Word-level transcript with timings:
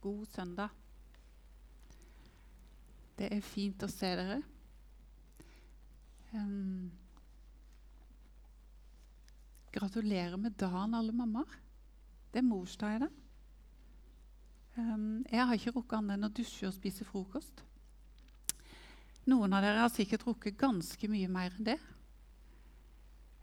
God 0.00 0.26
søndag. 0.26 0.68
Det 3.18 3.26
er 3.28 3.42
fint 3.44 3.82
å 3.84 3.88
se 3.92 4.08
dere. 4.16 4.38
Um, 6.32 6.86
gratulerer 9.74 10.40
med 10.40 10.56
dagen, 10.56 10.96
alle 10.96 11.12
mammaer. 11.12 11.52
Det 12.32 12.40
er 12.40 12.46
morsdag 12.48 12.96
i 12.96 13.02
dag. 13.02 13.18
Um, 14.78 15.20
jeg 15.28 15.44
har 15.44 15.60
ikke 15.60 15.74
rukket 15.76 15.98
annet 15.98 16.16
enn 16.16 16.30
å 16.30 16.32
dusje 16.32 16.70
og 16.70 16.78
spise 16.78 17.04
frokost. 17.04 17.60
Noen 19.28 19.52
av 19.52 19.66
dere 19.66 19.84
har 19.84 19.92
sikkert 19.92 20.24
rukket 20.30 20.56
ganske 20.64 21.12
mye 21.12 21.28
mer 21.28 21.52
enn 21.58 21.70
det. 21.74 21.76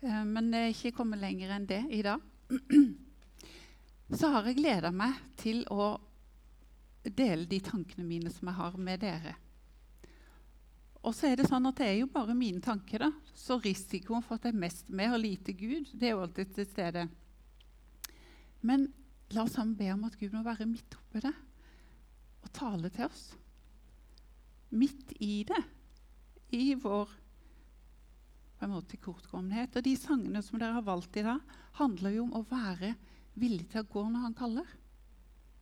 Men 0.02 0.50
det 0.50 0.64
er 0.64 0.74
ikke 0.74 0.96
kommet 1.04 1.22
lenger 1.22 1.54
enn 1.54 1.70
det 1.70 1.84
i 1.94 2.02
dag. 2.06 2.26
Så 4.18 4.34
har 4.34 4.50
jeg 4.50 4.58
gleda 4.64 4.90
meg 4.90 5.22
til 5.38 5.62
å 5.70 5.94
dele 7.14 7.48
de 7.50 7.60
tankene 7.64 8.06
mine 8.08 8.32
som 8.34 8.50
jeg 8.50 8.58
har 8.58 8.78
med 8.82 9.02
dere. 9.04 9.36
Og 11.08 11.14
så 11.16 11.30
er 11.30 11.38
Det 11.40 11.48
sånn 11.48 11.68
at 11.70 11.78
det 11.80 11.88
er 11.88 12.00
jo 12.02 12.10
bare 12.12 12.36
mine 12.36 12.62
tanker, 12.62 13.00
da. 13.00 13.12
så 13.34 13.60
risikoen 13.62 14.24
for 14.26 14.36
at 14.36 14.48
det 14.48 14.54
er 14.54 14.64
mest 14.66 14.90
med 14.90 15.14
og 15.14 15.22
lite 15.22 15.54
Gud, 15.54 15.92
det 15.94 16.10
er 16.10 16.16
jo 16.16 16.24
alltid 16.26 16.54
til 16.56 16.66
stede. 16.68 17.08
Men 18.62 18.88
la 19.32 19.44
oss 19.44 19.56
sammen 19.56 19.78
be 19.78 19.92
om 19.94 20.04
at 20.04 20.18
Gud 20.20 20.34
må 20.34 20.44
være 20.44 20.68
midt 20.68 20.98
oppi 20.98 21.22
det 21.24 21.34
og 22.44 22.52
tale 22.56 22.90
til 22.90 23.08
oss. 23.08 23.24
Midt 24.72 25.14
i 25.24 25.46
det, 25.48 25.64
i 26.56 26.74
vår 26.76 27.12
på 28.58 28.66
en 28.66 28.74
måte 28.74 28.98
kortkommenhet. 28.98 29.76
Og 29.78 29.86
de 29.86 29.96
sangene 30.00 30.42
som 30.44 30.60
dere 30.60 30.76
har 30.80 30.86
valgt 30.86 31.20
i 31.20 31.26
dag, 31.26 31.40
handler 31.78 32.16
jo 32.16 32.26
om 32.26 32.36
å 32.40 32.46
være 32.50 32.96
villig 33.38 33.68
til 33.72 33.84
å 33.84 33.90
gå 33.92 34.04
når 34.10 34.26
han 34.26 34.38
kaller. 34.38 34.76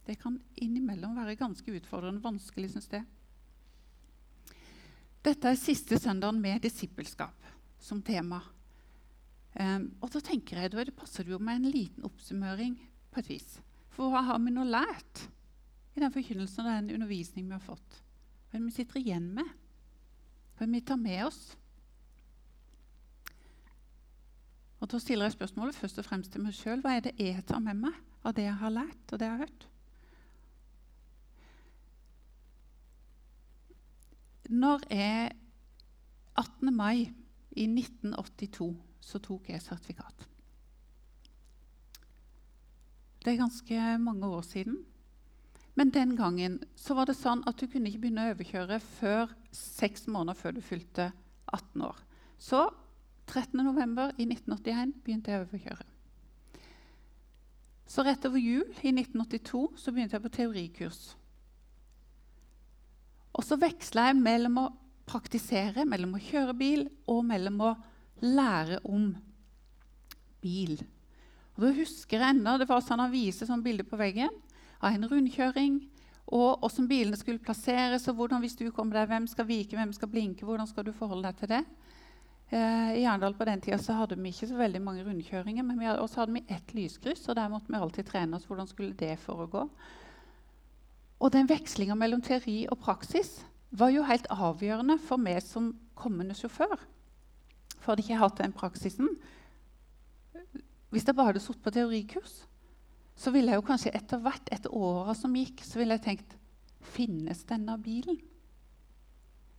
Det 0.06 0.18
kan 0.22 0.38
innimellom 0.62 1.16
være 1.18 1.38
ganske 1.40 1.78
utfordrende 1.80 2.24
vanskelig, 2.24 2.72
syns 2.74 2.92
jeg. 2.94 3.06
Dette 5.26 5.50
er 5.50 5.58
siste 5.58 5.98
søndagen 5.98 6.38
med 6.42 6.62
disippelskap 6.62 7.48
som 7.82 8.04
tema. 8.06 8.44
Um, 9.56 9.88
og 10.04 10.12
da 10.14 10.22
tenker 10.22 10.60
jeg, 10.60 10.74
da 10.74 10.84
det 10.86 10.94
passer 10.98 11.26
det 11.26 11.34
jo 11.34 11.40
med 11.42 11.62
en 11.62 11.74
liten 11.74 12.06
oppsummering 12.06 12.76
på 13.10 13.22
et 13.24 13.32
vis. 13.32 13.56
For 13.96 14.12
hva 14.12 14.22
har 14.28 14.42
vi 14.44 14.54
nå 14.54 14.66
lært 14.68 15.26
i 15.96 16.04
den 16.04 16.14
forkynnelsen 16.14 16.66
og 16.66 16.74
den 16.74 16.98
undervisningen 17.00 17.54
vi 17.54 17.58
har 17.58 17.64
fått? 17.64 18.02
Hva 18.52 18.62
vi 18.62 18.74
sitter 18.76 19.00
igjen 19.02 19.32
med? 19.38 19.48
Hva 20.60 20.68
vi 20.70 20.82
tar 20.86 21.00
med 21.02 21.24
oss? 21.26 21.56
Og 24.84 24.92
Da 24.92 25.00
stiller 25.02 25.26
jeg 25.26 25.40
spørsmålet 25.40 25.78
først 25.80 25.98
og 25.98 26.06
fremst 26.06 26.36
til 26.36 26.44
meg 26.46 26.54
sjøl. 26.54 26.84
Hva 26.84 26.98
er 26.98 27.08
det 27.08 27.16
jeg 27.18 27.42
tar 27.48 27.64
med 27.64 27.80
meg 27.88 27.96
av 28.22 28.36
det 28.38 28.46
jeg 28.46 28.60
har 28.60 28.76
lært 28.76 29.14
og 29.14 29.18
det 29.18 29.26
jeg 29.26 29.34
har 29.34 29.48
hørt? 29.48 29.66
Når 34.50 34.86
jeg 34.92 35.32
18. 36.38 36.74
mai 36.76 37.08
i 37.56 37.66
1982 37.68 38.76
så 39.02 39.22
tok 39.24 39.50
jeg 39.50 39.62
sertifikat. 39.62 40.26
Det 43.26 43.34
er 43.34 43.42
ganske 43.42 43.98
mange 43.98 44.28
år 44.28 44.42
siden. 44.46 44.78
Men 45.76 45.90
den 45.90 46.16
gangen 46.16 46.60
så 46.76 46.96
var 46.96 47.10
det 47.10 47.18
sånn 47.18 47.42
at 47.50 47.58
du 47.60 47.68
kunne 47.68 47.90
ikke 47.90 48.06
begynne 48.06 48.30
å 48.30 48.36
overkjøre 48.36 48.80
før 48.80 49.34
seks 49.52 50.06
måneder 50.08 50.38
før 50.40 50.56
du 50.56 50.62
fylte 50.64 51.10
18 51.52 51.84
år. 51.84 51.98
Så 52.38 52.62
13.11. 53.28 54.14
i 54.22 54.28
1981 54.30 54.94
begynte 55.04 55.34
jeg 55.34 55.42
å 55.42 55.48
overkjøre. 55.50 55.88
Så 57.86 58.06
rett 58.06 58.26
over 58.28 58.42
jul 58.42 58.66
i 58.84 58.94
1982 58.94 59.66
så 59.82 59.92
begynte 59.92 60.18
jeg 60.18 60.26
på 60.26 60.34
teorikurs. 60.38 61.02
Og 63.36 63.44
så 63.44 63.58
veksla 63.60 64.10
jeg 64.10 64.20
mellom 64.22 64.60
å 64.62 64.66
praktisere, 65.06 65.86
mellom 65.88 66.16
å 66.18 66.24
kjøre 66.24 66.56
bil 66.58 66.88
og 67.12 67.26
mellom 67.28 67.62
å 67.62 67.72
lære 68.24 68.80
om 68.88 69.10
bil. 70.44 70.78
Og 71.56 71.64
da 71.64 71.72
husker 71.76 72.20
jeg 72.20 72.36
enda, 72.36 72.58
Det 72.58 72.68
var 72.68 72.82
sånn 72.82 73.00
han 73.00 73.12
viste 73.12 73.48
sånn 73.48 73.64
bilde 73.64 73.84
på 73.84 74.00
veggen 74.00 74.32
av 74.82 74.94
en 74.94 75.08
rundkjøring. 75.10 75.80
Og 76.26 76.60
hvordan 76.60 76.88
bilene 76.90 77.18
skulle 77.18 77.44
plasseres, 77.44 78.08
og 78.10 78.16
hvordan 78.18 78.42
hvis 78.42 78.58
du 78.58 78.72
kommer 78.72 79.00
der, 79.00 79.08
hvem 79.08 79.28
skal 79.28 79.46
vike, 79.46 79.78
hvem 79.78 79.94
skal 79.94 80.10
blinke. 80.10 80.46
hvordan 80.46 80.68
skal 80.68 80.84
du 80.84 80.92
forholde 80.92 81.30
deg 81.30 81.38
til 81.38 81.50
det? 81.50 81.64
Eh, 82.52 83.02
I 83.02 83.06
Arendal 83.06 83.36
hadde 83.36 84.16
vi 84.16 84.30
ikke 84.30 84.48
så 84.48 84.58
veldig 84.58 84.82
mange 84.82 85.04
rundkjøringer. 85.04 85.64
men 85.64 85.80
vi 85.80 85.86
hadde, 85.86 86.08
hadde 86.16 86.34
vi 86.34 86.46
ett 86.50 86.74
lyskryss, 86.74 87.30
og 87.30 87.36
der 87.36 87.50
måtte 87.50 87.70
vi 87.70 87.78
alltid 87.78 88.06
trene 88.06 88.36
oss. 88.36 88.46
hvordan 88.46 88.68
skulle 88.68 88.94
det 88.94 89.20
foregå. 89.20 89.70
Og 91.20 91.32
den 91.32 91.48
vekslinga 91.50 91.96
mellom 91.98 92.22
teori 92.24 92.66
og 92.72 92.80
praksis 92.84 93.40
var 93.76 93.92
jo 93.94 94.04
helt 94.08 94.28
avgjørende 94.32 94.98
for 95.04 95.22
meg 95.22 95.42
som 95.44 95.72
kommende 95.96 96.36
sjåfør. 96.38 96.76
For 97.80 97.94
hadde 97.94 98.06
ikke 98.06 98.20
hatt 98.20 98.42
den 98.42 98.56
praksisen 98.56 99.10
Hvis 100.90 101.06
jeg 101.08 101.16
bare 101.16 101.34
hadde 101.34 101.42
sittet 101.44 101.64
på 101.64 101.74
teorikurs, 101.76 102.46
så 103.16 103.32
ville 103.32 103.52
jeg 103.52 103.60
jo 103.60 103.66
kanskje 103.68 103.92
etter 103.96 104.22
hvert, 104.24 104.48
etter 104.52 104.74
åra 104.76 105.16
som 105.16 105.36
gikk, 105.36 105.64
så 105.64 105.80
ville 105.80 105.98
jeg 105.98 106.06
tenkt 106.06 106.36
Finnes 106.86 107.42
denne 107.50 107.78
bilen? 107.82 108.20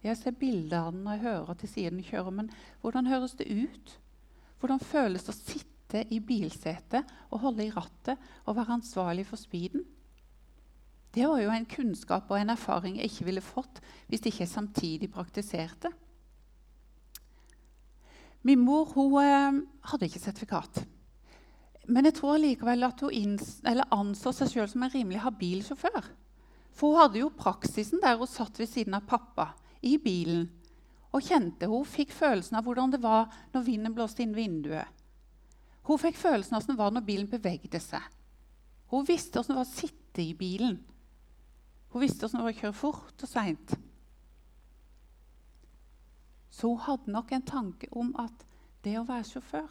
Jeg 0.04 0.18
ser 0.20 0.36
bilder 0.38 0.86
av 0.86 0.92
den 0.94 1.02
når 1.04 1.16
jeg 1.16 1.24
hører 1.24 1.58
til 1.58 1.70
siden 1.72 1.98
den 1.98 2.06
kjører, 2.06 2.34
men 2.38 2.50
hvordan 2.82 3.08
høres 3.10 3.34
det 3.40 3.48
ut? 3.50 3.96
Hvordan 4.60 4.80
føles 4.80 5.26
det 5.26 5.32
å 5.32 5.38
sitte 5.38 6.02
i 6.14 6.20
bilsetet 6.22 7.10
og 7.30 7.42
holde 7.42 7.66
i 7.66 7.72
rattet 7.74 8.20
og 8.44 8.56
være 8.56 8.78
ansvarlig 8.78 9.26
for 9.26 9.40
speeden? 9.40 9.82
Det 11.16 11.24
var 11.24 11.40
jo 11.40 11.48
en 11.48 11.64
kunnskap 11.64 12.28
og 12.28 12.36
en 12.36 12.52
erfaring 12.52 12.98
jeg 12.98 13.08
ikke 13.08 13.24
ville 13.30 13.40
fått 13.44 13.78
hvis 14.10 14.26
ikke 14.28 14.46
samtidig 14.50 15.08
praktiserte. 15.14 15.88
Min 18.44 18.60
mor 18.60 18.92
hun, 18.92 19.14
eh, 19.22 19.62
hadde 19.88 20.06
ikke 20.06 20.20
sertifikat. 20.20 20.82
Men 21.88 22.04
jeg 22.04 22.14
tror 22.18 22.36
likevel 22.36 22.84
at 22.84 23.00
hun 23.00 23.38
anså 23.90 24.32
seg 24.34 24.50
sjøl 24.50 24.68
som 24.68 24.82
en 24.82 24.92
rimelig 24.92 25.22
habil 25.24 25.62
sjåfør. 25.64 26.04
For 26.76 26.92
hun 26.92 27.00
hadde 27.00 27.22
jo 27.22 27.30
praksisen 27.30 28.02
der 28.02 28.18
hun 28.20 28.28
satt 28.28 28.58
ved 28.58 28.68
siden 28.68 28.94
av 28.94 29.06
pappa 29.08 29.54
i 29.82 29.96
bilen 29.96 30.50
og 31.16 31.22
kjente 31.22 31.66
Hun 31.66 31.84
fikk 31.84 32.12
følelsen 32.12 32.58
av 32.58 32.66
hvordan 32.66 32.90
det 32.92 33.00
var 33.00 33.30
når 33.54 33.62
vinden 33.64 33.94
blåste 33.94 34.22
inn 34.22 34.34
vinduet. 34.36 34.84
Hun 35.88 35.98
fikk 35.98 36.18
følelsen 36.20 36.58
av 36.58 36.60
hvordan 36.60 36.76
det 36.76 36.82
var 36.82 36.92
når 36.92 37.06
bilen 37.06 37.30
bevegde 37.30 37.80
seg. 37.80 38.02
Hun 38.92 39.06
visste 39.06 39.38
hvordan 39.38 39.54
det 39.54 39.60
var 39.62 39.64
å 39.64 39.78
sitte 39.78 40.22
i 40.22 40.34
bilen. 40.34 40.76
Hun 41.96 42.02
visste 42.02 42.26
hvordan 42.26 42.42
det 42.42 42.44
var 42.44 42.52
å 42.52 42.60
kjøre 42.60 42.76
fort 42.76 43.22
og 43.24 43.28
seint. 43.30 43.70
Så 46.52 46.68
hun 46.68 46.82
hadde 46.84 47.12
nok 47.14 47.30
en 47.32 47.44
tanke 47.48 47.88
om 47.96 48.10
at 48.20 48.42
det 48.84 48.98
å 49.00 49.04
være 49.08 49.24
sjåfør, 49.24 49.70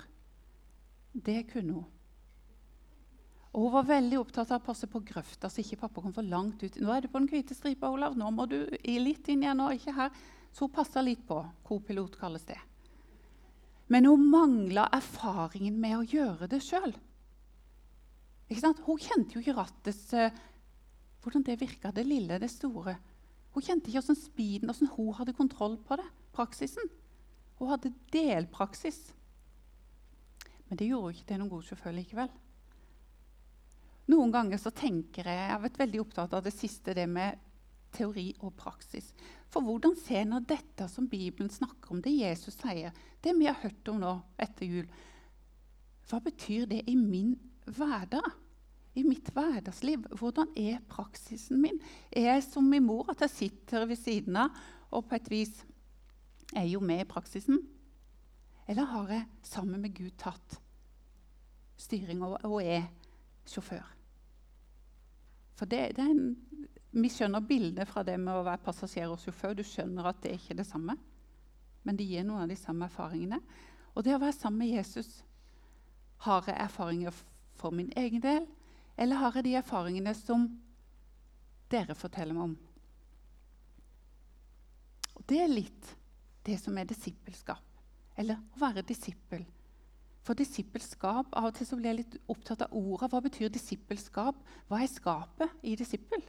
det 1.28 1.44
kunne 1.52 1.76
hun. 1.76 1.92
Og 3.52 3.68
Hun 3.68 3.76
var 3.76 3.86
veldig 3.92 4.18
opptatt 4.24 4.56
av 4.56 4.64
å 4.64 4.66
passe 4.66 4.90
på 4.90 5.04
grøfta, 5.06 5.52
så 5.54 5.62
ikke 5.62 5.78
pappa 5.84 6.02
kom 6.02 6.16
for 6.18 6.26
langt 6.26 6.66
ut. 6.66 6.80
'Nå 6.82 6.96
er 6.96 7.06
du 7.06 7.08
på 7.14 7.22
den 7.22 7.30
hvite 7.30 7.54
stripa, 7.54 7.94
Olav. 7.94 8.18
Nå 8.18 8.32
må 8.34 8.50
du 8.50 8.58
litt 8.82 9.30
inn 9.30 9.46
igjen.' 9.46 9.62
nå, 9.62 9.70
ikke 9.78 9.94
her. 9.94 10.10
Så 10.52 10.66
hun 10.66 10.74
passa 10.74 11.06
litt 11.06 11.22
på. 11.28 11.38
Co-pilot 11.64 12.18
kalles 12.18 12.50
det. 12.50 12.58
Men 13.88 14.10
hun 14.10 14.26
mangla 14.34 14.90
erfaringen 14.90 15.78
med 15.78 15.98
å 16.00 16.04
gjøre 16.04 16.50
det 16.50 16.64
sjøl. 16.66 16.98
Hun 18.50 18.98
kjente 18.98 19.38
jo 19.38 19.46
ikke 19.46 19.60
rattets 19.62 20.10
uh, 20.18 20.34
hvordan 21.26 21.44
det 21.46 21.58
virka, 21.58 21.92
det 21.92 22.06
lille, 22.06 22.38
det 22.40 22.52
store. 22.54 22.96
Hun 23.56 23.64
kjente 23.66 23.90
ikke 23.90 24.04
åssen 24.04 24.18
speeden, 24.20 24.70
åssen 24.70 24.92
hun 24.94 25.14
hadde 25.18 25.34
kontroll 25.34 25.80
på 25.82 25.98
det. 25.98 26.06
praksisen. 26.36 26.90
Hun 27.56 27.70
hadde 27.72 27.94
delpraksis. 28.12 29.14
Men 30.68 30.78
det 30.78 30.90
gjorde 30.90 31.14
ikke 31.16 31.28
til 31.30 31.40
noen 31.40 31.52
god 31.54 31.64
sjåfør 31.64 31.96
likevel. 31.96 32.34
Noen 34.12 34.34
ganger 34.34 34.60
så 34.62 34.70
tenker 34.76 35.26
jeg 35.26 35.40
Jeg 35.40 35.54
har 35.54 35.64
vært 35.64 35.80
veldig 35.80 36.02
opptatt 36.04 36.34
av 36.36 36.44
det 36.44 36.54
siste, 36.54 36.94
det 36.94 37.08
med 37.10 37.40
teori 37.96 38.34
og 38.44 38.54
praksis. 38.60 39.14
For 39.50 39.64
hvordan 39.64 39.96
ser 39.96 40.26
nå 40.28 40.42
dette 40.44 40.90
som 40.92 41.08
Bibelen 41.08 41.50
snakker 41.50 41.96
om, 41.96 42.02
det 42.04 42.12
Jesus 42.12 42.60
sier, 42.60 42.92
det 43.24 43.34
vi 43.40 43.48
har 43.48 43.58
hørt 43.64 43.88
om 43.88 44.02
nå 44.04 44.18
etter 44.38 44.68
jul, 44.68 44.90
hva 46.10 46.20
betyr 46.22 46.68
det 46.70 46.84
i 46.92 46.96
min 47.00 47.38
hverdag? 47.66 48.28
I 48.96 49.04
mitt 49.04 49.30
hverdagsliv? 49.36 50.06
Hvordan 50.16 50.52
er 50.58 50.84
praksisen 50.90 51.62
min? 51.62 51.80
Er 52.12 52.32
jeg 52.32 52.44
som 52.48 52.68
min 52.70 52.86
mor, 52.86 53.10
at 53.12 53.22
jeg 53.26 53.34
sitter 53.34 53.86
ved 53.86 54.00
siden 54.00 54.38
av 54.40 54.56
og 54.96 55.08
på 55.10 55.18
et 55.18 55.32
vis 55.32 55.56
er 56.56 56.68
jo 56.70 56.80
med 56.80 57.04
i 57.04 57.10
praksisen? 57.10 57.60
Eller 58.68 58.88
har 58.90 59.12
jeg 59.12 59.28
sammen 59.44 59.82
med 59.82 59.94
Gud 59.96 60.16
tatt 60.18 60.60
styring 61.78 62.24
og, 62.24 62.62
er 62.64 62.88
sjåfør? 63.46 63.84
For 65.56 65.70
det, 65.70 65.96
det 65.96 66.08
en, 66.10 66.36
Vi 66.96 67.10
skjønner 67.12 67.44
bildet 67.44 67.90
fra 67.90 68.06
det 68.08 68.16
med 68.20 68.32
å 68.32 68.44
være 68.48 68.64
passasjer 68.64 69.12
og 69.12 69.20
sjåfør. 69.20 69.54
Du 69.54 69.64
skjønner 69.68 70.08
at 70.08 70.22
det 70.24 70.32
er 70.32 70.38
ikke 70.40 70.56
det 70.56 70.66
samme, 70.68 70.96
men 71.84 71.98
det 72.00 72.08
gir 72.08 72.24
noen 72.24 72.46
av 72.46 72.50
de 72.50 72.56
samme 72.56 72.88
erfaringene. 72.88 73.42
Og 73.96 74.04
det 74.04 74.16
å 74.16 74.22
være 74.22 74.36
sammen 74.38 74.64
med 74.64 74.72
Jesus 74.78 75.10
har 76.24 76.48
jeg 76.48 76.56
erfaringer 76.56 77.12
for 77.60 77.76
min 77.76 77.92
egen 78.00 78.24
del, 78.24 78.48
eller 78.96 79.20
har 79.20 79.36
jeg 79.36 79.48
de 79.48 79.58
erfaringene 79.60 80.14
som 80.18 80.48
dere 81.72 81.96
forteller 81.98 82.38
meg 82.38 82.50
om. 82.52 82.56
Og 85.16 85.24
Det 85.28 85.42
er 85.42 85.52
litt 85.52 85.92
det 86.46 86.60
som 86.62 86.78
er 86.78 86.88
disippelskap, 86.88 87.64
eller 88.16 88.38
å 88.38 88.62
være 88.62 88.86
disippel. 88.86 89.46
For 90.26 90.38
disippelskap, 90.38 91.34
Av 91.38 91.50
og 91.50 91.54
til 91.58 91.68
så 91.70 91.78
blir 91.78 91.92
jeg 91.92 92.00
litt 92.00 92.16
opptatt 92.32 92.64
av 92.66 92.74
ordet. 92.74 93.12
Hva 93.12 93.22
betyr 93.22 93.52
disippelskap? 93.54 94.38
Hva 94.70 94.82
er 94.82 94.90
skapet 94.90 95.66
i 95.66 95.76
disippel? 95.78 96.24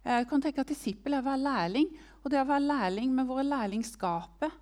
Jeg 0.00 0.28
kan 0.30 0.40
tenke 0.40 0.62
at 0.62 0.70
Disippel 0.70 1.12
er 1.12 1.20
å 1.20 1.26
være 1.26 1.44
lærling, 1.44 1.90
og 2.22 2.32
det 2.32 2.40
å 2.40 2.48
være 2.48 2.64
lærling 2.64 3.10
med 3.12 3.26
våre 3.28 3.44
lærlingskapet. 3.44 4.52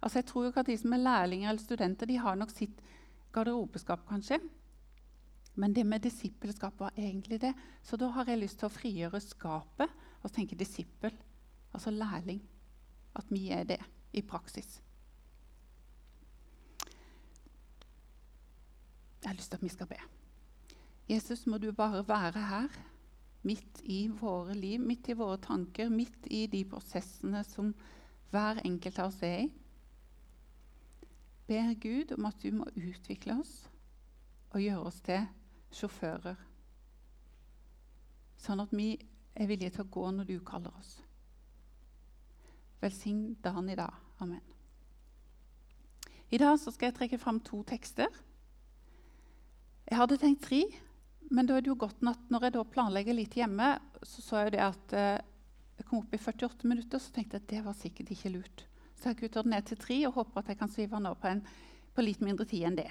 altså 0.00 0.18
Jeg 0.20 0.26
tror 0.26 0.44
jo 0.44 0.50
ikke 0.52 0.62
at 0.62 0.70
de 0.70 0.76
som 0.78 0.92
er 0.92 1.02
lærlinger 1.02 1.48
eller 1.48 1.62
studenter, 1.62 2.06
de 2.06 2.16
har 2.22 2.36
nok 2.36 2.50
sitt 2.54 2.78
garderobeskap, 3.34 4.06
kanskje. 4.06 4.38
Men 5.54 5.74
det 5.74 5.84
med 5.86 6.02
disippelskap 6.02 6.80
var 6.80 6.96
egentlig 6.96 7.40
det. 7.40 7.52
Så 7.82 7.96
da 7.96 8.08
har 8.10 8.28
jeg 8.28 8.40
lyst 8.40 8.58
til 8.58 8.66
å 8.66 8.74
frigjøre 8.74 9.20
skapet 9.22 9.92
og 10.24 10.32
tenke 10.32 10.58
disippel, 10.58 11.14
altså 11.72 11.92
lærling. 11.94 12.40
At 13.14 13.30
vi 13.30 13.48
er 13.54 13.62
det 13.68 13.78
i 14.12 14.22
praksis. 14.22 14.80
Jeg 19.22 19.30
har 19.30 19.38
lyst 19.38 19.50
til 19.50 19.56
at 19.56 19.62
vi 19.62 19.72
skal 19.72 19.88
be. 19.88 20.00
Jesus, 21.08 21.46
må 21.46 21.58
du 21.58 21.70
bare 21.72 22.02
være 22.08 22.40
her 22.48 22.68
midt 23.44 23.80
i 23.84 24.08
våre 24.08 24.54
liv, 24.56 24.80
midt 24.80 25.08
i 25.08 25.16
våre 25.16 25.38
tanker, 25.38 25.88
midt 25.88 26.26
i 26.32 26.46
de 26.50 26.64
prosessene 26.64 27.44
som 27.44 27.74
hver 28.32 28.60
enkelt 28.64 28.98
av 28.98 29.12
oss 29.12 29.22
er 29.22 29.44
i. 29.44 29.48
Ber 31.46 31.74
Gud 31.80 32.14
om 32.16 32.24
at 32.24 32.40
du 32.42 32.50
må 32.56 32.66
utvikle 32.74 33.36
oss 33.40 33.52
og 34.54 34.62
gjøre 34.64 34.86
oss 34.88 35.00
til 35.04 35.26
sjåfører, 35.74 36.38
sånn 38.44 38.62
at 38.62 38.72
vi 38.74 38.94
er 39.34 39.50
villige 39.50 39.76
til 39.76 39.84
å 39.84 39.92
gå 39.96 40.06
når 40.14 40.28
du 40.28 40.36
kaller 40.46 40.74
oss. 40.78 40.96
Velsign 42.82 43.34
dagen 43.42 43.70
i 43.72 43.78
dag. 43.78 43.94
Amen. 44.22 44.42
I 46.30 46.40
dag 46.40 46.58
skal 46.60 46.88
jeg 46.88 46.96
trekke 46.98 47.20
fram 47.20 47.40
to 47.44 47.62
tekster. 47.66 48.10
Jeg 49.84 49.98
hadde 50.00 50.18
tenkt 50.20 50.46
tre, 50.46 50.62
men 51.30 51.48
da 51.48 51.56
er 51.56 51.64
det 51.64 51.72
jo 51.72 51.78
godt 51.80 52.02
at 52.08 52.30
når 52.32 52.48
jeg 52.48 52.66
planlegger 52.72 53.16
litt 53.16 53.36
hjemme, 53.36 53.74
så 54.02 54.22
så 54.24 54.44
jeg 54.44 54.60
at 54.62 54.94
eh, 54.96 55.20
jeg 55.78 55.88
kom 55.88 56.00
opp 56.02 56.14
i 56.14 56.20
48 56.20 56.68
minutter, 56.70 57.02
så 57.02 57.12
tenkte 57.12 57.38
jeg 57.38 57.44
at 57.44 57.50
det 57.50 57.62
var 57.66 57.76
sikkert 57.78 58.12
ikke 58.14 58.32
lurt. 58.36 58.64
Så 58.94 59.10
jeg 59.10 59.18
kutter 59.20 59.44
den 59.44 59.54
ned 59.56 59.66
til 59.68 59.80
tre 59.80 59.96
og 60.08 60.14
håper 60.20 60.40
at 60.40 60.52
jeg 60.52 60.60
kan 60.60 60.70
svive 60.70 61.00
den 61.00 61.10
på, 61.18 61.30
en, 61.30 61.42
på 61.94 62.04
litt 62.04 62.22
mindre 62.24 62.46
tid 62.48 62.68
enn 62.68 62.78
det. 62.78 62.90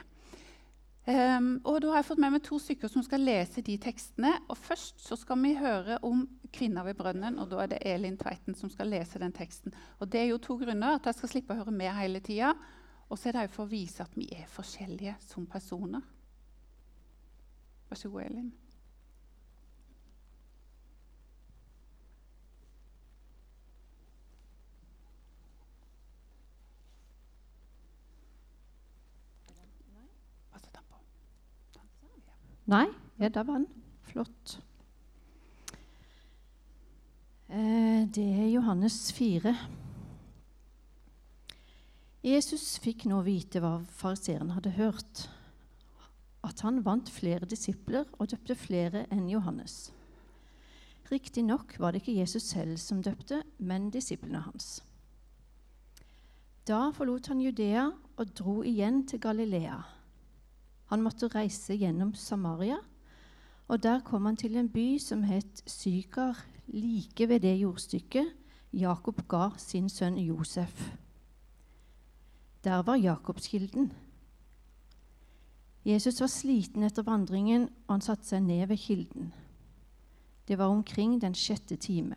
Um, 1.04 1.58
og 1.68 1.82
da 1.84 1.90
har 1.92 2.00
jeg 2.00 2.08
fått 2.08 2.20
med 2.24 2.32
meg 2.32 2.44
to 2.46 2.56
stykker 2.64 2.88
som 2.88 3.04
skal 3.04 3.26
lese 3.28 3.62
de 3.66 3.76
tekstene. 3.82 4.38
og 4.48 4.56
Først 4.56 5.02
så 5.04 5.18
skal 5.20 5.42
vi 5.44 5.52
høre 5.60 5.98
om 6.08 6.24
kvinna 6.56 6.86
ved 6.88 6.96
brønnen. 6.96 7.40
og 7.40 7.50
Da 7.52 7.60
er 7.64 7.74
det 7.74 7.82
Elin 7.86 8.16
Tveiten 8.18 8.56
som 8.56 8.72
skal 8.72 8.88
lese 8.88 9.20
den 9.20 9.36
teksten. 9.36 9.74
Og 10.00 10.08
Det 10.12 10.22
er 10.22 10.32
jo 10.32 10.38
to 10.38 10.56
grunner. 10.58 10.96
At 10.96 11.06
jeg 11.06 11.16
skal 11.16 11.30
slippe 11.30 11.54
å 11.54 11.60
høre 11.60 11.76
med 11.76 11.92
hele 11.98 12.20
tida. 12.20 12.54
Og 13.10 13.20
så 13.20 13.30
er 13.30 13.42
det 13.42 13.52
for 13.52 13.66
å 13.66 13.70
vise 13.70 14.04
at 14.04 14.16
vi 14.16 14.30
er 14.32 14.48
forskjellige 14.48 15.18
som 15.20 15.46
personer. 15.46 16.02
Vær 17.90 18.00
så 18.00 18.10
god, 18.10 18.24
Elin. 18.24 18.54
Nei, 32.66 32.86
ja, 33.20 33.30
der 33.30 33.44
var 33.44 33.60
den. 33.60 33.68
Flott. 34.08 34.60
Eh, 37.50 38.08
det 38.16 38.24
er 38.24 38.50
Johannes 38.54 39.12
4. 39.14 39.56
Jesus 42.24 42.78
fikk 42.80 43.04
nå 43.12 43.20
vite 43.26 43.60
hva 43.60 43.82
fariseeren 43.84 44.54
hadde 44.56 44.78
hørt 44.78 45.26
at 46.44 46.62
han 46.64 46.82
vant 46.86 47.10
flere 47.12 47.48
disipler 47.48 48.08
og 48.20 48.32
døpte 48.32 48.56
flere 48.56 49.06
enn 49.12 49.28
Johannes. 49.32 49.92
Riktignok 51.12 51.76
var 51.80 51.92
det 51.92 52.02
ikke 52.02 52.20
Jesus 52.20 52.48
selv 52.52 52.78
som 52.80 53.04
døpte, 53.04 53.44
men 53.60 53.90
disiplene 53.92 54.44
hans. 54.44 54.82
Da 56.68 56.90
forlot 56.96 57.28
han 57.28 57.42
Judea 57.44 57.90
og 58.18 58.32
dro 58.40 58.62
igjen 58.64 59.04
til 59.08 59.20
Galilea. 59.20 59.82
Han 60.94 61.02
måtte 61.02 61.26
reise 61.34 61.74
gjennom 61.74 62.12
Samaria, 62.14 62.76
og 63.68 63.80
der 63.82 64.04
kom 64.06 64.28
han 64.30 64.36
til 64.38 64.60
en 64.62 64.68
by 64.70 65.00
som 65.02 65.24
het 65.26 65.64
Sykar, 65.66 66.38
like 66.68 67.26
ved 67.30 67.40
det 67.42 67.56
jordstykket 67.58 68.28
Jakob 68.78 69.24
ga 69.28 69.48
sin 69.58 69.88
sønn 69.90 70.20
Josef. 70.22 70.92
Der 72.64 72.84
var 72.86 72.96
Jakobskilden. 72.96 73.92
Jesus 75.86 76.22
var 76.22 76.30
sliten 76.30 76.84
etter 76.84 77.04
vandringen, 77.10 77.70
og 77.88 77.96
han 77.96 78.06
satte 78.06 78.30
seg 78.30 78.46
ned 78.46 78.68
ved 78.68 78.78
kilden. 78.78 79.34
Det 80.48 80.58
var 80.62 80.70
omkring 80.70 81.18
den 81.22 81.34
sjette 81.34 81.76
time. 81.76 82.16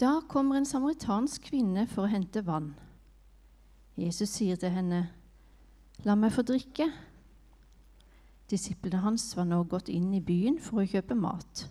Da 0.00 0.22
kommer 0.28 0.56
en 0.56 0.64
samaritansk 0.64 1.50
kvinne 1.52 1.84
for 1.86 2.08
å 2.08 2.14
hente 2.16 2.46
vann. 2.48 2.72
Jesus 3.96 4.32
sier 4.40 4.56
til 4.56 4.72
henne, 4.72 5.10
'La 6.04 6.14
meg 6.14 6.32
få 6.32 6.42
drikke.' 6.42 6.90
Disiplene 8.50 9.02
hans 9.02 9.36
var 9.36 9.44
nå 9.44 9.62
gått 9.64 9.88
inn 9.88 10.12
i 10.14 10.22
byen 10.22 10.60
for 10.62 10.82
å 10.82 10.86
kjøpe 10.86 11.14
mat. 11.18 11.66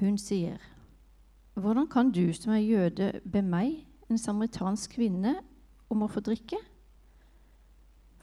Hun 0.00 0.18
sier, 0.18 0.58
'Hvordan 1.54 1.88
kan 1.88 2.10
du 2.10 2.32
som 2.32 2.52
er 2.52 2.64
jøde, 2.64 3.20
be 3.24 3.42
meg, 3.42 3.86
en 4.10 4.18
samaritansk 4.18 4.90
kvinne, 4.90 5.40
om 5.90 6.02
å 6.02 6.10
få 6.10 6.20
drikke?' 6.20 6.64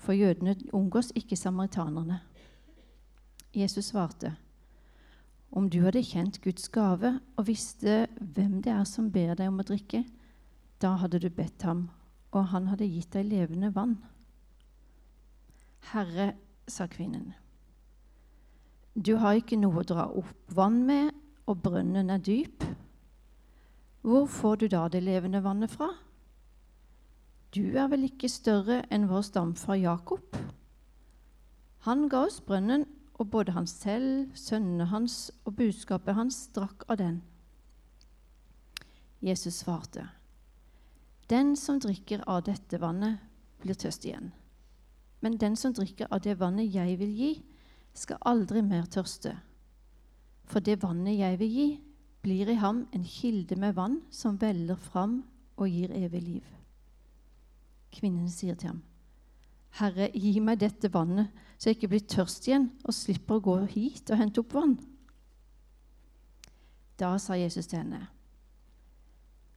for 0.05 0.13
jødene 0.13 0.55
omgås 0.73 1.11
ikke 1.15 1.35
samaritanerne. 1.35 2.19
Jesus 3.55 3.85
svarte, 3.85 4.35
om 5.51 5.69
du 5.69 5.79
hadde 5.81 6.03
kjent 6.03 6.41
Guds 6.43 6.69
gave 6.69 7.19
og 7.37 7.47
visste 7.47 8.07
hvem 8.19 8.59
det 8.61 8.73
er 8.73 8.83
som 8.83 9.11
ber 9.11 9.33
deg 9.39 9.49
om 9.49 9.61
å 9.63 9.67
drikke, 9.67 10.03
da 10.81 10.97
hadde 10.99 11.21
du 11.23 11.29
bedt 11.29 11.63
ham, 11.63 11.87
og 12.35 12.51
han 12.51 12.67
hadde 12.67 12.89
gitt 12.91 13.15
deg 13.15 13.29
levende 13.31 13.71
vann. 13.73 13.95
Herre, 15.91 16.33
sa 16.67 16.87
kvinnen, 16.89 17.33
du 18.95 19.17
har 19.19 19.35
ikke 19.35 19.57
noe 19.59 19.81
å 19.81 19.87
dra 19.87 20.05
opp 20.07 20.53
vann 20.55 20.85
med, 20.87 21.11
og 21.51 21.59
brønnen 21.65 22.09
er 22.09 22.21
dyp. 22.23 22.63
Hvor 24.07 24.23
får 24.31 24.61
du 24.61 24.67
da 24.71 24.85
det 24.87 25.01
levende 25.03 25.41
vannet 25.43 25.73
fra? 25.73 25.89
Du 27.51 27.75
er 27.75 27.89
vel 27.91 28.07
ikke 28.07 28.31
større 28.31 28.85
enn 28.93 29.09
vår 29.11 29.25
stamfar 29.27 29.75
Jakob? 29.81 30.37
Han 31.83 32.07
ga 32.09 32.23
oss 32.29 32.39
brønnen, 32.39 32.87
og 33.19 33.29
både 33.31 33.53
han 33.55 33.67
selv, 33.67 34.31
sønnene 34.35 34.87
hans 34.91 35.29
og 35.45 35.55
budskapet 35.59 36.15
hans 36.15 36.39
drakk 36.55 36.87
av 36.91 36.99
den. 36.99 37.21
Jesus 39.23 39.61
svarte, 39.63 40.07
Den 41.29 41.55
som 41.59 41.79
drikker 41.83 42.23
av 42.27 42.43
dette 42.47 42.79
vannet, 42.79 43.19
blir 43.59 43.75
tørst 43.75 44.05
igjen. 44.05 44.31
Men 45.25 45.39
den 45.41 45.55
som 45.57 45.73
drikker 45.73 46.11
av 46.13 46.21
det 46.21 46.35
vannet 46.37 46.69
jeg 46.69 46.99
vil 46.99 47.13
gi, 47.17 47.31
skal 47.97 48.21
aldri 48.29 48.61
mer 48.61 48.85
tørste. 48.85 49.31
For 50.45 50.61
det 50.61 50.83
vannet 50.83 51.17
jeg 51.17 51.39
vil 51.39 51.55
gi, 51.55 51.69
blir 52.21 52.51
i 52.53 52.57
ham 52.61 52.83
en 52.93 53.05
kilde 53.09 53.55
med 53.57 53.73
vann 53.73 54.03
som 54.13 54.37
veller 54.37 54.77
fram 54.77 55.23
og 55.57 55.71
gir 55.71 55.93
evig 55.97 56.21
liv. 56.21 56.51
Kvinnen 57.95 58.29
sier 58.29 58.53
til 58.59 58.75
ham, 58.75 58.83
Herre, 59.79 60.11
gi 60.13 60.37
meg 60.45 60.59
dette 60.61 60.91
vannet, 60.93 61.33
så 61.57 61.71
jeg 61.71 61.79
ikke 61.79 61.89
blir 61.95 62.05
tørst 62.05 62.45
igjen 62.45 62.69
og 62.85 62.93
slipper 62.93 63.39
å 63.39 63.45
gå 63.47 63.57
hit 63.73 64.13
og 64.13 64.21
hente 64.21 64.43
opp 64.43 64.53
vann. 64.53 64.77
Da 67.01 67.15
sa 67.17 67.33
Jesus 67.39 67.65
til 67.65 67.81
henne, 67.81 68.03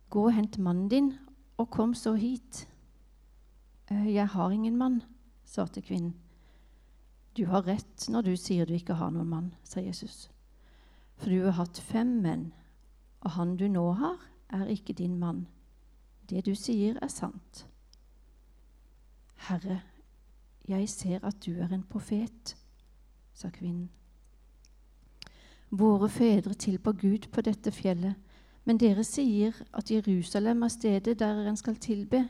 Gå 0.08 0.25
og 0.30 0.32
hent 0.32 0.56
mannen 0.56 0.88
din, 0.88 1.12
og 1.60 1.68
kom 1.68 1.92
så 1.94 2.14
hit. 2.16 2.64
«Eh, 3.90 4.14
jeg 4.14 4.26
har 4.32 4.50
ingen 4.50 4.76
mann, 4.76 5.02
svarte 5.49 5.83
kvinnen. 5.83 6.14
Du 7.37 7.47
har 7.47 7.62
rett 7.62 8.09
når 8.09 8.23
du 8.23 8.37
sier 8.37 8.67
du 8.67 8.75
ikke 8.75 8.99
har 8.99 9.12
noen 9.14 9.28
mann, 9.28 9.50
sa 9.64 9.81
Jesus. 9.81 10.28
For 11.17 11.31
du 11.31 11.45
har 11.47 11.57
hatt 11.59 11.78
fem 11.78 12.19
menn, 12.23 12.50
og 13.25 13.35
han 13.38 13.57
du 13.57 13.69
nå 13.71 13.85
har, 13.99 14.19
er 14.52 14.71
ikke 14.73 14.97
din 14.99 15.19
mann. 15.19 15.47
Det 16.28 16.45
du 16.47 16.55
sier, 16.55 16.99
er 17.02 17.09
sant. 17.09 17.67
'Herre, 19.49 19.81
jeg 20.69 20.88
ser 20.88 21.25
at 21.25 21.47
du 21.47 21.61
er 21.61 21.73
en 21.73 21.83
profet', 21.83 22.57
sa 23.35 23.49
kvinnen. 23.50 23.88
Våre 25.71 26.09
fedre 26.09 26.55
tilba 26.55 26.93
Gud 26.93 27.28
på 27.33 27.40
dette 27.40 27.71
fjellet, 27.73 28.14
men 28.64 28.78
dere 28.78 29.05
sier 29.05 29.55
at 29.73 29.90
Jerusalem 29.90 30.62
er 30.62 30.69
stedet 30.69 31.19
der 31.19 31.49
en 31.49 31.57
skal 31.57 31.76
tilbe. 31.76 32.28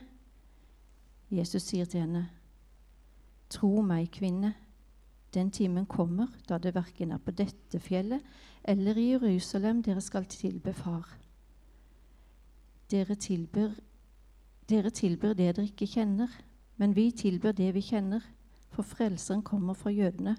Jesus 1.31 1.63
sier 1.63 1.85
til 1.85 1.99
henne, 1.99 2.29
Tro 3.49 3.81
meg, 3.81 4.11
kvinne, 4.11 4.53
Den 5.33 5.51
timen 5.51 5.85
kommer 5.85 6.27
da 6.49 6.57
det 6.57 6.73
verken 6.73 7.11
er 7.11 7.19
på 7.21 7.31
dette 7.31 7.79
fjellet 7.79 8.23
eller 8.63 8.97
i 8.97 9.11
Jerusalem 9.11 9.83
dere 9.85 10.01
skal 10.01 10.25
tilbe 10.25 10.73
Far. 10.73 11.05
Dere 12.89 13.15
tilber, 13.15 13.75
dere 14.69 14.89
tilber 14.89 15.33
det 15.33 15.55
dere 15.55 15.67
ikke 15.69 15.85
kjenner, 15.85 16.29
men 16.77 16.95
vi 16.95 17.11
tilber 17.11 17.51
det 17.53 17.73
vi 17.75 17.81
kjenner, 17.81 18.25
for 18.69 18.81
Frelseren 18.81 19.43
kommer 19.43 19.73
fra 19.73 19.91
jødene. 19.91 20.35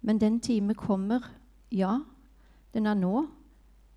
Men 0.00 0.18
den 0.20 0.40
time 0.40 0.74
kommer, 0.74 1.30
ja, 1.70 2.00
den 2.74 2.86
er 2.86 2.94
nå, 2.94 3.26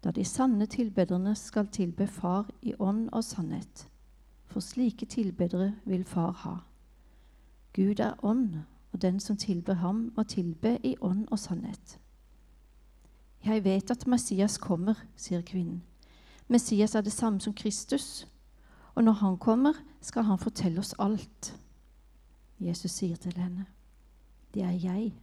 da 0.03 0.11
de 0.11 0.25
sanne 0.25 0.65
tilbederne 0.65 1.35
skal 1.35 1.67
tilbe 1.67 2.07
Far 2.07 2.49
i 2.61 2.73
ånd 2.79 3.09
og 3.11 3.23
sannhet. 3.23 3.87
For 4.45 4.59
slike 4.59 5.05
tilbedere 5.05 5.73
vil 5.85 6.05
Far 6.05 6.31
ha. 6.31 6.55
Gud 7.77 7.99
er 7.99 8.25
ånd, 8.25 8.55
og 8.91 9.01
den 9.01 9.19
som 9.19 9.37
tilber 9.37 9.73
ham, 9.73 10.11
må 10.17 10.23
tilbe 10.23 10.79
i 10.83 10.95
ånd 11.01 11.27
og 11.31 11.39
sannhet. 11.39 11.99
Jeg 13.45 13.63
vet 13.63 13.91
at 13.91 14.07
Messias 14.07 14.57
kommer, 14.57 14.97
sier 15.15 15.43
kvinnen. 15.45 15.83
Messias 16.49 16.95
er 16.95 17.05
det 17.05 17.13
samme 17.13 17.39
som 17.39 17.53
Kristus, 17.53 18.27
og 18.95 19.03
når 19.03 19.11
han 19.21 19.37
kommer, 19.37 19.77
skal 20.01 20.25
han 20.25 20.41
fortelle 20.41 20.79
oss 20.79 20.95
alt. 20.99 21.53
Jesus 22.59 22.91
sier 22.91 23.15
til 23.15 23.37
henne, 23.37 23.65
'Det 24.53 24.63
er 24.63 24.71
jeg, 24.71 25.13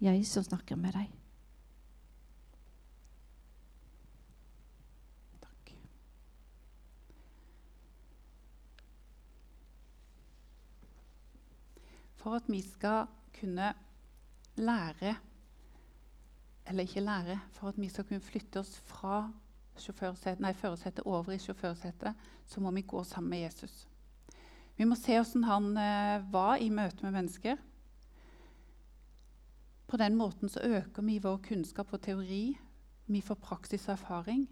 jeg 0.00 0.26
som 0.26 0.42
snakker 0.42 0.76
med 0.76 0.92
deg.' 0.92 1.27
For 12.28 12.36
at 12.36 12.48
vi 12.52 12.58
skal 12.60 13.06
kunne 13.40 13.70
lære 14.60 15.16
Eller 16.66 16.82
ikke 16.84 17.00
lære, 17.00 17.40
for 17.50 17.68
at 17.68 17.78
vi 17.80 17.88
skal 17.88 18.04
kunne 18.04 18.20
flytte 18.20 18.60
oss 18.60 18.74
fra 18.84 19.30
nei, 20.38 20.52
førersetet 20.52 21.06
over 21.06 21.32
i 21.32 21.38
sjåførsetet, 21.38 22.14
så 22.44 22.60
må 22.60 22.70
vi 22.70 22.82
gå 22.82 23.04
sammen 23.04 23.30
med 23.30 23.38
Jesus. 23.38 23.88
Vi 24.76 24.84
må 24.84 24.94
se 24.94 25.16
hvordan 25.16 25.44
han 25.44 25.76
eh, 25.76 26.32
var 26.32 26.56
i 26.56 26.68
møte 26.68 27.02
med 27.02 27.12
mennesker. 27.12 27.56
På 29.86 29.96
den 29.96 30.16
måten 30.16 30.48
så 30.48 30.60
øker 30.60 31.02
vi 31.02 31.18
vår 31.18 31.40
kunnskap 31.48 31.92
og 31.92 32.02
teori. 32.02 32.58
Vi 33.06 33.20
får 33.20 33.40
praksis 33.40 33.88
og 33.88 33.92
erfaring, 33.92 34.48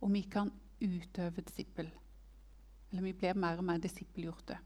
og 0.00 0.12
vi 0.12 0.22
kan 0.22 0.52
utøve 0.80 1.40
disippel. 1.40 1.90
Eller 2.92 3.02
vi 3.02 3.12
blir 3.12 3.34
mer 3.34 3.58
og 3.58 3.64
mer 3.64 3.82
disippelgjorte. 3.82 4.60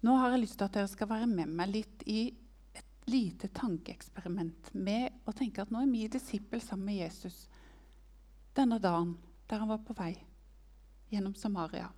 Nå 0.00 0.14
har 0.14 0.30
jeg 0.30 0.44
lyst 0.44 0.58
til 0.60 0.68
at 0.68 0.76
dere 0.76 0.90
skal 0.90 1.10
være 1.10 1.26
med 1.30 1.50
meg 1.58 1.72
litt 1.72 2.04
i 2.06 2.28
et 2.78 3.08
lite 3.10 3.50
tankeeksperiment 3.54 4.70
med 4.78 5.24
å 5.26 5.34
tenke 5.34 5.64
at 5.64 5.72
nå 5.74 5.82
er 5.82 5.90
min 5.90 6.12
disippel 6.12 6.62
sammen 6.62 6.86
med 6.90 7.00
Jesus 7.00 7.46
denne 8.58 8.78
dagen 8.82 9.16
der 9.50 9.62
han 9.62 9.70
var 9.70 9.82
på 9.82 9.96
vei 9.98 10.12
gjennom 11.10 11.34
Samaria. 11.34 11.88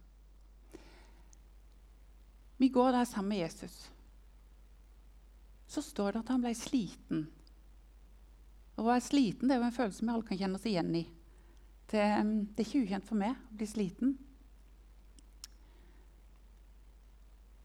Vi 2.61 2.69
går 2.69 2.93
der 2.93 3.05
sammen 3.09 3.29
med 3.29 3.39
Jesus. 3.39 3.91
Så 5.67 5.83
står 5.83 6.13
det 6.13 6.21
at 6.21 6.33
han 6.33 6.43
ble 6.45 6.53
sliten. 6.55 7.25
Å 8.77 8.85
være 8.85 9.05
sliten 9.05 9.49
det 9.49 9.57
er 9.57 9.63
jo 9.63 9.69
en 9.69 9.77
følelse 9.77 10.05
vi 10.05 10.13
alle 10.13 10.29
kan 10.29 10.41
kjenne 10.41 10.61
oss 10.61 10.67
igjen 10.69 10.91
i. 11.01 11.05
Det, 11.91 12.05
det 12.05 12.63
er 12.63 12.69
ikke 12.69 12.83
ukjent 12.85 13.09
for 13.09 13.21
meg 13.21 13.35
å 13.35 13.57
bli 13.61 13.69
sliten. 13.71 14.13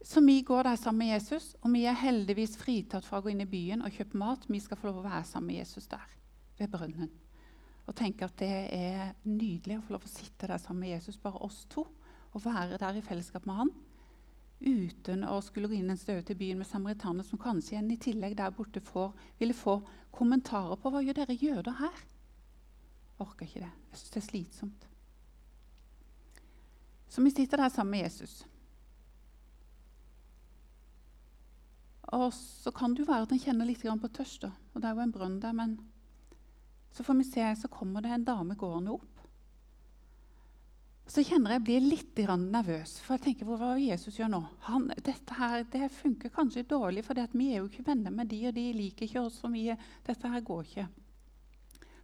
Så 0.06 0.22
vi 0.22 0.42
går 0.42 0.64
der 0.64 0.76
sammen 0.76 1.00
med 1.08 1.16
Jesus, 1.16 1.56
og 1.62 1.72
vi 1.74 1.82
er 1.90 1.98
heldigvis 1.98 2.60
fritatt 2.62 3.08
fra 3.08 3.18
å 3.18 3.24
gå 3.26 3.32
inn 3.32 3.42
i 3.42 3.50
byen 3.50 3.82
og 3.82 3.96
kjøpe 3.96 4.20
mat. 4.22 4.44
Vi 4.46 4.60
skal 4.62 4.78
få 4.78 4.92
lov 4.92 5.00
å 5.02 5.08
være 5.08 5.26
sammen 5.26 5.50
med 5.50 5.64
Jesus 5.64 5.90
der, 5.90 6.04
ved 6.60 6.70
brønnen. 6.76 7.10
Og 7.90 7.98
tenke 7.98 8.28
at 8.28 8.38
det 8.38 8.52
er 8.76 9.16
nydelig 9.26 9.80
å 9.80 9.88
få 9.88 9.96
lov 9.96 10.06
å 10.06 10.12
sitte 10.12 10.52
der 10.52 10.62
sammen 10.62 10.86
med 10.86 10.94
Jesus, 10.94 11.18
bare 11.18 11.42
oss 11.42 11.64
to, 11.74 11.88
og 12.36 12.46
være 12.46 12.78
der 12.78 13.02
i 13.02 13.04
fellesskap 13.06 13.50
med 13.50 13.64
han. 13.64 13.74
Uten 14.62 15.26
å 15.26 15.42
skulle 15.42 15.74
gå 15.74 15.80
inn 15.80 15.90
en 15.90 16.00
støvete 16.00 16.38
byen 16.38 16.62
med 16.62 16.70
samaritanere 16.70 17.26
som 17.26 17.42
kanskje 17.42 17.82
en 17.82 17.92
i 17.92 17.98
tillegg 17.98 18.38
der 18.38 18.54
borte 18.54 18.86
får, 18.86 19.12
ville 19.42 19.58
få 19.58 19.80
kommentarer 20.14 20.78
på 20.78 20.94
hva 20.94 21.02
gjør 21.02 21.24
dere 21.24 21.42
jøder 21.42 21.82
her. 21.82 22.02
Orker 23.26 23.50
ikke 23.50 23.66
det. 23.66 23.76
Jeg 23.90 24.00
syns 24.00 24.14
det 24.14 24.22
er 24.22 24.32
slitsomt. 24.32 24.92
Så 27.10 27.26
vi 27.26 27.34
sitter 27.34 27.66
der 27.66 27.74
sammen 27.74 27.98
med 27.98 28.06
Jesus. 28.06 28.44
Og 32.14 32.30
så 32.34 32.72
kan 32.76 32.94
det 32.94 33.02
jo 33.02 33.10
være 33.10 33.26
at 33.26 33.34
en 33.34 33.42
kjenner 33.42 33.66
litt 33.66 33.82
på 33.82 34.14
tørst. 34.14 34.46
Og 34.46 34.82
det 34.82 34.90
er 34.90 34.96
jo 34.96 35.06
en 35.06 35.14
brønn 35.16 35.40
der, 35.42 35.54
men 35.54 35.78
så 36.94 37.04
får 37.04 37.18
vi 37.20 37.24
se, 37.28 37.46
så 37.60 37.68
kommer 37.68 38.02
det 38.02 38.12
en 38.14 38.24
dame 38.24 38.56
gående 38.56 38.94
opp. 38.94 39.12
Så 41.08 41.22
kjenner 41.22 41.54
jeg 41.54 41.64
blir 41.66 41.84
litt 41.84 42.18
nervøs, 42.18 42.96
for 43.04 43.14
jeg 43.14 43.24
tenker, 43.26 43.46
hva 43.46 43.76
Jesus 43.78 44.18
gjør 44.18 44.32
nå? 44.32 44.40
Han, 44.66 44.88
dette 45.06 45.38
her, 45.38 45.66
det 45.70 45.92
funker 45.94 46.34
kanskje 46.34 46.64
dårlig, 46.66 47.04
for 47.06 47.20
vi 47.34 47.52
er 47.52 47.60
jo 47.60 47.68
ikke 47.70 47.86
venner 47.92 48.14
med 48.14 48.32
de, 48.32 48.40
og 48.48 48.56
de 48.56 48.64
liker 48.74 49.06
ikke 49.06 49.22
oss 49.22 49.38
så 49.44 49.52
mye. 49.52 49.76
Dette 50.06 50.32
her 50.32 50.42
går 50.46 50.64
ikke. 50.66 50.88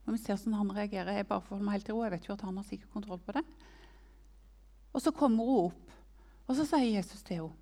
Når 0.06 0.14
vi 0.14 0.22
ser 0.22 0.36
hvordan 0.36 0.60
han 0.60 0.76
reagerer, 0.76 1.18
jeg 1.18 1.30
bare 1.30 1.46
får 1.48 1.64
meg 1.64 1.80
helt 1.80 1.90
ro. 1.90 2.04
Jeg 2.04 2.14
vet 2.14 2.30
jo 2.30 2.36
at 2.36 2.46
han 2.46 2.58
har 2.58 2.68
sikkert 2.68 2.94
kontroll 2.94 3.22
på 3.26 3.36
det. 3.38 3.44
Og 4.92 5.02
så 5.02 5.14
kommer 5.16 5.50
hun 5.50 5.72
opp, 5.72 5.98
og 6.46 6.58
så 6.58 6.68
sier 6.68 6.90
Jesus 6.98 7.24
til 7.26 7.46
henne 7.46 7.61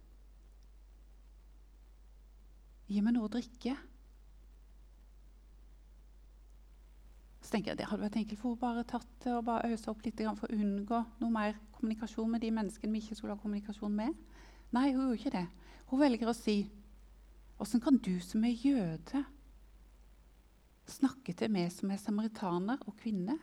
Gi 2.89 3.01
meg 3.05 3.13
noe 3.13 3.27
å 3.27 3.31
drikke. 3.31 3.75
Så 7.39 7.53
tenker 7.53 7.72
jeg 7.72 7.79
Det 7.79 7.88
hadde 7.89 8.03
vært 8.03 8.17
enkelt 8.19 8.41
for 8.41 8.53
henne 8.53 8.62
bare 8.62 8.86
tatt 8.89 9.10
det 9.24 9.34
og 9.34 9.46
bare 9.48 9.72
øse 9.74 9.89
opp 9.89 10.03
litt 10.05 10.22
for 10.38 10.50
å 10.50 10.58
unngå 10.58 11.00
noe 11.22 11.34
mer 11.34 11.55
kommunikasjon 11.77 12.29
med 12.29 12.43
de 12.43 12.51
menneskene 12.53 12.93
vi 12.93 13.01
ikke 13.01 13.17
skulle 13.17 13.38
ha 13.38 13.41
kommunikasjon 13.41 13.96
med. 13.96 14.13
Nei, 14.75 14.91
hun 14.91 15.08
gjorde 15.08 15.19
ikke 15.22 15.38
det. 15.38 15.48
Hun 15.89 16.01
velger 16.03 16.29
å 16.29 16.38
si 16.38 16.60
Åssen 17.60 17.81
kan 17.84 17.98
du 18.00 18.13
som 18.24 18.46
er 18.48 18.53
jøde, 18.55 19.19
snakke 20.88 21.34
til 21.36 21.51
meg 21.51 21.74
som 21.75 21.89
er 21.91 22.00
samaritaner 22.00 22.79
og 22.88 22.96
kvinne? 23.01 23.36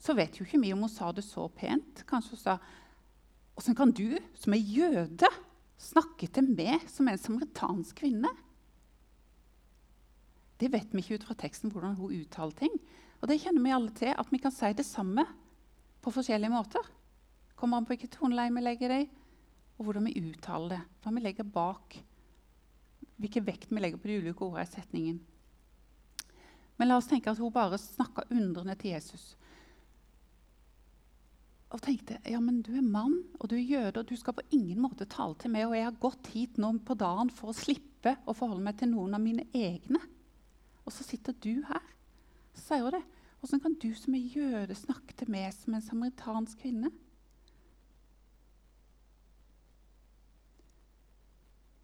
Så 0.00 0.14
vet 0.16 0.38
jo 0.38 0.46
ikke 0.46 0.62
vi 0.62 0.70
om 0.72 0.86
hun 0.86 0.92
sa 0.92 1.10
det 1.12 1.26
så 1.26 1.44
pent. 1.52 2.06
Kanskje 2.08 2.38
hun 2.38 2.40
sa 2.40 2.56
Åssen 3.56 3.76
kan 3.76 3.92
du, 3.92 4.16
som 4.36 4.54
er 4.56 4.64
jøde, 4.64 5.28
snakke 5.80 6.28
til 6.32 6.48
meg 6.56 6.86
som 6.90 7.08
en 7.08 7.20
samaritansk 7.20 8.02
kvinne. 8.02 8.30
Det 10.56 10.70
vet 10.72 10.92
vi 10.92 11.02
ikke 11.02 11.20
ut 11.20 11.26
fra 11.28 11.36
teksten 11.36 11.72
hvordan 11.72 11.98
hun 11.98 12.14
uttaler 12.16 12.56
ting. 12.56 12.72
Og 13.20 13.28
det 13.28 13.40
kjenner 13.42 13.64
vi 13.64 13.74
alle 13.76 13.92
til, 13.96 14.12
at 14.16 14.32
vi 14.32 14.40
kan 14.40 14.54
si 14.54 14.72
det 14.76 14.86
samme 14.88 15.24
på 16.04 16.12
forskjellige 16.14 16.52
måter. 16.52 16.84
Kommer 17.56 17.78
an 17.78 17.86
på 17.88 17.94
hvilket 17.94 18.16
toneleie 18.16 18.52
vi 18.52 18.64
legger 18.64 18.92
det 18.92 19.00
i, 19.04 19.08
og 19.76 19.88
hvordan 19.88 20.08
vi 20.08 20.20
uttaler 20.20 20.76
det. 20.76 20.82
Hva 21.02 21.12
vi 21.12 21.24
legger 21.24 21.48
bak, 21.56 21.96
hvilken 23.20 23.46
vekt 23.46 23.72
vi 23.72 23.80
legger 23.80 24.00
på 24.00 24.08
de 24.10 24.20
ulike 24.20 24.44
ordene 24.44 24.64
i 24.64 24.70
setningen. 24.72 25.18
Men 26.76 26.90
la 26.90 26.98
oss 27.00 27.08
tenke 27.08 27.32
at 27.32 27.40
hun 27.40 27.52
bare 27.52 27.80
snakka 27.80 28.26
undrende 28.32 28.76
til 28.80 28.92
Jesus 28.92 29.34
og 31.76 31.82
tenkte 31.84 32.16
ja, 32.24 32.40
men 32.40 32.62
du 32.64 32.72
er 32.78 32.84
mann 32.84 33.18
og 33.36 33.50
du 33.50 33.56
er 33.58 33.64
jøde, 33.64 34.00
og 34.00 34.08
du 34.08 34.16
skal 34.16 34.36
på 34.38 34.46
ingen 34.56 34.80
måte 34.80 35.04
tale 35.12 35.36
til 35.40 35.52
meg. 35.52 35.66
Og 35.68 35.76
jeg 35.76 35.84
har 35.84 35.98
gått 36.00 36.30
hit 36.32 36.60
nå 36.60 36.72
på 36.86 36.96
dagen 36.98 37.32
for 37.34 37.52
å 37.52 37.56
slippe 37.56 38.16
å 38.24 38.34
forholde 38.36 38.64
meg 38.64 38.78
til 38.80 38.92
noen 38.94 39.16
av 39.18 39.22
mine 39.22 39.44
egne. 39.52 40.00
Og 40.86 40.94
så 40.94 41.04
sitter 41.04 41.36
du 41.44 41.60
her. 41.68 41.84
Så 42.56 42.70
sier 42.70 42.86
hun 42.86 42.96
det. 42.96 43.02
Åssen 43.44 43.60
kan 43.60 43.76
du 43.76 43.90
som 43.94 44.16
er 44.16 44.30
jøde, 44.32 44.74
snakke 44.74 45.14
til 45.18 45.28
meg 45.30 45.52
som 45.54 45.76
en 45.76 45.84
samaritansk 45.84 46.64
kvinne? 46.64 46.90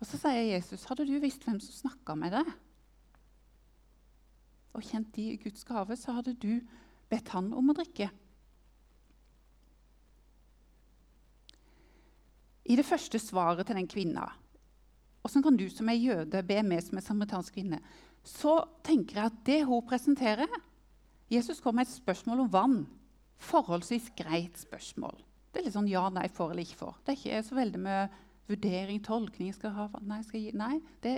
Og 0.01 0.09
så 0.09 0.19
sier 0.19 0.49
Jesus, 0.49 0.89
hadde 0.89 1.07
du 1.07 1.15
visst 1.23 1.45
hvem 1.47 1.61
som 1.63 1.77
snakka 1.77 2.17
med 2.19 2.33
deg, 2.35 2.49
og 4.73 4.83
kjent 4.89 5.13
de 5.15 5.29
i 5.31 5.39
Guds 5.39 5.63
gave, 5.69 5.95
så 6.01 6.17
hadde 6.17 6.33
du 6.43 6.57
bedt 7.13 7.31
han 7.37 7.53
om 7.55 7.71
å 7.71 7.77
drikke. 7.77 8.09
I 12.65 12.77
det 12.79 12.87
første 12.87 13.19
svaret 13.19 13.67
til 13.67 13.79
den 13.79 13.91
kvinna 13.91 14.29
Åssen 15.23 15.43
kan 15.43 15.55
du 15.55 15.69
som 15.71 15.87
er 15.91 16.01
jøde, 16.01 16.41
be 16.43 16.57
meg 16.67 16.83
som 16.83 16.99
er 16.99 17.05
samaritansk 17.07 17.55
kvinne? 17.55 17.79
Så 18.27 18.57
tenker 18.83 19.21
jeg 19.21 19.31
at 19.31 19.37
det 19.47 19.59
hun 19.69 19.85
presenterer 19.87 20.51
Jesus 21.31 21.63
kom 21.63 21.79
med 21.79 21.87
et 21.87 21.95
spørsmål 21.95 22.43
om 22.43 22.51
vann. 22.53 22.75
Forholdsvis 23.41 24.11
greit 24.19 24.59
spørsmål. 24.61 25.15
Det 25.53 25.61
er 25.61 25.65
litt 25.67 25.77
sånn 25.77 25.89
ja, 25.89 26.03
nei, 26.13 26.27
for 26.29 26.53
eller 26.53 26.67
ikke 26.67 26.81
for. 26.81 26.99
Det 27.07 27.15
er 27.15 27.21
ikke 27.21 27.45
så 27.47 27.57
veldig 27.57 27.81
med 27.87 28.19
vurdering, 28.51 28.99
tolkning. 29.07 29.55
Skal 29.55 29.71
jeg 29.71 29.79
ha 29.79 29.87
vann? 29.95 30.11
Nei, 30.11 30.19
skal 30.27 30.41
jeg 30.41 30.51
gi, 30.51 30.59
nei 30.59 30.75
det, 31.07 31.15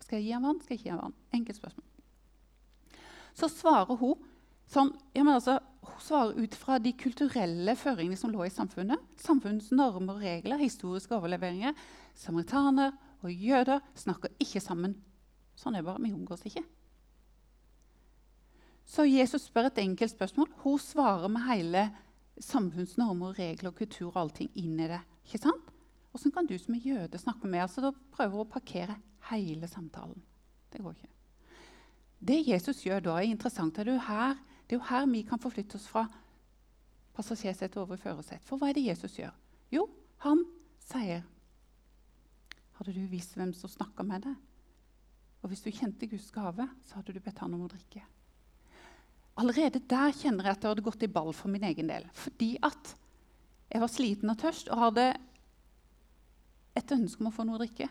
skal 0.00 0.20
jeg 0.20 0.28
gi 0.28 0.36
ham 0.36 0.46
vann? 0.48 0.62
Skal 0.62 0.76
jeg 0.76 0.80
ikke 0.80 0.88
gi 0.88 0.94
ham 0.94 1.02
vann? 1.02 1.18
Enkelt 1.40 1.60
spørsmål. 1.60 3.02
Så 3.34 3.50
svarer 3.50 3.98
hun 4.00 4.30
Sånn, 4.64 4.94
ja, 5.12 5.20
men 5.20 5.34
altså, 5.36 5.58
Hun 5.94 6.02
svarer 6.02 6.38
ut 6.42 6.54
fra 6.58 6.78
de 6.82 6.92
kulturelle 6.98 7.76
føringene 7.78 8.18
som 8.18 8.32
lå 8.34 8.44
i 8.46 8.52
samfunnet. 8.52 9.00
Samfunnets 9.20 9.70
normer 9.74 10.16
og 10.16 10.24
regler, 10.24 10.58
historiske 10.58 11.14
overleveringer. 11.14 11.76
Samaritaner 12.18 12.96
og 13.22 13.30
jøder 13.32 13.82
snakker 13.98 14.34
ikke 14.42 14.62
sammen. 14.62 14.96
Sånn 15.58 15.76
er 15.76 15.84
det 15.84 15.88
bare. 15.88 16.02
Vi 16.02 16.12
omgås 16.12 16.42
ikke. 16.50 16.64
Så 18.84 19.06
Jesus 19.08 19.46
spør 19.48 19.70
et 19.70 19.80
enkelt 19.80 20.12
spørsmål. 20.12 20.50
Hun 20.64 20.82
svarer 20.82 21.30
med 21.32 21.46
hele 21.46 21.86
samfunnsnormer, 22.42 23.38
regler, 23.38 23.72
kultur 23.72 24.10
og 24.10 24.20
allting 24.24 24.50
inn 24.60 24.76
i 24.82 24.90
det. 24.90 25.00
Ikke 25.24 25.40
sant? 25.46 25.70
Åssen 26.14 26.34
kan 26.34 26.46
du 26.46 26.54
som 26.58 26.76
er 26.76 26.84
jøde 26.84 27.18
snakke 27.18 27.48
med 27.50 27.64
oss? 27.64 27.78
Da 27.80 27.90
prøver 28.14 28.36
hun 28.36 28.44
å 28.44 28.50
parkere 28.50 28.98
hele 29.30 29.70
samtalen. 29.70 30.20
Det 30.70 30.82
går 30.82 30.98
ikke. 30.98 31.10
Det 32.24 32.40
Jesus 32.46 32.82
gjør 32.84 33.02
da, 33.04 33.16
er 33.18 33.30
interessant. 33.30 33.78
Er, 33.78 33.88
du 33.88 33.98
her, 34.06 34.36
det 34.64 34.76
er 34.76 34.80
jo 34.80 34.88
her 34.88 35.06
vi 35.10 35.22
kan 35.28 35.40
forflytte 35.40 35.76
oss 35.78 35.86
fra 35.90 36.06
passasjersetet 37.14 37.76
over 37.80 37.98
i 37.98 38.02
førersetet. 38.02 38.46
For 38.48 38.58
hva 38.58 38.70
er 38.70 38.78
det 38.78 38.86
Jesus 38.88 39.18
gjør? 39.18 39.34
Jo, 39.74 39.86
han 40.24 40.44
sier 40.88 41.24
Hadde 42.74 42.90
du 42.90 43.04
visst 43.06 43.36
hvem 43.38 43.52
som 43.54 43.70
snakka 43.70 44.02
med 44.02 44.24
deg? 44.26 44.34
Og 45.44 45.50
hvis 45.52 45.60
du 45.62 45.68
kjente 45.70 46.08
Guds 46.10 46.26
gave, 46.34 46.66
så 46.82 46.98
hadde 46.98 47.12
du 47.14 47.20
bedt 47.22 47.38
han 47.38 47.52
om 47.54 47.62
å 47.62 47.68
drikke. 47.70 48.00
Allerede 49.38 49.82
der 49.90 50.10
kjenner 50.16 50.48
jeg 50.48 50.56
at 50.56 50.62
det 50.64 50.70
hadde 50.72 50.84
gått 50.86 51.04
i 51.06 51.10
ball 51.10 51.30
for 51.30 51.52
min 51.52 51.62
egen 51.68 51.86
del. 51.90 52.08
Fordi 52.18 52.56
at 52.66 52.94
jeg 53.70 53.82
var 53.82 53.92
sliten 53.92 54.32
og 54.32 54.40
tørst 54.42 54.72
og 54.74 54.82
hadde 54.88 55.06
et 56.78 56.96
ønske 56.96 57.22
om 57.22 57.30
å 57.30 57.34
få 57.34 57.46
noe 57.46 57.60
å 57.60 57.62
drikke. 57.62 57.88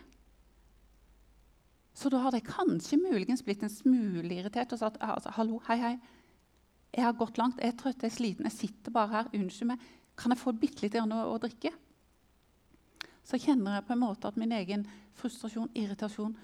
Så 1.94 2.10
da 2.10 2.20
hadde 2.24 2.40
jeg 2.40 2.48
kanskje 2.50 2.98
muligens 2.98 3.44
blitt 3.46 3.62
en 3.62 3.72
smule 3.72 4.34
irritert 4.34 4.72
og 4.74 4.80
sagt 4.80 5.00
altså, 5.04 5.32
hallo, 5.36 5.60
hei, 5.68 5.78
hei. 5.80 5.94
Jeg 6.94 7.02
har 7.02 7.16
gått 7.18 7.38
langt, 7.40 7.58
jeg 7.58 7.72
er 7.72 7.78
trøtt, 7.78 8.04
jeg 8.04 8.12
er 8.12 8.14
sliten, 8.14 8.46
jeg 8.46 8.54
sitter 8.54 8.94
bare 8.94 9.10
her. 9.10 9.30
Unnskyld 9.34 9.72
meg. 9.72 9.86
Kan 10.18 10.30
jeg 10.30 10.40
få 10.40 10.52
bitte 10.54 10.84
litt 10.84 10.94
å, 11.00 11.06
å 11.32 11.38
drikke? 11.42 11.72
Så 13.24 13.40
kjenner 13.40 13.78
jeg 13.78 13.86
på 13.88 13.94
en 13.94 14.02
måte 14.04 14.28
at 14.28 14.38
min 14.38 14.52
egen 14.54 14.84
frustrasjon, 15.18 15.72
irritasjon 15.74 16.34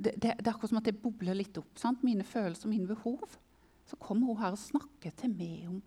Det, 0.00 0.14
det, 0.16 0.34
det 0.38 0.46
er 0.46 0.54
akkurat 0.54 0.70
som 0.72 0.78
at 0.80 0.86
det 0.88 1.00
bobler 1.00 1.36
litt 1.36 1.58
opp. 1.60 1.72
Sant? 1.80 2.04
Mine 2.06 2.24
følelser, 2.24 2.70
mine 2.70 2.88
behov. 2.88 3.34
Så 3.88 3.98
kommer 4.00 4.30
hun 4.30 4.38
her 4.40 4.54
og 4.54 4.62
snakker 4.62 5.12
til 5.18 5.34
meg 5.34 5.66
om 5.68 5.80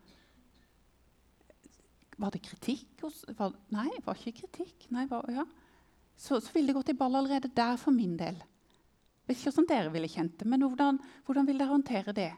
Var 2.19 2.33
det 2.33 2.43
kritikk? 2.45 3.05
Var, 3.37 3.55
nei, 3.73 3.87
det 3.95 4.03
var 4.05 4.19
ikke 4.19 4.43
kritikk. 4.43 4.89
Nei, 4.93 5.07
var, 5.09 5.25
ja. 5.33 5.45
så, 6.17 6.37
så 6.43 6.53
ville 6.53 6.69
det 6.69 6.77
gått 6.77 6.91
i 6.93 6.97
ball 6.99 7.15
allerede 7.17 7.49
der 7.55 7.79
for 7.81 7.95
min 7.95 8.17
del. 8.19 8.37
Ikke 9.23 9.47
hvordan 9.47 9.69
dere 9.69 9.93
ville 9.93 10.11
kjent 10.11 10.35
det, 10.41 10.49
men 10.51 10.61
hvordan, 10.61 10.99
hvordan 11.25 11.47
vil 11.47 11.61
dere 11.61 11.71
håndtere 11.71 12.13
det? 12.15 12.31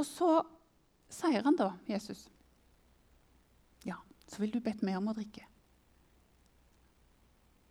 Og 0.00 0.06
så 0.08 0.32
sier 1.10 1.44
han 1.44 1.58
da, 1.58 1.72
Jesus, 1.88 2.28
ja, 3.86 3.98
så 4.28 4.42
vil 4.42 4.54
du 4.54 4.60
bedt 4.64 4.84
meg 4.86 4.98
om 4.98 5.10
å 5.10 5.16
drikke. 5.16 5.46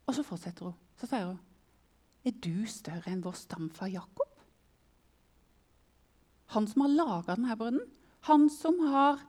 Og 0.09 0.15
så 0.17 0.25
fortsetter 0.25 0.69
hun. 0.71 0.77
Så 0.99 1.07
sier 1.07 1.27
hun, 1.29 1.39
er 2.27 2.35
du 2.35 2.65
større 2.67 3.11
enn 3.11 3.23
vår 3.23 3.37
stamfar 3.39 3.91
Jakob? 3.93 4.27
Han 6.55 6.65
som 6.67 6.83
har 6.83 6.95
laga 6.95 7.35
denne 7.35 7.55
brønnen. 7.55 7.85
Han 8.27 8.49
som 8.51 8.79
har 8.91 9.25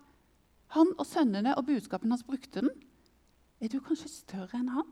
Han 0.70 0.92
og 1.02 1.06
sønnene 1.06 1.56
og 1.58 1.64
budskapen 1.66 2.12
hans 2.14 2.22
brukte 2.22 2.60
den. 2.62 2.70
Er 3.58 3.72
du 3.72 3.80
kanskje 3.82 4.06
større 4.06 4.54
enn 4.54 4.68
han? 4.70 4.86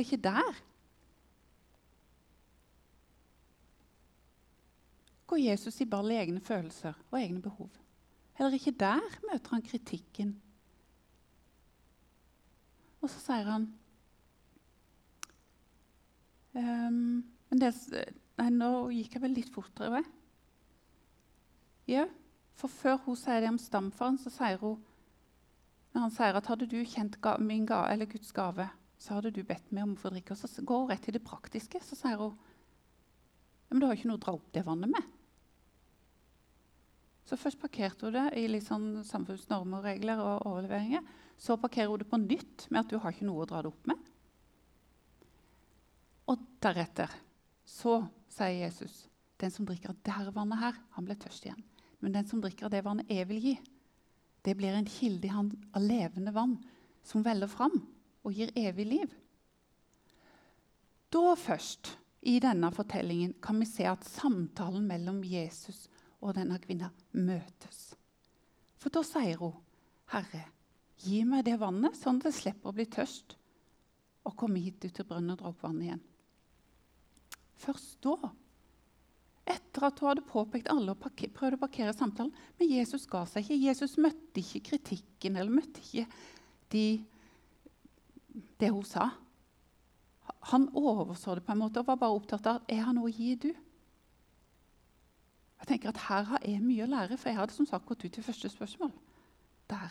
Heller 0.00 0.12
ikke 0.12 0.22
der 0.24 0.60
går 5.26 5.36
Jesus 5.36 5.80
i 5.80 5.84
ball 5.84 6.10
i 6.10 6.16
egne 6.16 6.40
følelser 6.40 6.96
og 7.10 7.18
egne 7.20 7.42
behov. 7.42 7.68
Heller 8.38 8.56
ikke 8.56 8.72
der 8.80 9.04
møter 9.28 9.50
han 9.50 9.62
kritikken 9.62 10.32
og 13.00 13.10
så 13.10 13.20
sier 13.20 13.44
han 13.48 13.68
um, 16.56 17.22
det, 17.52 17.74
Nei, 18.40 18.48
nå 18.56 18.72
gikk 18.96 19.14
jeg 19.18 19.22
vel 19.22 19.36
litt 19.36 19.52
fortere. 19.52 20.00
Ja, 21.88 22.06
for 22.56 22.72
før 22.72 23.02
hun 23.04 23.20
sier 23.20 23.44
det 23.44 23.52
om 23.52 23.60
stamfaren, 23.60 24.16
så 24.20 24.32
sier 24.32 24.60
hun 24.64 24.80
når 25.92 26.06
han 26.06 26.12
sier 26.14 26.36
at 26.38 26.48
hadde 26.48 26.68
du 26.70 26.78
kjent 26.88 27.20
min 27.44 27.66
ga, 27.66 27.84
eller 27.92 28.08
Guds 28.08 28.32
gave, 28.32 28.70
så 29.00 29.16
hadde 29.16 29.32
du 29.32 29.40
bedt 29.46 29.70
meg 29.72 29.86
om 29.86 29.96
å 29.96 30.00
få 30.00 30.12
drikke. 30.12 30.36
Og 30.36 30.40
så 30.44 30.64
går 30.66 30.82
hun 30.82 30.90
rett 30.92 31.04
til 31.06 31.16
det 31.16 31.24
praktiske. 31.24 31.80
Så 31.84 31.96
sier 31.98 32.20
hun 32.20 32.36
men 33.70 33.78
du 33.78 33.86
har 33.86 33.94
ikke 33.94 34.10
noe 34.10 34.18
å 34.18 34.22
dra 34.24 34.34
opp 34.34 34.48
det 34.50 34.64
vannet 34.66 34.90
med. 34.90 35.10
Så 37.22 37.38
først 37.38 37.60
parkerte 37.62 38.08
hun 38.08 38.16
det 38.16 38.24
i 38.40 38.48
litt 38.50 38.66
sånn 38.66 39.04
samfunnsnormer, 39.06 39.84
regler 39.86 40.18
og 40.18 40.46
overleveringer. 40.50 41.04
Så 41.38 41.54
parkerer 41.62 41.92
hun 41.92 42.02
det 42.02 42.08
på 42.10 42.18
nytt 42.18 42.66
med 42.68 42.80
at 42.82 42.90
du 42.90 42.98
har 42.98 43.14
ikke 43.14 43.28
noe 43.28 43.44
å 43.44 43.48
dra 43.48 43.62
det 43.62 43.70
opp 43.70 43.86
med. 43.86 44.08
Og 46.30 46.42
deretter 46.62 47.14
så 47.66 48.00
sier 48.30 48.64
Jesus 48.64 49.04
den 49.40 49.54
som 49.54 49.64
drikker 49.68 49.94
av 49.94 50.02
dette 50.02 50.34
vannet 50.34 50.60
her, 50.60 50.82
han 50.96 51.06
ble 51.06 51.14
tørst 51.16 51.46
igjen. 51.46 51.62
Men 52.02 52.18
den 52.18 52.26
som 52.28 52.42
drikker 52.42 52.66
av 52.66 52.74
det 52.74 52.82
vannet 52.84 53.08
jeg 53.08 53.28
vil 53.30 53.40
gi, 53.44 53.54
det 54.44 54.56
blir 54.58 54.74
en 54.74 54.88
kilde 54.88 55.30
av 55.30 55.80
levende 55.84 56.34
vann 56.34 56.58
som 57.06 57.22
veller 57.24 57.48
fram 57.48 57.78
og 58.24 58.36
gir 58.36 58.52
evig 58.58 58.86
liv. 58.86 59.16
Da 61.10 61.34
først, 61.34 61.96
i 62.22 62.36
denne 62.42 62.68
fortellingen, 62.72 63.34
kan 63.42 63.58
vi 63.60 63.66
se 63.66 63.86
at 63.88 64.04
samtalen 64.04 64.84
mellom 64.86 65.22
Jesus 65.24 65.86
og 66.20 66.36
denne 66.36 66.58
kvinna 66.60 66.90
møtes. 67.16 67.94
For 68.76 68.92
da 68.92 69.02
sier 69.02 69.40
hun, 69.40 69.56
'Herre, 70.12 70.44
Gi 71.00 71.22
meg 71.24 71.46
det 71.46 71.56
vannet, 71.60 71.96
sånn 71.96 72.20
at 72.20 72.28
jeg 72.28 72.36
slipper 72.36 72.70
å 72.70 72.76
bli 72.76 72.84
tørst 72.92 73.36
og 74.28 74.36
komme 74.36 74.60
hit 74.60 74.82
ut 74.84 74.92
til 74.92 75.06
brønnen 75.08 75.32
og 75.32 75.40
dra 75.40 75.52
opp 75.52 75.62
vannet 75.64 75.86
igjen. 75.86 76.02
Først 77.60 77.96
da, 78.04 78.32
etter 79.48 79.86
at 79.88 80.00
hun 80.00 80.10
hadde 80.10 80.26
påpekt 80.28 80.68
alle 80.72 80.92
og 80.92 81.00
prøvde 81.00 81.56
å 81.56 81.60
parkere 81.60 81.94
samtalen 81.96 82.34
Men 82.58 82.68
Jesus 82.70 83.06
ga 83.10 83.24
seg 83.28 83.46
ikke. 83.46 83.62
Jesus 83.64 83.96
møtte 84.00 84.42
ikke 84.42 84.62
kritikken 84.68 85.40
eller 85.40 85.52
møtte 85.52 85.80
ikke 85.80 86.04
de, 86.70 86.84
det 88.60 88.70
hun 88.70 88.84
sa. 88.86 89.10
Han 90.52 90.68
overså 90.76 91.34
det 91.34 91.44
på 91.44 91.52
en 91.52 91.62
måte 91.62 91.82
og 91.82 91.88
var 91.90 91.98
bare 92.00 92.16
opptatt 92.16 92.46
av 92.46 92.70
er 92.70 92.84
han 92.86 92.96
noe 92.98 93.10
å 93.10 93.14
gi, 93.14 93.34
du. 93.34 93.50
Jeg 95.60 95.68
tenker 95.68 95.90
at 95.90 96.04
Her 96.08 96.28
har 96.30 96.44
jeg 96.46 96.62
mye 96.64 96.86
å 96.86 96.90
lære, 96.90 97.18
for 97.20 97.28
jeg 97.28 97.38
hadde 97.38 97.52
som 97.52 97.68
sagt 97.68 97.88
gått 97.88 98.04
ut 98.04 98.12
til 98.14 98.24
første 98.24 98.48
spørsmål. 98.48 98.92
Der. 99.70 99.90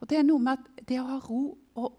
Og 0.00 0.08
Det 0.10 0.18
er 0.18 0.24
noe 0.26 0.40
med 0.42 0.58
at 0.58 0.86
det 0.88 1.00
å 1.00 1.08
ha 1.10 1.18
ro 1.22 1.42
og 1.78 1.98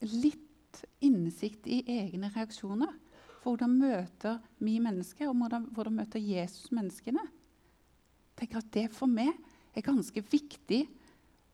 litt 0.00 0.84
innsikt 1.04 1.66
i 1.66 1.82
egne 1.98 2.30
reaksjoner 2.32 2.92
for 3.40 3.54
Hvordan 3.56 3.72
møter 3.80 4.38
vi 4.60 4.78
mennesker, 4.78 5.30
og 5.30 5.36
hvordan, 5.72 5.94
møter 5.96 6.20
Jesus 6.20 6.70
menneskene? 6.76 7.22
Jeg 7.24 8.36
tenker 8.36 8.58
at 8.58 8.72
Det 8.72 8.90
for 8.92 9.08
meg 9.08 9.32
er 9.74 9.84
ganske 9.84 10.20
viktig 10.20 10.82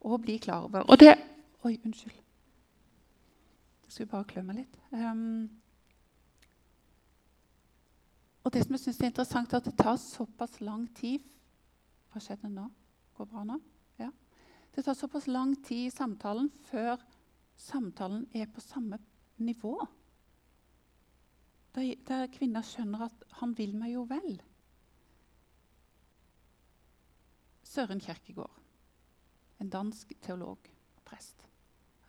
å 0.02 0.18
bli 0.18 0.38
klar 0.42 0.66
over. 0.66 0.82
Og 0.90 0.98
det 0.98 1.14
Oi, 1.66 1.76
unnskyld. 1.84 2.18
Jeg 3.86 3.92
skulle 3.92 4.10
bare 4.10 4.28
klø 4.30 4.42
meg 4.46 4.60
litt. 4.62 4.76
Um, 4.94 5.46
og 8.46 8.52
det 8.54 8.62
som 8.64 8.76
jeg 8.76 8.84
syns 8.84 9.00
er 9.00 9.10
interessant, 9.10 9.52
er 9.52 9.62
at 9.62 9.66
det 9.66 9.78
tar 9.78 9.96
såpass 9.98 10.60
lang 10.62 10.86
tid 10.94 11.24
Hva 12.12 12.22
skjedde 12.22 12.48
nå? 12.52 12.68
Går 13.16 13.28
bra 13.32 13.42
nå? 13.48 13.58
Det 14.76 14.84
tar 14.84 14.94
såpass 14.94 15.26
lang 15.26 15.54
tid 15.64 15.86
i 15.86 15.90
samtalen 15.90 16.50
før 16.68 17.00
samtalen 17.56 18.26
er 18.36 18.44
på 18.52 18.60
samme 18.60 18.98
nivå. 19.40 19.86
Der, 21.74 21.94
der 22.08 22.26
kvinner 22.26 22.60
skjønner 22.60 23.06
at 23.06 23.24
'han 23.30 23.58
vil 23.58 23.76
meg 23.76 23.94
jo 23.94 24.02
vel'. 24.04 24.42
Søren 27.62 28.00
Kjerkegaard, 28.00 28.60
en 29.60 29.70
dansk 29.70 30.12
teolog 30.20 30.58
og 30.96 31.02
prest. 31.04 31.45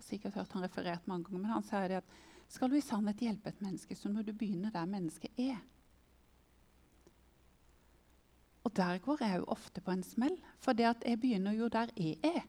Sikkert 0.07 0.37
hørt 0.39 0.53
han 0.55 0.63
referert 0.63 1.07
mange 1.07 1.27
ganger, 1.27 1.43
men 1.43 1.55
han 1.57 1.65
sier 1.67 1.91
det 1.91 2.01
at 2.01 2.17
skal 2.47 2.71
du 2.71 2.77
i 2.79 2.83
sannhet 2.83 3.19
hjelpe 3.19 3.51
et 3.51 3.63
menneske, 3.63 3.95
så 3.95 4.09
må 4.09 4.23
du 4.23 4.31
begynne 4.31 4.71
der 4.71 4.87
mennesket 4.87 5.41
er. 5.41 5.57
Og 8.63 8.75
der 8.75 8.99
går 9.03 9.23
jeg 9.23 9.39
jo 9.39 9.49
ofte 9.51 9.81
på 9.83 9.91
en 9.91 10.03
smell, 10.03 10.35
for 10.59 10.75
det 10.75 10.87
at 10.87 11.03
jeg 11.07 11.19
begynner 11.19 11.55
jo 11.55 11.67
der 11.71 11.91
jeg 11.95 12.15
er. 12.23 12.45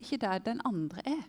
Ikke 0.00 0.20
der 0.20 0.38
den 0.44 0.60
andre 0.64 1.00
er, 1.08 1.24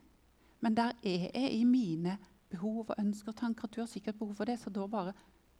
men 0.59 0.75
der 0.75 0.91
jeg 1.03 1.31
er 1.33 1.47
i 1.55 1.63
mine 1.63 2.17
behov 2.49 2.85
og 2.89 2.95
ønsker 2.99 3.31
og 3.31 3.39
tanker. 3.39 3.67
Du 3.67 3.81
har 3.81 3.87
sikkert 3.87 4.19
behov 4.19 4.35
for 4.35 4.45
det, 4.45 4.59
så 4.59 4.69
da 4.69 4.87
bare 4.87 5.15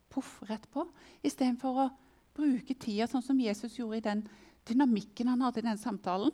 poff 0.08 0.42
rett 0.48 0.64
på. 0.72 0.84
Istedenfor 1.24 1.82
å 1.84 1.88
bruke 2.36 2.74
tida 2.74 3.08
sånn 3.08 3.24
som 3.24 3.40
Jesus 3.40 3.76
gjorde 3.78 4.00
i 4.00 4.06
den 4.06 4.24
dynamikken 4.68 5.28
han 5.32 5.44
hadde 5.44 5.62
i 5.62 5.68
den 5.68 5.80
samtalen, 5.80 6.32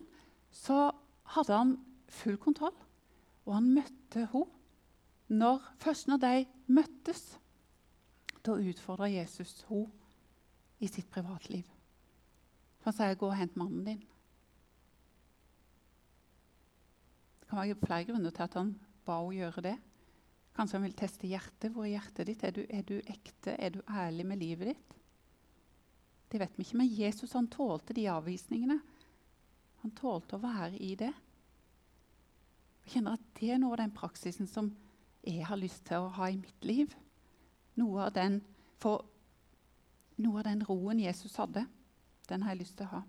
så 0.51 0.91
hadde 1.35 1.59
han 1.59 1.77
full 2.09 2.39
kontroll. 2.41 2.75
Og 3.45 3.55
han 3.59 3.71
møtte 3.77 4.27
henne 4.33 5.53
først 5.83 6.09
når 6.09 6.21
de 6.23 6.35
møttes. 6.73 7.23
Da 8.45 8.57
utfordra 8.61 9.09
Jesus 9.09 9.63
henne 9.69 9.87
i 10.85 10.89
sitt 10.91 11.09
privatliv. 11.13 11.65
Han 12.85 12.93
sier 12.93 13.15
'gå 13.15 13.27
og 13.27 13.37
hent 13.37 13.57
mannen 13.57 13.87
din'. 13.87 14.05
Det 17.41 17.49
kan 17.49 17.59
være 17.59 17.81
flere 17.87 18.05
grunner 18.05 18.31
til 18.31 18.43
at 18.43 18.55
han 18.55 18.81
ba 19.05 19.21
henne 19.21 19.33
gjøre 19.33 19.63
det. 19.63 19.79
Kanskje 20.55 20.79
han 20.79 20.87
vil 20.87 20.97
teste 20.97 21.27
hjertet. 21.27 21.73
Hvor 21.73 21.85
er 21.85 21.97
hjertet 21.97 22.27
ditt? 22.27 22.45
Er 22.45 22.51
du, 22.51 22.65
er 22.71 22.83
du 22.83 22.95
ekte? 22.99 23.57
Er 23.59 23.71
du 23.71 23.81
ærlig 23.89 24.27
med 24.27 24.37
livet 24.37 24.67
ditt? 24.67 24.95
Det 26.33 26.41
vet 26.41 26.59
vi 26.59 26.65
ikke, 26.65 26.77
men 26.77 26.95
Jesus 27.01 27.33
han 27.33 27.49
tålte 27.49 27.95
de 27.95 28.09
avvisningene. 28.11 28.81
Han 29.83 29.91
tålte 29.91 30.37
å 30.37 30.43
være 30.43 30.79
i 30.79 30.95
det. 30.95 31.13
Jeg 32.85 32.99
kjenner 32.99 33.17
at 33.17 33.25
Det 33.41 33.51
er 33.51 33.59
noe 33.61 33.75
av 33.75 33.81
den 33.83 33.95
praksisen 33.97 34.49
som 34.49 34.71
jeg 35.25 35.47
har 35.49 35.57
lyst 35.57 35.87
til 35.89 36.05
å 36.05 36.13
ha 36.19 36.29
i 36.29 36.37
mitt 36.37 36.65
liv. 36.65 36.93
Noe 37.81 38.07
av 38.07 38.13
den, 38.15 38.39
for, 38.81 39.07
noe 40.21 40.43
av 40.43 40.47
den 40.47 40.63
roen 40.69 41.01
Jesus 41.01 41.37
hadde, 41.41 41.65
den 42.29 42.45
har 42.45 42.55
jeg 42.55 42.61
lyst 42.61 42.77
til 42.79 42.87
å 42.87 42.93
ha. 42.99 43.03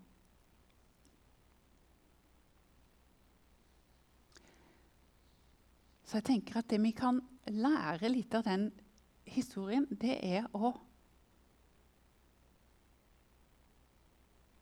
Så 6.06 6.20
jeg 6.20 6.28
tenker 6.28 6.60
at 6.60 6.68
det 6.70 6.78
vi 6.80 6.92
kan 6.96 7.20
lære 7.50 8.10
litt 8.12 8.34
av 8.38 8.44
den 8.46 8.68
historien, 9.26 9.88
det 9.90 10.18
er 10.22 10.46
å 10.54 10.70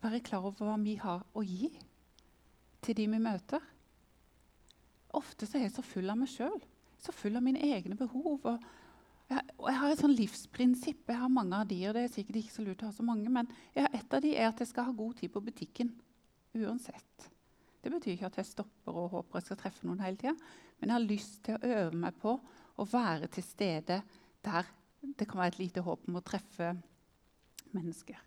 være 0.01 0.23
klar 0.25 0.45
over 0.49 0.65
hva 0.65 0.77
vi 0.81 0.97
har 1.01 1.21
å 1.33 1.43
gi 1.45 1.69
til 2.85 2.97
de 2.97 3.07
vi 3.13 3.21
møter. 3.21 3.61
Ofte 5.15 5.47
er 5.53 5.67
jeg 5.67 5.75
så 5.75 5.83
full 5.85 6.09
av 6.11 6.19
meg 6.19 6.31
sjøl, 6.31 6.57
så 7.01 7.13
full 7.15 7.37
av 7.37 7.45
mine 7.45 7.61
egne 7.63 7.97
behov. 7.99 8.43
Og 8.43 8.65
jeg, 9.31 9.43
og 9.57 9.69
jeg 9.69 9.79
har 9.81 9.93
et 9.93 10.01
sånn 10.03 10.17
livsprinsipp. 10.17 11.05
Jeg 11.09 11.21
har 11.21 11.31
mange 11.31 11.61
av 11.61 11.69
de, 11.69 11.79
og 11.87 11.95
det 11.97 12.05
er 12.05 12.11
sikkert 12.13 12.41
ikke 12.41 12.55
så 12.55 12.65
lurt 12.65 12.83
å 12.83 12.89
ha 12.89 12.95
så 12.95 13.05
mange, 13.07 13.31
men 13.31 13.49
et 13.75 14.13
av 14.13 14.21
de 14.25 14.35
er 14.35 14.49
at 14.49 14.61
jeg 14.61 14.71
skal 14.73 14.89
ha 14.89 14.97
god 14.97 15.15
tid 15.21 15.33
på 15.33 15.43
butikken. 15.45 15.93
Uansett. 16.55 17.31
Det 17.83 17.91
betyr 17.93 18.15
ikke 18.15 18.29
at 18.31 18.37
jeg 18.39 18.49
stopper 18.49 18.95
og 18.97 19.11
håper 19.13 19.37
jeg 19.37 19.45
skal 19.45 19.59
treffe 19.59 19.85
noen 19.85 20.01
hele 20.01 20.17
tida, 20.17 20.33
men 20.79 20.89
jeg 20.89 20.95
har 20.95 21.03
lyst 21.05 21.41
til 21.45 21.57
å 21.57 21.73
øve 21.75 21.99
meg 22.01 22.15
på 22.21 22.31
å 22.81 22.85
være 22.89 23.29
til 23.31 23.45
stede 23.45 23.99
der 24.45 24.71
det 25.05 25.27
kan 25.29 25.37
være 25.37 25.53
et 25.53 25.59
lite 25.59 25.83
håp 25.85 26.07
om 26.09 26.17
å 26.17 26.23
treffe 26.25 26.71
mennesker. 27.75 28.17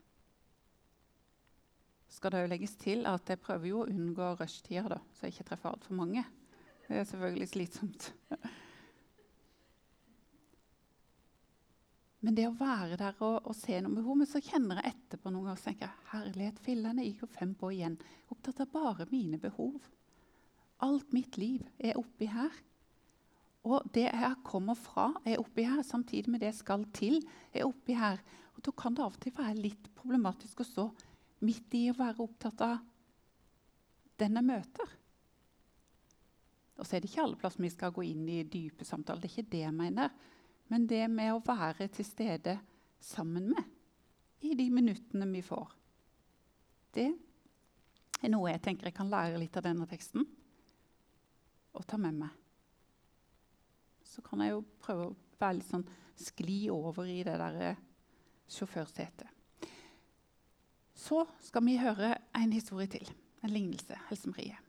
Skal 2.08 2.32
det 2.32 2.44
jo 2.44 2.50
legges 2.52 2.76
til 2.80 3.06
at 3.10 3.30
jeg 3.30 3.42
prøver 3.42 3.68
jo 3.68 3.82
å 3.82 3.88
unngå 3.90 4.30
rushtida, 4.38 5.00
så 5.14 5.26
jeg 5.26 5.34
ikke 5.34 5.50
treffer 5.50 5.72
altfor 5.72 5.98
mange. 5.98 6.22
Det 6.88 6.96
er 6.96 7.04
selvfølgelig 7.04 7.48
slitsomt. 7.50 8.08
Men 12.24 12.34
det 12.34 12.48
å 12.48 12.56
være 12.58 12.96
der 12.98 13.18
og, 13.22 13.44
og 13.46 13.54
se 13.54 13.76
noe 13.82 13.94
behov 13.94 14.16
Men 14.18 14.28
så 14.28 14.40
kjenner 14.42 14.80
jeg 14.80 14.96
etterpå 14.96 15.30
noen 15.30 15.46
ganger 15.46 15.60
og 15.60 15.66
tenker 15.68 15.92
herlighet, 16.10 16.58
fillene 16.64 17.04
gikk 17.06 17.22
jo 17.22 17.30
fem 17.30 17.52
på 17.58 17.70
igjen. 17.76 17.98
Opptatt 18.32 18.64
av 18.64 18.72
bare 18.72 19.06
mine 19.12 19.38
behov. 19.42 19.76
Alt 20.84 21.14
mitt 21.14 21.38
liv 21.38 21.62
er 21.78 21.98
oppi 22.00 22.30
her. 22.32 22.56
Og 23.68 23.86
det 23.94 24.06
jeg 24.08 24.34
kommer 24.46 24.78
fra, 24.78 25.10
er 25.26 25.42
oppi 25.42 25.66
her, 25.68 25.82
samtidig 25.86 26.32
med 26.32 26.42
det 26.42 26.52
jeg 26.52 26.60
skal 26.62 26.86
til, 26.96 27.20
er 27.52 27.68
oppi 27.68 27.96
her. 27.98 28.22
Og 28.56 28.64
Da 28.66 28.74
kan 28.74 28.96
det 28.96 29.04
av 29.04 29.14
og 29.14 29.22
til 29.22 29.34
være 29.36 29.58
litt 29.60 29.90
problematisk 29.98 30.62
å 30.62 30.66
stå 30.66 30.86
midt 31.46 31.74
i 31.78 31.88
å 31.92 31.98
være 31.98 32.24
opptatt 32.24 32.64
av 32.66 32.78
den 34.18 34.40
jeg 34.40 34.48
møter. 34.48 34.97
Og 36.78 36.86
så 36.86 36.96
er 36.96 37.02
det 37.02 37.10
ikke 37.10 37.24
alle 37.24 37.38
plasser 37.38 37.64
vi 37.64 37.70
skal 37.72 37.94
gå 37.94 38.04
inn 38.06 38.26
i 38.30 38.44
dype 38.46 38.86
samtaler. 38.86 39.22
Det 39.22 39.28
er 39.30 39.34
ikke 39.34 39.52
det 39.54 39.62
jeg 39.64 39.74
mener. 39.74 40.12
Men 40.70 40.86
det 40.86 41.04
med 41.10 41.32
å 41.34 41.42
være 41.44 41.88
til 41.90 42.06
stede 42.06 42.58
sammen 43.02 43.50
med 43.50 44.46
i 44.46 44.54
de 44.54 44.68
minuttene 44.70 45.26
vi 45.32 45.40
får, 45.42 45.72
det 46.94 47.08
er 48.22 48.30
noe 48.30 48.52
jeg 48.52 48.62
tenker 48.62 48.88
jeg 48.88 48.96
kan 48.96 49.10
lære 49.10 49.40
litt 49.40 49.56
av 49.58 49.64
denne 49.66 49.86
teksten 49.90 50.26
og 51.78 51.86
ta 51.86 51.98
med 52.00 52.20
meg. 52.20 52.30
Så 54.06 54.22
kan 54.24 54.42
jeg 54.42 54.54
jo 54.54 54.62
prøve 54.82 55.08
å 55.08 55.16
være 55.38 55.58
litt 55.58 55.68
sånn 55.68 55.86
skli 56.18 56.60
over 56.74 57.06
i 57.06 57.20
det 57.26 57.36
der 57.38 57.58
eh, 57.62 57.82
sjåførsetet. 58.50 59.28
Så 60.98 61.22
skal 61.46 61.66
vi 61.68 61.78
høre 61.78 62.16
en 62.34 62.54
historie 62.54 62.90
til. 62.90 63.06
En 63.46 63.54
lignelse. 63.54 63.94
Helse 64.08 64.32
Marie. 64.32 64.67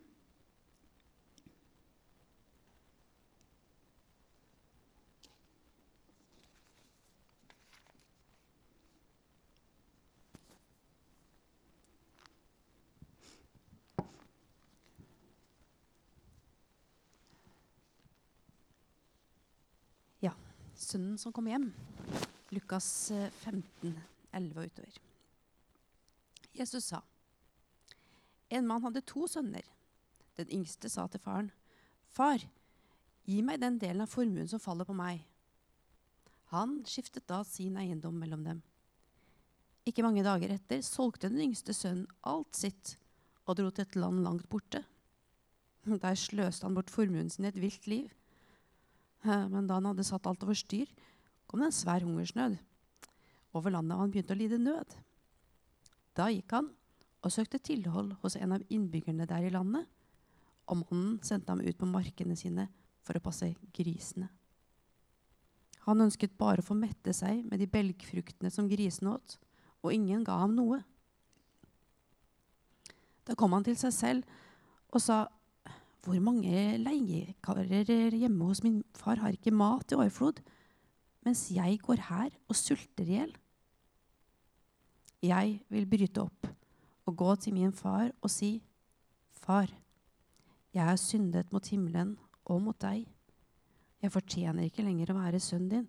Sønnen 20.90 21.18
som 21.22 21.34
kom 21.36 21.48
hjem. 21.50 21.70
Lukas 22.56 23.12
15, 23.12 23.64
eh, 23.92 24.04
11 24.34 24.58
og 24.58 24.72
utover. 24.72 25.00
Jesus 26.58 26.90
sa, 26.90 27.04
en 28.50 28.66
mann 28.66 28.82
hadde 28.82 29.06
to 29.06 29.28
sønner. 29.30 29.66
Den 30.40 30.50
yngste 30.60 30.90
sa 30.90 31.06
til 31.08 31.22
faren, 31.22 31.52
Far, 32.10 32.42
gi 33.30 33.42
meg 33.46 33.60
den 33.62 33.78
delen 33.78 34.02
av 34.02 34.10
formuen 34.10 34.48
som 34.50 34.62
faller 34.62 34.88
på 34.88 34.96
meg. 34.98 35.22
Han 36.50 36.80
skiftet 36.90 37.28
da 37.30 37.44
sin 37.46 37.78
eiendom 37.78 38.18
mellom 38.18 38.44
dem. 38.48 38.64
Ikke 39.86 40.02
mange 40.02 40.24
dager 40.26 40.56
etter 40.56 40.82
solgte 40.86 41.30
den 41.30 41.44
yngste 41.50 41.76
sønnen 41.78 42.08
alt 42.26 42.58
sitt 42.58 42.96
og 43.46 43.60
dro 43.60 43.70
til 43.70 43.86
et 43.86 44.00
land 44.00 44.24
langt 44.26 44.50
borte. 44.50 44.82
Der 45.86 46.18
sløste 46.18 46.66
han 46.66 46.76
bort 46.78 46.90
formuen 46.90 47.30
sin 47.30 47.46
i 47.46 47.52
et 47.52 47.62
vilt 47.62 47.86
liv. 47.90 48.10
Men 49.26 49.68
da 49.68 49.78
han 49.80 49.90
hadde 49.90 50.06
satt 50.08 50.28
alt 50.30 50.44
over 50.46 50.58
styr, 50.58 50.90
kom 51.50 51.64
det 51.64 51.72
en 51.72 51.76
svær 51.76 52.06
hungersnød 52.06 52.58
over 53.58 53.74
landet, 53.74 53.96
og 53.96 54.04
han 54.04 54.12
begynte 54.14 54.36
å 54.36 54.40
lide 54.40 54.60
nød. 54.62 54.94
Da 56.16 56.30
gikk 56.32 56.54
han 56.54 56.70
og 57.20 57.34
søkte 57.34 57.60
tilhold 57.60 58.14
hos 58.22 58.38
en 58.40 58.54
av 58.56 58.66
innbyggerne 58.72 59.28
der 59.28 59.48
i 59.48 59.54
landet, 59.54 59.88
og 60.70 60.84
mannen 60.84 61.18
sendte 61.26 61.52
ham 61.52 61.64
ut 61.66 61.80
på 61.80 61.90
markene 61.90 62.38
sine 62.38 62.68
for 63.04 63.18
å 63.18 63.24
passe 63.24 63.50
grisene. 63.76 64.30
Han 65.88 66.04
ønsket 66.06 66.38
bare 66.38 66.62
å 66.62 66.68
få 66.68 66.78
mette 66.78 67.14
seg 67.16 67.42
med 67.50 67.62
de 67.62 67.68
belgfruktene 67.72 68.52
som 68.54 68.68
grisene 68.70 69.16
åt, 69.16 69.40
og 69.82 69.96
ingen 69.96 70.26
ga 70.28 70.38
ham 70.42 70.54
noe. 70.58 70.82
Da 73.26 73.36
kom 73.40 73.56
han 73.56 73.66
til 73.66 73.78
seg 73.80 73.96
selv 73.96 74.38
og 74.94 75.02
sa, 75.02 75.24
hvor 76.06 76.20
mange 76.24 76.78
leiekarer 76.80 78.16
hjemme 78.16 78.48
hos 78.48 78.64
min 78.64 78.82
far 78.96 79.20
har 79.20 79.36
ikke 79.36 79.52
mat 79.52 79.92
i 79.92 79.98
overflod, 79.98 80.40
mens 81.26 81.50
jeg 81.52 81.82
går 81.84 82.06
her 82.08 82.32
og 82.48 82.56
sulter 82.56 83.04
i 83.06 83.20
hjel? 83.20 83.34
Jeg 85.20 85.60
vil 85.68 85.88
bryte 85.90 86.24
opp 86.24 86.48
og 87.10 87.18
gå 87.20 87.36
til 87.44 87.58
min 87.58 87.76
far 87.76 88.12
og 88.22 88.32
si, 88.32 88.60
Far, 89.40 89.72
jeg 90.76 90.86
har 90.86 90.98
syndet 91.00 91.54
mot 91.54 91.66
himmelen 91.72 92.12
og 92.46 92.60
mot 92.62 92.78
deg. 92.84 93.08
Jeg 94.04 94.14
fortjener 94.14 94.68
ikke 94.68 94.84
lenger 94.86 95.10
å 95.10 95.16
være 95.18 95.42
sønnen 95.42 95.72
din, 95.72 95.88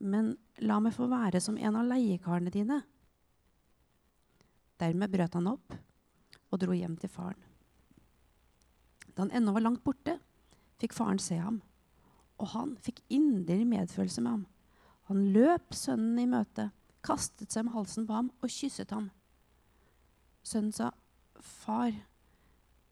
men 0.00 0.30
la 0.64 0.78
meg 0.80 0.94
få 0.96 1.08
være 1.10 1.42
som 1.42 1.58
en 1.58 1.76
av 1.76 1.88
leiekarene 1.90 2.52
dine. 2.54 2.78
Dermed 4.80 5.12
brøt 5.12 5.36
han 5.36 5.50
opp 5.50 5.76
og 6.50 6.62
dro 6.62 6.76
hjem 6.76 6.96
til 7.00 7.12
faren. 7.12 7.45
Da 9.16 9.24
han 9.24 9.32
ennå 9.32 9.54
var 9.56 9.64
langt 9.64 9.84
borte, 9.84 10.18
fikk 10.76 10.92
faren 10.92 11.20
se 11.22 11.38
ham, 11.40 11.62
og 12.36 12.52
han 12.52 12.74
fikk 12.84 13.00
inderlig 13.08 13.64
medfølelse 13.70 14.20
med 14.20 14.34
ham. 14.34 14.42
Han 15.08 15.22
løp 15.32 15.72
sønnen 15.74 16.18
i 16.20 16.28
møte, 16.28 16.68
kastet 17.06 17.54
seg 17.54 17.64
med 17.64 17.76
halsen 17.78 18.04
på 18.08 18.16
ham 18.16 18.28
og 18.42 18.52
kysset 18.52 18.92
ham. 18.92 19.08
Sønnen 20.44 20.74
sa, 20.74 20.90
'Far, 21.40 21.92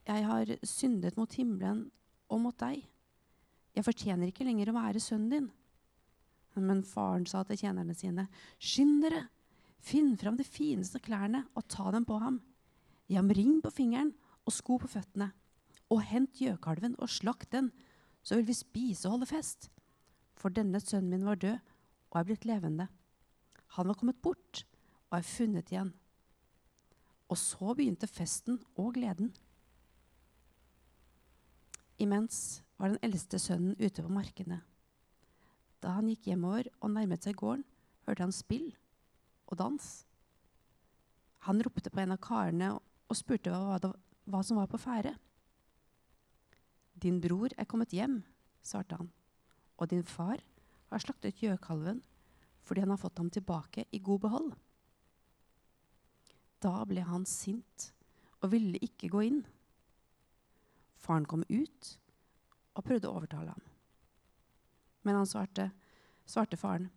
jeg 0.06 0.24
har 0.24 0.50
syndet 0.62 1.16
mot 1.16 1.32
himmelen 1.32 1.90
og 2.28 2.40
mot 2.40 2.56
deg.' 2.58 2.88
'Jeg 3.74 3.84
fortjener 3.84 4.30
ikke 4.30 4.44
lenger 4.44 4.70
å 4.70 4.78
være 4.78 5.00
sønnen 5.00 5.30
din.' 5.30 5.52
Men 6.56 6.84
faren 6.86 7.26
sa 7.26 7.42
til 7.42 7.58
tjenerne 7.58 7.94
sine, 7.94 8.28
'Skynd 8.58 9.02
dere! 9.02 9.28
Finn 9.84 10.16
fram 10.16 10.36
de 10.36 10.44
fineste 10.44 11.00
klærne 11.02 11.44
og 11.54 11.68
ta 11.68 11.90
dem 11.90 12.04
på 12.04 12.18
ham.' 12.18 12.40
'Gi 13.08 13.16
ham 13.16 13.28
ring 13.28 13.60
på 13.60 13.70
fingeren 13.70 14.14
og 14.46 14.52
sko 14.52 14.78
på 14.78 14.88
føttene.' 14.88 15.32
Og 15.92 16.02
hent 16.08 16.40
gjøkalven 16.40 16.96
og 16.98 17.10
slakt 17.12 17.52
den, 17.52 17.70
så 18.24 18.38
vil 18.38 18.48
vi 18.48 18.56
spise 18.56 19.08
og 19.08 19.18
holde 19.18 19.30
fest. 19.30 19.68
For 20.38 20.52
denne 20.52 20.80
sønnen 20.80 21.12
min 21.12 21.26
var 21.28 21.40
død 21.40 21.58
og 22.10 22.20
er 22.20 22.28
blitt 22.28 22.46
levende. 22.48 22.88
Han 23.76 23.88
var 23.88 23.98
kommet 23.98 24.22
bort 24.22 24.64
og 25.10 25.18
er 25.18 25.26
funnet 25.26 25.72
igjen. 25.72 25.92
Og 27.28 27.38
så 27.40 27.74
begynte 27.74 28.08
festen 28.10 28.60
og 28.76 28.94
gleden. 28.94 29.32
Imens 31.98 32.62
var 32.78 32.92
den 32.92 33.02
eldste 33.06 33.38
sønnen 33.38 33.76
ute 33.78 34.02
på 34.02 34.12
markene. 34.12 34.60
Da 35.82 35.94
han 35.98 36.08
gikk 36.08 36.30
hjemover 36.30 36.70
og 36.80 36.94
nærmet 36.94 37.26
seg 37.26 37.36
gården, 37.38 37.64
hørte 38.06 38.24
han 38.24 38.34
spill 38.34 38.72
og 39.46 39.58
dans. 39.60 39.84
Han 41.44 41.60
ropte 41.62 41.92
på 41.92 42.00
en 42.00 42.14
av 42.14 42.20
karene 42.24 42.72
og 42.74 43.18
spurte 43.18 43.52
hva, 43.52 43.78
hva 44.24 44.40
som 44.42 44.58
var 44.58 44.70
på 44.72 44.80
ferde. 44.80 45.14
Din 47.04 47.20
bror 47.20 47.52
er 47.60 47.68
kommet 47.68 47.92
hjem, 47.92 48.22
svarte 48.64 48.96
han, 48.96 49.10
og 49.76 49.90
din 49.90 50.04
far 50.08 50.40
har 50.88 51.02
slaktet 51.02 51.42
gjøkalven 51.42 52.00
fordi 52.64 52.80
han 52.80 52.94
har 52.94 53.00
fått 53.02 53.20
ham 53.20 53.28
tilbake 53.28 53.84
i 53.92 54.00
god 54.00 54.22
behold. 54.22 54.54
Da 56.64 56.78
ble 56.88 57.04
han 57.04 57.26
sint 57.28 57.90
og 58.40 58.54
ville 58.54 58.80
ikke 58.80 59.10
gå 59.12 59.20
inn. 59.26 59.42
Faren 60.96 61.28
kom 61.28 61.44
ut 61.50 61.90
og 62.72 62.86
prøvde 62.86 63.10
å 63.10 63.18
overtale 63.18 63.52
ham. 63.52 63.66
Men 65.04 65.20
han 65.20 65.28
svarte, 65.28 65.68
svarte 66.24 66.56
faren, 66.56 66.88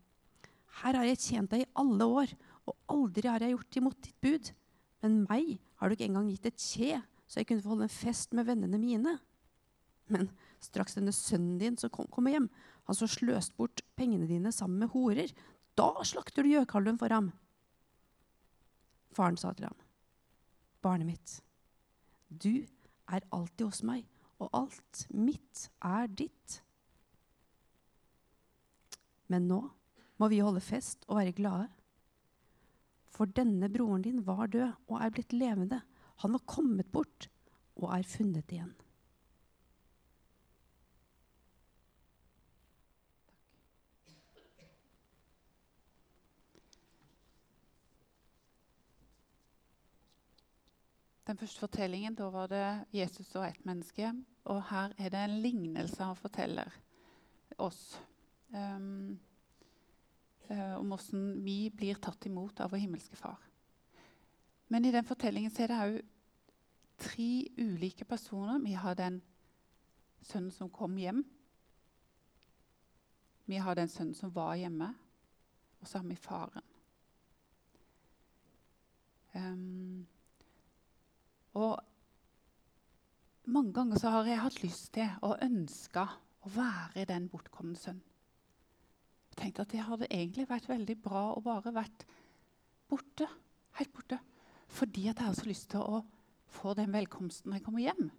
her 0.84 0.96
har 0.96 1.08
jeg 1.10 1.20
tjent 1.20 1.52
deg 1.52 1.66
i 1.66 1.72
alle 1.82 2.06
år, 2.06 2.32
og 2.68 2.76
aldri 2.94 3.28
har 3.28 3.44
jeg 3.44 3.56
gjort 3.56 3.80
imot 3.80 4.02
ditt 4.06 4.20
bud. 4.24 4.52
Men 5.04 5.24
meg 5.28 5.58
har 5.80 5.90
du 5.90 5.96
ikke 5.98 6.08
engang 6.08 6.30
gitt 6.32 6.48
et 6.48 6.62
kje, 6.62 7.00
så 7.28 7.42
jeg 7.42 7.50
kunne 7.50 7.64
få 7.66 7.74
holde 7.74 7.88
en 7.90 7.98
fest 7.98 8.36
med 8.38 8.48
vennene 8.48 8.80
mine. 8.80 9.18
Men 10.14 10.30
straks 10.64 10.98
denne 10.98 11.14
sønnen 11.16 11.58
din 11.62 11.78
som 11.80 11.92
kom, 11.94 12.08
kommer 12.14 12.34
hjem, 12.34 12.50
han 12.88 12.98
som 12.98 13.10
sløst 13.12 13.56
bort 13.60 13.84
pengene 14.00 14.30
dine 14.30 14.54
sammen 14.56 14.80
med 14.84 14.94
horer, 14.94 15.34
da 15.78 15.92
slakter 16.08 16.46
du 16.46 16.54
gjøkalven 16.54 16.98
for 17.00 17.14
ham. 17.14 17.32
Faren 19.14 19.38
sa 19.40 19.52
til 19.54 19.68
ham, 19.68 19.78
barnet 20.86 21.10
mitt, 21.10 21.36
du 22.30 22.66
er 23.08 23.26
alltid 23.34 23.66
hos 23.68 23.84
meg, 23.88 24.06
og 24.38 24.54
alt 24.56 25.06
mitt 25.14 25.68
er 25.86 26.10
ditt. 26.12 26.60
Men 29.28 29.48
nå 29.50 29.62
må 30.22 30.30
vi 30.32 30.42
holde 30.44 30.64
fest 30.64 31.06
og 31.08 31.20
være 31.20 31.36
glade. 31.38 31.68
For 33.14 33.30
denne 33.30 33.70
broren 33.74 34.06
din 34.06 34.22
var 34.26 34.52
død 34.54 34.70
og 34.88 35.00
er 35.02 35.14
blitt 35.14 35.34
levende. 35.34 35.82
Han 36.22 36.36
var 36.38 36.46
kommet 36.50 36.92
bort 36.94 37.30
og 37.78 37.90
er 37.98 38.06
funnet 38.08 38.54
igjen. 38.54 38.74
Den 51.28 51.38
første 51.38 51.60
fortellingen, 51.60 52.16
da 52.16 52.30
var 52.32 52.48
det 52.48 52.66
Jesus 52.96 53.34
og 53.36 53.50
ett 53.50 53.66
menneske. 53.68 54.14
Og 54.48 54.62
her 54.70 54.94
er 54.96 55.12
det 55.12 55.24
en 55.26 55.40
lignelse 55.44 56.04
han 56.04 56.16
forteller 56.16 56.72
oss. 57.60 57.98
Um, 58.56 59.20
om 60.48 60.88
hvordan 60.88 61.44
vi 61.44 61.68
blir 61.76 62.00
tatt 62.00 62.30
imot 62.30 62.62
av 62.64 62.72
vår 62.72 62.86
himmelske 62.86 63.20
far. 63.20 63.42
Men 64.72 64.86
i 64.86 64.92
den 64.96 65.04
fortellingen 65.04 65.52
er 65.60 65.68
det 65.68 65.82
òg 65.84 65.98
tre 67.04 67.32
ulike 67.60 68.08
personer. 68.08 68.64
Vi 68.64 68.78
har 68.80 68.96
den 68.96 69.20
sønnen 70.24 70.52
som 70.52 70.72
kom 70.72 70.96
hjem. 70.98 71.26
Vi 73.46 73.60
har 73.60 73.76
den 73.76 73.92
sønnen 73.92 74.16
som 74.16 74.32
var 74.32 74.56
hjemme. 74.56 74.94
Og 75.82 75.88
så 75.88 76.00
har 76.00 76.08
vi 76.08 76.16
faren. 76.16 76.64
Um, 79.36 80.08
og 81.58 81.80
mange 83.68 83.82
ganger 83.82 84.00
så 84.00 84.12
har 84.14 84.28
jeg 84.30 84.40
hatt 84.40 84.60
lyst 84.64 84.86
til 84.96 85.10
og 85.28 85.42
ønska 85.44 86.06
å 86.48 86.52
være 86.54 87.04
den 87.10 87.26
bortkomne 87.28 87.76
sønnen. 87.76 88.00
Jeg 89.34 89.42
tenkte 89.42 89.66
at 89.66 89.74
det 89.74 89.82
hadde 89.84 90.08
egentlig 90.08 90.46
vært 90.48 90.70
veldig 90.70 90.96
bra 91.04 91.24
å 91.34 91.42
bare 91.44 91.74
vært 91.76 92.06
borte. 92.88 93.28
Helt 93.76 93.92
borte. 93.92 94.22
Fordi 94.72 95.10
at 95.12 95.20
jeg 95.20 95.28
har 95.28 95.36
så 95.36 95.50
lyst 95.50 95.68
til 95.74 95.84
å 95.84 96.00
få 96.48 96.78
den 96.80 96.96
velkomsten 96.96 97.52
når 97.52 97.60
jeg 97.60 97.68
kommer 97.68 97.84
hjem. 97.84 98.10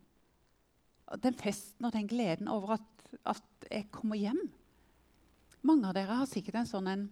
Den 1.25 1.41
festen 1.41 1.89
og 1.89 1.97
den 1.97 2.13
gleden 2.13 2.53
over 2.53 2.77
at, 2.77 3.11
at 3.25 3.69
jeg 3.73 3.89
kommer 3.89 4.21
hjem. 4.21 4.45
Mange 5.65 5.89
av 5.89 5.97
dere 5.97 6.21
har 6.21 6.29
sikkert 6.29 6.61
en 6.61 6.73
sånn 6.77 6.93
en 6.93 7.09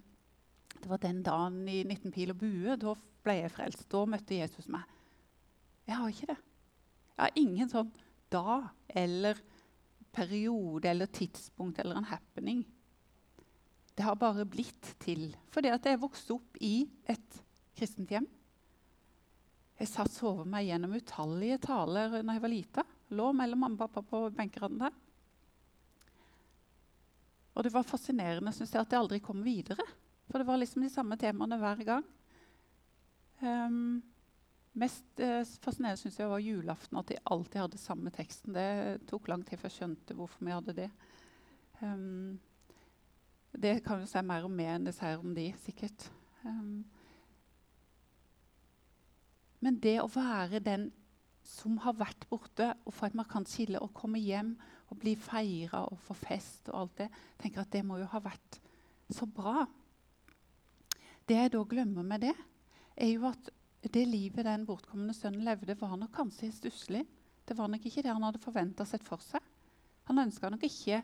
Det 0.77 0.91
var 0.91 1.01
den 1.01 1.23
dagen 1.25 1.63
i 1.73 1.87
19 1.89 2.13
pil 2.13 2.37
og 2.37 2.43
bue. 2.45 2.77
Da 2.77 2.93
ble 3.25 3.41
jeg 3.41 3.55
frelst. 3.55 3.89
Da 3.89 4.05
møtte 4.05 4.37
Jesus 4.37 4.69
meg. 4.69 4.85
Jeg 5.89 5.97
har 5.97 6.13
ikke 6.13 6.35
det. 6.35 6.43
Jeg 7.17 7.23
har 7.25 7.41
ingen 7.41 7.73
sånn 7.73 7.95
da 8.33 8.63
eller 8.89 9.39
periode 10.17 10.89
eller 10.91 11.07
tidspunkt 11.07 11.79
eller 11.79 11.99
en 11.99 12.09
happening. 12.09 12.65
Det 13.95 14.05
har 14.05 14.17
bare 14.21 14.45
blitt 14.49 14.95
til 15.01 15.31
fordi 15.53 15.73
at 15.73 15.87
jeg 15.89 16.01
vokste 16.01 16.37
opp 16.37 16.59
i 16.61 16.87
et 17.09 17.41
kristent 17.77 18.13
hjem. 18.13 18.27
Jeg 19.77 19.91
satt 19.91 20.13
sovet 20.13 20.49
meg 20.49 20.71
gjennom 20.71 20.97
utallige 20.97 21.61
taler 21.69 22.19
da 22.19 22.25
jeg 22.25 22.45
var 22.45 22.53
lita. 22.53 22.85
Lå 23.13 23.29
mellom 23.37 23.61
mamma 23.67 23.85
og 23.85 23.93
pappa 23.93 24.03
på 24.05 24.23
benkeraden 24.37 24.81
der. 24.81 24.95
Og 27.57 27.65
det 27.65 27.73
var 27.73 27.89
fascinerende 27.89 28.53
synes 28.53 28.73
jeg, 28.73 28.85
at 28.85 28.93
jeg 28.93 29.01
aldri 29.01 29.21
kom 29.25 29.41
videre. 29.45 29.85
For 30.29 30.41
det 30.41 30.49
var 30.49 30.61
liksom 30.61 30.85
de 30.85 30.93
samme 30.93 31.17
temaene 31.21 31.57
hver 31.61 31.83
gang. 31.89 32.05
Um, 33.41 34.03
Mest 34.77 35.23
eh, 35.25 35.41
fascinerende 35.65 36.03
synes 36.03 36.19
jeg 36.21 36.29
var 36.29 36.43
julaften, 36.45 36.99
at 37.01 37.09
de 37.09 37.17
alltid 37.33 37.63
hadde 37.63 37.81
samme 37.81 38.13
teksten. 38.13 38.53
Det 38.57 39.07
tok 39.09 39.31
lang 39.31 39.45
tid 39.47 39.61
før 39.61 39.71
jeg 39.71 39.77
skjønte 39.79 40.17
hvorfor 40.19 40.45
vi 40.45 40.53
hadde 40.53 40.75
det. 40.77 40.91
Um, 41.81 42.37
det 43.57 43.79
kan 43.85 44.03
jo 44.03 44.11
si 44.11 44.21
mer 44.25 44.45
om 44.45 44.53
meg 44.53 44.75
enn 44.75 44.89
det 44.89 44.93
sier 44.97 45.23
om 45.23 45.33
de, 45.37 45.49
sikkert. 45.65 46.11
Um, 46.45 46.85
men 49.65 49.81
det 49.81 49.97
å 50.03 50.11
være 50.13 50.61
den 50.61 50.91
som 51.47 51.79
har 51.81 51.97
vært 51.97 52.27
borte, 52.29 52.73
og 52.85 52.95
få 52.95 53.09
et 53.09 53.17
markant 53.17 53.49
skille, 53.49 53.81
og 53.81 53.95
komme 53.97 54.21
hjem 54.21 54.57
og 54.91 55.01
bli 55.01 55.15
feira 55.19 55.87
og 55.89 55.99
få 56.05 56.17
fest 56.19 56.69
og 56.73 56.81
alt 56.83 56.97
det, 57.01 57.11
tenker 57.41 57.63
at 57.63 57.73
det 57.73 57.85
må 57.87 58.01
jo 58.03 58.09
ha 58.13 58.21
vært 58.23 58.61
så 59.15 59.29
bra. 59.31 59.65
Det 61.27 61.39
jeg 61.39 61.55
da 61.55 61.63
glemmer 61.65 62.07
med 62.07 62.27
det, 62.27 62.35
er 62.97 63.13
jo 63.15 63.29
at 63.31 63.51
det 63.93 64.07
livet 64.09 64.47
den 64.47 64.65
bortkomne 64.67 65.15
sønnen 65.15 65.45
levde, 65.47 65.77
var 65.81 65.97
nok 65.99 66.15
kanskje 66.17 66.53
stusslig. 66.55 67.05
Det 67.47 67.57
var 67.59 67.69
nok 67.71 67.85
ikke 67.87 68.03
det 68.03 68.13
han 68.13 68.25
hadde 68.25 68.43
forventa 68.43 68.87
sett 68.89 69.05
for 69.07 69.23
seg. 69.23 69.43
Han 70.09 70.23
ønska 70.23 70.51
nok 70.51 70.65
ikke 70.67 71.03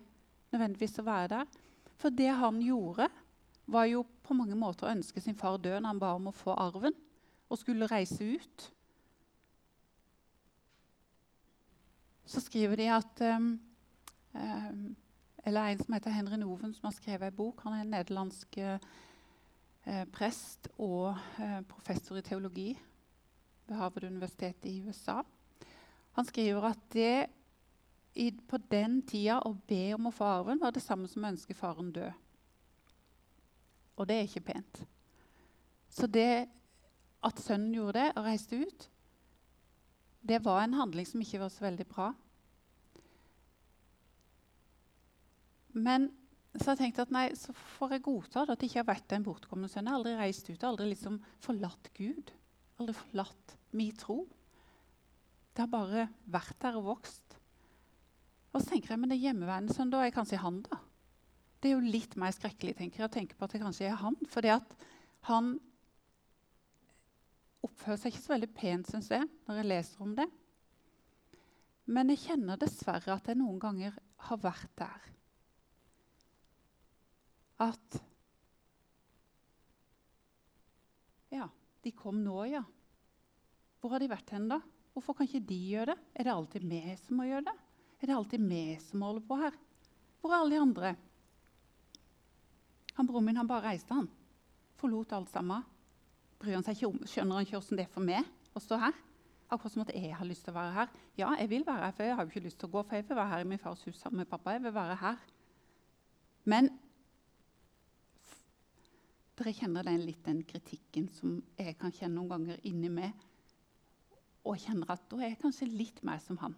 nødvendigvis 0.52 1.00
å 1.02 1.06
være 1.06 1.28
der. 1.34 1.52
For 2.00 2.14
det 2.14 2.30
han 2.38 2.60
gjorde, 2.62 3.08
var 3.72 3.86
jo 3.86 4.02
på 4.26 4.34
mange 4.34 4.56
måter 4.58 4.88
å 4.88 4.94
ønske 4.94 5.22
sin 5.22 5.38
far 5.38 5.58
død 5.62 5.80
når 5.80 5.92
han 5.92 6.00
ba 6.02 6.14
om 6.16 6.30
å 6.30 6.34
få 6.34 6.54
arven 6.58 6.96
og 7.52 7.60
skulle 7.60 7.88
reise 7.90 8.24
ut. 8.24 8.66
Så 12.26 12.40
skriver 12.40 12.80
de 12.80 12.88
at 12.90 13.22
um, 13.36 13.54
um, 14.32 14.84
Eller 15.44 15.72
en 15.72 15.80
som 15.82 15.94
heter 15.94 16.14
Henry 16.14 16.36
Noven, 16.38 16.74
som 16.74 16.86
har 16.86 16.94
skrevet 16.94 17.32
en 17.32 17.36
bok. 17.36 17.62
Han 17.64 17.74
er 17.74 17.82
en 17.82 17.90
nederlandsk 17.96 18.58
uh, 18.62 18.78
eh, 19.84 20.04
prest 20.12 20.68
og 20.78 21.12
eh, 21.40 21.60
professor 21.68 22.18
i 22.18 22.24
teologi 22.26 22.70
ved 23.66 23.76
Harvard-universitetet 23.78 24.70
i 24.70 24.82
USA. 24.86 25.20
Han 26.12 26.28
skriver 26.28 26.68
at 26.68 26.82
det 26.92 27.26
i, 28.14 28.30
på 28.30 28.58
den 28.70 29.00
tida 29.08 29.38
å 29.48 29.54
be 29.68 29.94
om 29.96 30.10
å 30.10 30.14
få 30.14 30.26
arven 30.28 30.60
var 30.60 30.74
det 30.74 30.84
samme 30.84 31.08
som 31.08 31.24
å 31.24 31.30
ønske 31.32 31.56
faren 31.56 31.92
død. 31.94 32.12
Og 33.96 34.08
det 34.08 34.18
er 34.18 34.26
ikke 34.28 34.48
pent. 34.52 34.82
Så 35.92 36.08
det 36.08 36.48
at 37.22 37.40
sønnen 37.40 37.74
gjorde 37.76 38.00
det 38.00 38.08
og 38.16 38.26
reiste 38.26 38.58
ut, 38.58 38.88
det 40.22 40.42
var 40.44 40.62
en 40.62 40.76
handling 40.78 41.06
som 41.08 41.22
ikke 41.22 41.40
var 41.42 41.50
så 41.52 41.64
veldig 41.64 41.86
bra. 41.88 42.12
Men 45.72 46.10
så 46.60 46.74
jeg 46.74 46.82
tenkte 46.82 47.06
at 47.06 47.12
nei, 47.14 47.24
så 47.38 47.54
får 47.56 47.94
jeg 47.94 48.04
godta 48.04 48.42
at 48.44 48.58
det 48.60 48.68
ikke 48.68 48.82
har 48.82 48.90
vært 48.90 49.12
en 49.16 49.24
bortkommen 49.24 49.70
sønn. 49.72 49.86
Jeg 49.88 49.94
har 49.94 50.00
aldri 50.02 50.12
reist 50.18 50.50
ut, 50.50 50.64
aldri 50.68 50.90
liksom 50.90 51.16
forlatt 51.40 51.88
Gud. 51.96 52.32
Aldri 52.76 52.94
forlatt 52.98 53.54
min 53.78 53.94
tro. 53.96 54.18
Det 55.52 55.64
har 55.64 55.70
bare 55.72 56.06
vært 56.32 56.58
der 56.60 56.76
og 56.76 56.90
vokst. 56.90 57.38
Og 58.52 58.60
så 58.60 58.74
tenker 58.74 58.92
jeg, 58.92 59.00
men 59.00 59.14
det 59.14 59.20
hjemmeværende 59.22 59.72
sønn, 59.72 59.92
da 59.92 60.02
er 60.04 60.12
kanskje 60.12 60.42
han, 60.42 60.60
da. 60.66 60.82
Det 61.62 61.70
er 61.70 61.76
jo 61.78 61.94
litt 61.94 62.18
mer 62.20 62.34
skrekkelig 62.36 62.74
tenker 62.76 63.00
jeg, 63.00 63.08
å 63.08 63.14
tenke 63.14 63.38
på 63.38 63.46
at 63.46 63.54
det 63.54 63.62
kanskje 63.62 63.88
er 63.88 63.96
han. 64.02 64.18
For 64.28 64.44
han 65.30 65.54
oppfører 67.64 68.00
seg 68.02 68.12
ikke 68.12 68.24
så 68.26 68.34
veldig 68.34 68.50
pent, 68.58 68.92
syns 68.92 69.08
jeg, 69.14 69.24
når 69.48 69.62
jeg 69.62 69.70
leser 69.70 70.04
om 70.04 70.12
det. 70.18 70.28
Men 71.88 72.12
jeg 72.12 72.24
kjenner 72.26 72.60
dessverre 72.60 73.16
at 73.16 73.30
jeg 73.30 73.40
noen 73.40 73.60
ganger 73.62 73.96
har 74.28 74.42
vært 74.42 74.76
der 74.82 75.12
at 77.62 78.00
Ja, 81.32 81.46
de 81.80 81.90
kom 81.96 82.18
nå, 82.20 82.42
ja. 82.50 82.60
Hvor 83.80 83.94
har 83.94 84.02
de 84.02 84.10
vært 84.10 84.34
hen, 84.34 84.50
da? 84.50 84.58
Hvorfor 84.92 85.16
kan 85.16 85.24
ikke 85.24 85.46
de 85.48 85.56
gjøre 85.70 85.94
det? 85.94 86.00
Er 86.12 86.28
det 86.28 86.34
alltid 86.34 86.66
vi 86.68 86.80
som 87.00 87.16
må 87.16 87.24
gjøre 87.24 87.46
det? 87.46 87.54
Er 88.02 88.10
det 88.10 88.16
alltid 88.18 88.44
vi 88.50 88.64
som 88.82 89.04
holder 89.06 89.24
på 89.24 89.38
her? 89.40 89.56
Hvor 90.20 90.34
er 90.34 90.42
alle 90.42 90.52
de 90.52 90.60
andre? 90.60 90.90
Han 92.98 93.08
Broren 93.08 93.24
min 93.24 93.40
han 93.40 93.48
bare 93.48 93.70
reiste, 93.70 93.94
han. 93.96 94.10
Forlot 94.76 95.14
alt 95.16 95.32
sammen. 95.32 95.64
Bryr 96.42 96.58
han 96.58 96.66
seg 96.66 96.76
ikke 96.76 96.90
om, 96.90 97.00
Skjønner 97.08 97.38
han 97.38 97.46
ikke 97.46 97.56
hvordan 97.56 97.80
det 97.80 97.86
er 97.86 97.94
for 97.94 98.04
meg 98.04 98.28
å 98.52 98.62
stå 98.62 98.78
her? 98.82 99.00
Akkurat 99.52 99.74
som 99.74 99.84
at 99.84 99.94
jeg 99.94 100.12
har 100.16 100.28
lyst 100.28 100.44
til 100.44 100.52
å 100.52 100.58
være 100.58 100.76
her. 100.76 100.92
Ja, 101.16 101.32
jeg 101.40 101.48
vil 101.52 101.64
være 101.66 101.86
her, 101.86 101.96
for 101.96 102.08
jeg 102.08 102.16
har 102.18 102.26
jo 102.26 102.32
ikke 102.32 102.44
lyst 102.46 102.60
til 102.60 102.68
å 102.68 102.74
gå, 102.76 102.84
for 102.84 102.98
jeg 102.98 103.08
vil 103.08 103.18
være 103.18 103.32
her 103.32 103.44
i 103.44 103.48
min 103.48 103.60
fars 103.62 103.82
hus 103.88 103.98
sammen 104.00 104.22
med 104.22 104.30
pappa. 104.30 104.56
Jeg 104.56 104.64
vil 104.66 104.74
være 104.76 104.96
her. 105.00 105.20
Men 106.48 106.70
dere 109.38 109.54
kjenner 109.56 109.86
den 109.86 110.04
litt 110.04 110.24
den 110.26 110.42
kritikken 110.44 111.08
som 111.12 111.38
jeg 111.56 111.76
kan 111.80 111.94
kjenne 111.94 112.18
noen 112.18 112.32
ganger 112.34 112.60
inni 112.68 112.90
meg, 112.92 113.16
og 114.42 114.58
kjenner 114.58 114.90
at 114.92 115.04
da 115.10 115.20
er 115.20 115.32
jeg 115.32 115.40
kanskje 115.42 115.70
litt 115.70 116.02
mer 116.04 116.20
som 116.22 116.38
han. 116.42 116.56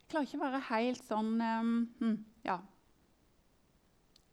Jeg 0.00 0.08
klarer 0.10 0.28
ikke 0.28 0.38
å 0.38 0.44
være 0.44 0.62
helt 0.68 1.04
sånn 1.04 1.32
um, 1.42 2.16
ja, 2.46 2.58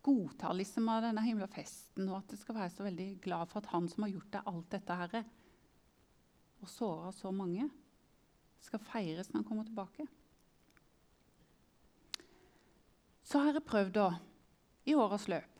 godtar 0.02 0.56
liksom 0.58 0.90
av 0.90 1.04
denne 1.06 1.24
himla 1.26 1.48
festen 1.52 2.10
og 2.10 2.20
at 2.22 2.34
jeg 2.34 2.42
skal 2.42 2.58
være 2.58 2.74
så 2.74 2.86
veldig 2.86 3.10
glad 3.24 3.50
for 3.52 3.62
at 3.62 3.70
han 3.74 3.90
som 3.90 4.06
har 4.06 4.14
gjort 4.14 4.34
deg 4.34 4.50
alt 4.52 4.74
dette 4.74 4.98
her, 5.04 5.22
og 6.62 6.70
såra 6.70 7.14
så 7.16 7.32
mange, 7.34 7.68
skal 8.62 8.82
feires 8.86 9.32
når 9.32 9.42
han 9.42 9.48
kommer 9.48 9.66
tilbake. 9.66 10.06
Så 13.26 13.40
har 13.42 13.56
jeg 13.56 13.66
prøvd 13.66 13.96
da, 13.96 14.10
i 14.90 14.96
årets 14.98 15.28
løp 15.32 15.52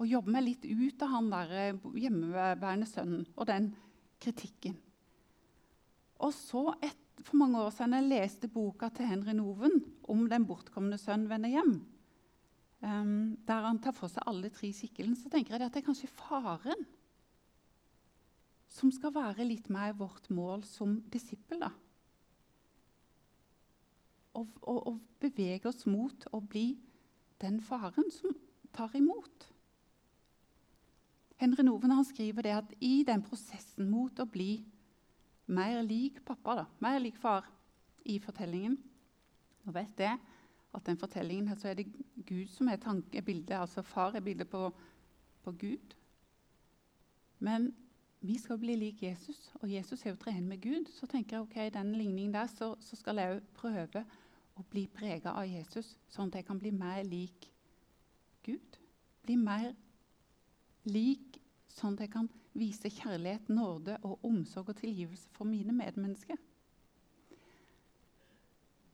å 0.00 0.06
jobbe 0.08 0.34
meg 0.34 0.46
litt 0.48 0.66
ut 0.66 1.02
av 1.04 1.12
han 1.14 1.30
der 1.32 1.54
eh, 1.54 1.86
hjemmeværende 2.02 2.88
sønnen 2.88 3.26
og 3.34 3.48
den 3.48 3.70
kritikken. 4.22 4.76
Og 6.24 6.32
så, 6.34 6.66
et, 6.84 7.00
for 7.22 7.38
mange 7.38 7.60
år 7.62 7.72
siden, 7.74 7.96
jeg 7.98 8.10
leste 8.10 8.50
boka 8.50 8.90
til 8.94 9.08
Henry 9.10 9.34
Noven 9.36 9.80
om 10.10 10.24
den 10.30 10.46
bortkomne 10.48 10.98
sønn 11.00 11.28
vender 11.30 11.52
hjem, 11.52 11.76
um, 12.82 13.14
der 13.46 13.68
han 13.68 13.80
tar 13.82 13.96
for 13.96 14.12
seg 14.12 14.26
alle 14.30 14.50
tre 14.54 14.70
skikkelsene, 14.74 15.18
så 15.18 15.32
tenker 15.32 15.56
jeg 15.56 15.66
at 15.66 15.74
det 15.74 15.82
er 15.82 15.88
kanskje 15.88 16.12
faren 16.14 16.86
som 18.74 18.90
skal 18.90 19.14
være 19.14 19.46
litt 19.46 19.68
mer 19.70 19.94
vårt 19.98 20.26
mål 20.34 20.64
som 20.66 20.96
disippel. 21.12 21.62
da. 21.62 21.70
Og, 24.34 24.48
og, 24.66 24.80
og 24.90 24.96
bevege 25.22 25.70
oss 25.70 25.84
mot 25.86 26.26
å 26.34 26.40
bli 26.42 26.72
den 27.42 27.60
faren 27.60 28.10
som 28.10 28.36
tar 28.74 28.94
imot. 28.96 29.48
Henry 31.36 31.64
Noven 31.66 31.92
skriver 32.04 32.42
det 32.42 32.54
at 32.54 32.74
i 32.80 33.04
den 33.06 33.22
prosessen 33.22 33.90
mot 33.90 34.18
å 34.20 34.26
bli 34.26 34.64
mer 35.46 35.82
lik 35.82 36.22
pappa, 36.24 36.54
da, 36.62 36.66
mer 36.80 37.00
lik 37.02 37.18
far 37.20 37.48
i 38.04 38.18
fortellingen 38.22 38.78
Nå 39.64 39.72
vet 39.72 40.00
jeg 40.00 40.18
at 40.76 40.84
den 40.84 40.98
fortellingen 41.00 41.48
her, 41.48 41.56
så 41.56 41.70
er 41.70 41.78
det 41.78 41.86
Gud 42.26 42.50
som 42.52 42.68
er 42.68 42.76
tankebildet. 42.82 43.54
Altså 43.56 43.82
far 43.82 44.12
er 44.12 44.20
bildet 44.20 44.48
på, 44.50 44.66
på, 45.40 45.52
Gud. 45.52 45.94
Men 47.38 47.70
vi 48.20 48.36
skal 48.38 48.58
bli 48.58 48.74
lik 48.76 49.02
Jesus, 49.02 49.52
og 49.62 49.72
Jesus 49.72 50.04
er 50.04 50.10
jo 50.10 50.20
treen 50.20 50.48
med 50.48 50.60
Gud. 50.60 50.90
Så 50.92 51.06
tenker 51.06 51.36
jeg 51.36 51.46
ok, 51.46 51.56
i 51.56 51.72
den 51.78 51.94
ligningen 51.94 52.34
der 52.34 52.46
så, 52.46 52.74
så 52.80 52.96
skal 52.96 53.22
jeg 53.22 53.38
òg 53.38 53.48
prøve 53.56 54.04
å 54.54 54.64
bli 54.70 54.86
prega 54.90 55.34
av 55.34 55.48
Jesus, 55.48 55.96
sånn 56.12 56.30
at 56.30 56.40
jeg 56.40 56.46
kan 56.48 56.60
bli 56.60 56.70
mer 56.74 57.02
lik 57.06 57.48
Gud. 58.44 58.78
Bli 59.24 59.36
mer 59.40 59.72
lik 60.86 61.38
sånn 61.74 61.96
at 61.96 62.04
jeg 62.04 62.12
kan 62.12 62.28
vise 62.54 62.90
kjærlighet, 62.92 63.48
nåde 63.50 63.98
og 64.06 64.22
omsorg 64.26 64.70
og 64.70 64.78
tilgivelse 64.78 65.30
for 65.34 65.48
mine 65.48 65.74
medmennesker. 65.74 66.38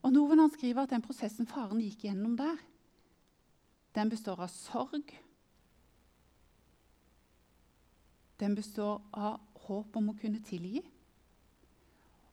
Og 0.01 0.13
Noven 0.15 0.41
skriver 0.49 0.81
at 0.81 0.93
den 0.95 1.03
prosessen 1.05 1.45
faren 1.45 1.81
gikk 1.83 2.07
gjennom 2.07 2.33
der, 2.39 2.57
den 3.93 4.09
består 4.09 4.39
av 4.41 4.49
sorg. 4.49 5.11
Den 8.39 8.55
består 8.57 9.01
av 9.13 9.37
håp 9.67 9.97
om 9.99 10.09
å 10.09 10.17
kunne 10.17 10.41
tilgi. 10.41 10.81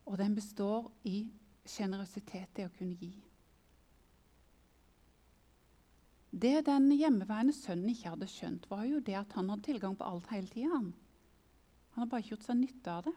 Og 0.08 0.16
den 0.16 0.36
består 0.38 0.86
i 1.04 1.26
sjenerøsitet, 1.68 2.50
det 2.56 2.66
å 2.68 2.74
kunne 2.74 2.96
gi. 2.98 3.12
Det 6.28 6.60
den 6.66 6.90
hjemmeværende 6.92 7.54
sønnen 7.56 7.88
ikke 7.92 8.12
hadde 8.12 8.28
skjønt, 8.30 8.66
var 8.70 8.84
jo 8.84 9.00
det 9.04 9.16
at 9.16 9.32
han 9.38 9.48
hadde 9.48 9.64
tilgang 9.70 9.96
på 9.96 10.06
alt 10.06 10.28
hele 10.32 10.50
tida. 10.50 10.74
Han. 10.74 10.92
han 11.94 12.02
hadde 12.02 12.10
bare 12.12 12.24
ikke 12.24 12.34
gjort 12.36 12.48
seg 12.50 12.60
nytte 12.60 12.92
av 12.92 13.06
det. 13.08 13.14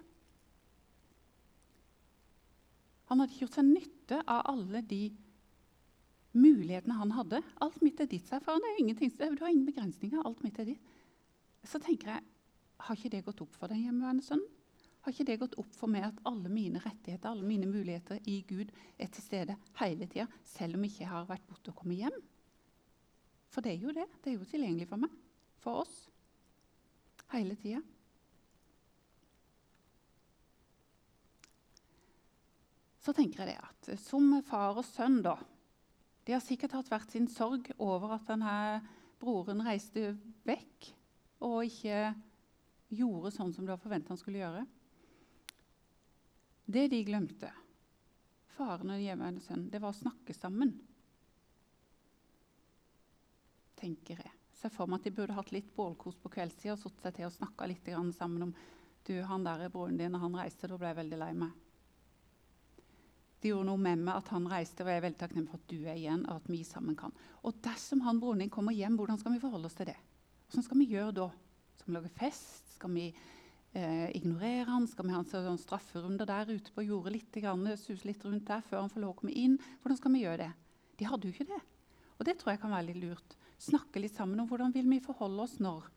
Han 3.12 3.20
hadde 3.20 3.34
ikke 3.34 3.44
gjort 3.46 3.60
seg 3.60 3.68
nytte 3.68 4.22
av 4.24 4.46
alle 4.54 4.82
de 4.88 5.02
mulighetene 6.32 6.96
han 6.96 7.12
hadde. 7.12 7.42
Alt 7.60 7.82
mitt 7.84 8.00
er 8.00 8.08
ditt, 8.08 8.28
sa 8.28 8.40
faren. 8.40 8.64
Du 8.64 9.44
har 9.44 9.52
ingen 9.52 9.68
begrensninger. 9.68 10.24
Alt 10.24 10.44
mitt 10.46 10.60
er 10.64 10.72
ditt. 10.72 10.96
Så 11.68 11.82
tenker 11.84 12.16
jeg, 12.16 12.24
har 12.82 12.98
ikke 12.98 13.12
det 13.14 13.26
gått 13.28 13.44
opp 13.44 13.54
for 13.60 13.70
den 13.70 13.84
hjemmeværende 13.84 14.26
sønnen? 14.26 14.48
Har 15.02 15.14
ikke 15.14 15.28
det 15.32 15.40
gått 15.42 15.58
opp 15.62 15.72
for 15.74 15.90
meg 15.90 16.06
at 16.06 16.20
alle 16.30 16.50
mine 16.54 16.82
rettigheter, 16.84 17.32
alle 17.32 17.48
mine 17.48 17.70
muligheter 17.70 18.20
i 18.30 18.42
Gud 18.48 18.70
er 19.02 19.10
til 19.10 19.26
stede 19.26 19.58
hele 19.80 20.06
tida, 20.06 20.28
selv 20.46 20.78
om 20.78 20.86
jeg 20.86 20.94
ikke 20.94 21.14
har 21.14 21.30
vært 21.30 21.48
borte 21.50 21.74
og 21.74 21.80
kommet 21.82 22.04
hjem? 22.04 22.20
For 23.52 23.66
det 23.66 23.74
er 23.74 23.88
jo 23.88 23.96
det. 23.96 24.06
Det 24.22 24.32
er 24.32 24.38
jo 24.38 24.52
tilgjengelig 24.52 24.88
for 24.92 25.02
meg. 25.02 25.18
For 25.64 25.82
oss. 25.82 25.98
Hele 27.34 27.58
tida. 27.60 27.82
så 33.02 33.14
tenker 33.18 33.42
jeg 33.42 33.56
det 33.56 33.62
at 33.62 34.02
som 34.02 34.36
far 34.46 34.78
og 34.78 34.86
sønn 34.86 35.22
da, 35.26 35.36
De 36.22 36.36
har 36.36 36.44
sikkert 36.44 36.76
hatt 36.78 36.90
hvert 36.92 37.14
sin 37.14 37.28
sorg 37.32 37.72
over 37.82 38.14
at 38.14 38.28
denne 38.30 38.82
broren 39.22 39.64
reiste 39.66 40.14
vekk 40.46 40.92
og 41.42 41.66
ikke 41.66 42.12
gjorde 42.94 43.32
sånn 43.34 43.54
som 43.56 43.66
du 43.66 43.72
hadde 43.74 43.82
forventa 43.82 44.14
han 44.14 44.20
skulle 44.22 44.42
gjøre. 44.44 44.62
Det 46.72 46.86
de 46.94 47.02
glemte, 47.04 47.50
faren 48.56 48.94
og 48.94 49.02
hjemmeværende 49.02 49.44
sønnen, 49.44 49.70
det 49.74 49.82
var 49.84 49.92
å 49.92 49.98
snakke 49.98 50.36
sammen. 50.38 50.78
tenker 53.82 54.22
jeg. 54.22 54.36
Ser 54.62 54.74
for 54.74 54.90
meg 54.90 55.02
at 55.02 55.10
de 55.10 55.16
burde 55.16 55.36
hatt 55.36 55.52
litt 55.56 55.74
bålkos 55.76 56.20
på 56.22 56.32
kveldstid 56.36 56.76
og 56.76 56.80
satt 56.84 57.02
seg 57.02 57.18
til 57.18 57.28
og 57.28 57.34
snakka 57.34 57.68
litt 57.70 57.90
sammen 58.14 58.50
om 58.50 58.54
du, 59.08 59.16
han 59.26 59.46
der 59.46 59.66
er 59.66 59.74
broren 59.74 59.98
din, 59.98 60.14
og 60.14 60.22
han 60.22 60.38
reiste, 60.38 60.70
da 60.70 60.78
ble 60.78 60.92
jeg 60.92 61.00
veldig 61.00 61.18
lei 61.18 61.32
meg. 61.34 61.56
Det 63.42 63.50
gjorde 63.50 63.72
noe 63.72 63.82
med 63.82 64.04
meg 64.06 64.20
at 64.20 64.28
han 64.30 64.46
reiste, 64.46 64.84
og 64.84 64.92
jeg 64.92 65.02
er 65.02 65.06
veldig 65.08 65.18
takknemlig 65.18 65.50
for 65.50 65.58
at 65.58 65.72
du 65.72 65.80
er 65.80 65.98
igjen. 65.98 66.28
og 66.30 66.36
at 66.36 66.50
vi 66.54 66.60
sammen 66.68 66.96
kan. 66.96 67.16
Og 67.42 67.58
dersom 67.66 68.04
han 68.06 68.20
broren 68.22 68.44
din 68.44 68.54
kommer 68.54 68.76
hjem, 68.78 69.00
hvordan 69.00 69.18
skal 69.18 69.34
vi 69.34 69.42
forholde 69.42 69.66
oss 69.72 69.78
til 69.80 69.90
det? 69.90 69.98
Hvordan 70.46 70.68
skal 70.68 70.78
vi 70.78 70.90
gjøre 70.92 71.16
da? 71.18 71.28
Skal 71.80 71.90
vi 71.90 71.98
lage 71.98 72.14
fest? 72.20 72.76
Skal 72.76 72.94
vi 72.94 73.08
eh, 73.74 74.10
ignorere 74.18 74.70
han? 74.70 74.88
Skal 74.88 75.08
vi 75.08 75.16
ha 75.16 75.22
en 75.22 75.30
sånn 75.30 75.62
strafferunde 75.62 76.28
der 76.28 76.52
ute 76.52 76.74
på 76.76 76.86
jordet, 76.86 77.16
litt, 77.18 77.40
grann, 77.44 77.66
suse 77.80 78.08
litt 78.08 78.24
rundt 78.26 78.48
der 78.50 78.64
før 78.68 78.84
han 78.84 78.92
får 78.92 79.04
lov 79.04 79.16
å 79.16 79.20
komme 79.22 79.36
inn? 79.38 79.58
Hvordan 79.82 80.00
skal 80.00 80.16
vi 80.16 80.24
gjøre 80.26 80.44
det? 80.46 80.52
De 81.00 81.08
hadde 81.10 81.28
jo 81.28 81.36
ikke 81.36 81.50
det. 81.50 81.62
Og 82.20 82.28
det 82.28 82.38
tror 82.38 82.54
jeg 82.54 82.62
kan 82.62 82.76
være 82.76 82.90
litt 82.92 83.02
lurt. 83.02 83.36
Snakke 83.62 84.02
litt 84.02 84.16
sammen 84.18 84.40
om 84.42 84.50
hvordan 84.50 84.74
vil 84.76 84.90
vi 84.90 85.02
forholde 85.04 85.46
oss 85.46 85.60
når. 85.62 85.88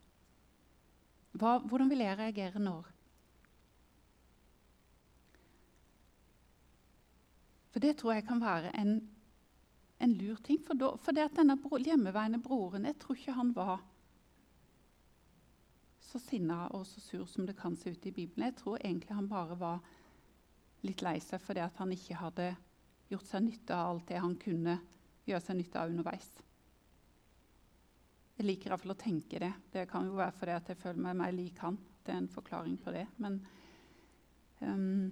Hva, 1.34 1.58
hvordan 1.64 1.90
vil 1.90 2.04
jeg 2.04 2.18
reagere 2.20 2.62
når? 2.62 2.90
For 7.74 7.82
det 7.82 7.96
tror 7.98 8.14
jeg 8.14 8.26
kan 8.28 8.38
være 8.38 8.70
en, 8.78 8.92
en 9.98 10.12
lur 10.14 10.38
ting. 10.46 10.60
For, 10.62 10.78
da, 10.78 10.92
for 11.02 11.16
det 11.16 11.26
at 11.26 11.40
denne 11.40 11.58
hjemmeværende 11.58 12.38
broren 12.38 12.86
Jeg 12.86 13.00
tror 13.02 13.18
ikke 13.18 13.34
han 13.34 13.50
var 13.56 13.82
så 16.14 16.20
sinna 16.22 16.68
og 16.70 16.86
så 16.86 17.00
sur 17.02 17.26
som 17.26 17.46
det 17.46 17.56
kan 17.58 17.74
se 17.76 17.90
ut 17.90 18.06
i 18.06 18.12
Bibelen. 18.14 18.46
Jeg 18.46 18.56
tror 18.60 18.78
egentlig 18.78 19.16
han 19.16 19.28
bare 19.28 19.58
var 19.58 19.80
litt 20.86 21.02
lei 21.02 21.16
seg 21.22 21.42
fordi 21.42 21.64
at 21.64 21.80
han 21.82 21.90
ikke 21.90 22.20
hadde 22.20 22.48
gjort 23.10 23.26
seg 23.26 23.42
nytte 23.42 23.74
av 23.74 23.94
alt 23.94 24.06
det 24.12 24.20
han 24.22 24.36
kunne 24.38 24.76
gjøre 25.26 25.42
seg 25.42 25.58
nytte 25.58 25.80
av 25.80 25.90
underveis. 25.90 26.28
Jeg 28.38 28.46
liker 28.46 28.70
iallfall 28.70 28.94
å 28.94 28.98
tenke 29.00 29.42
det. 29.42 29.50
Det 29.74 29.88
kan 29.90 30.06
jo 30.06 30.14
være 30.18 30.36
fordi 30.38 30.54
at 30.54 30.70
jeg 30.70 30.80
føler 30.84 31.02
meg 31.02 31.18
mer 31.18 31.34
lik 31.34 31.58
han. 31.64 31.78
Det 32.04 32.14
er 32.14 32.22
en 32.22 32.30
forklaring 32.30 32.76
på 32.78 32.94
det. 32.94 33.06
Men 33.22 33.40
um, 34.60 35.10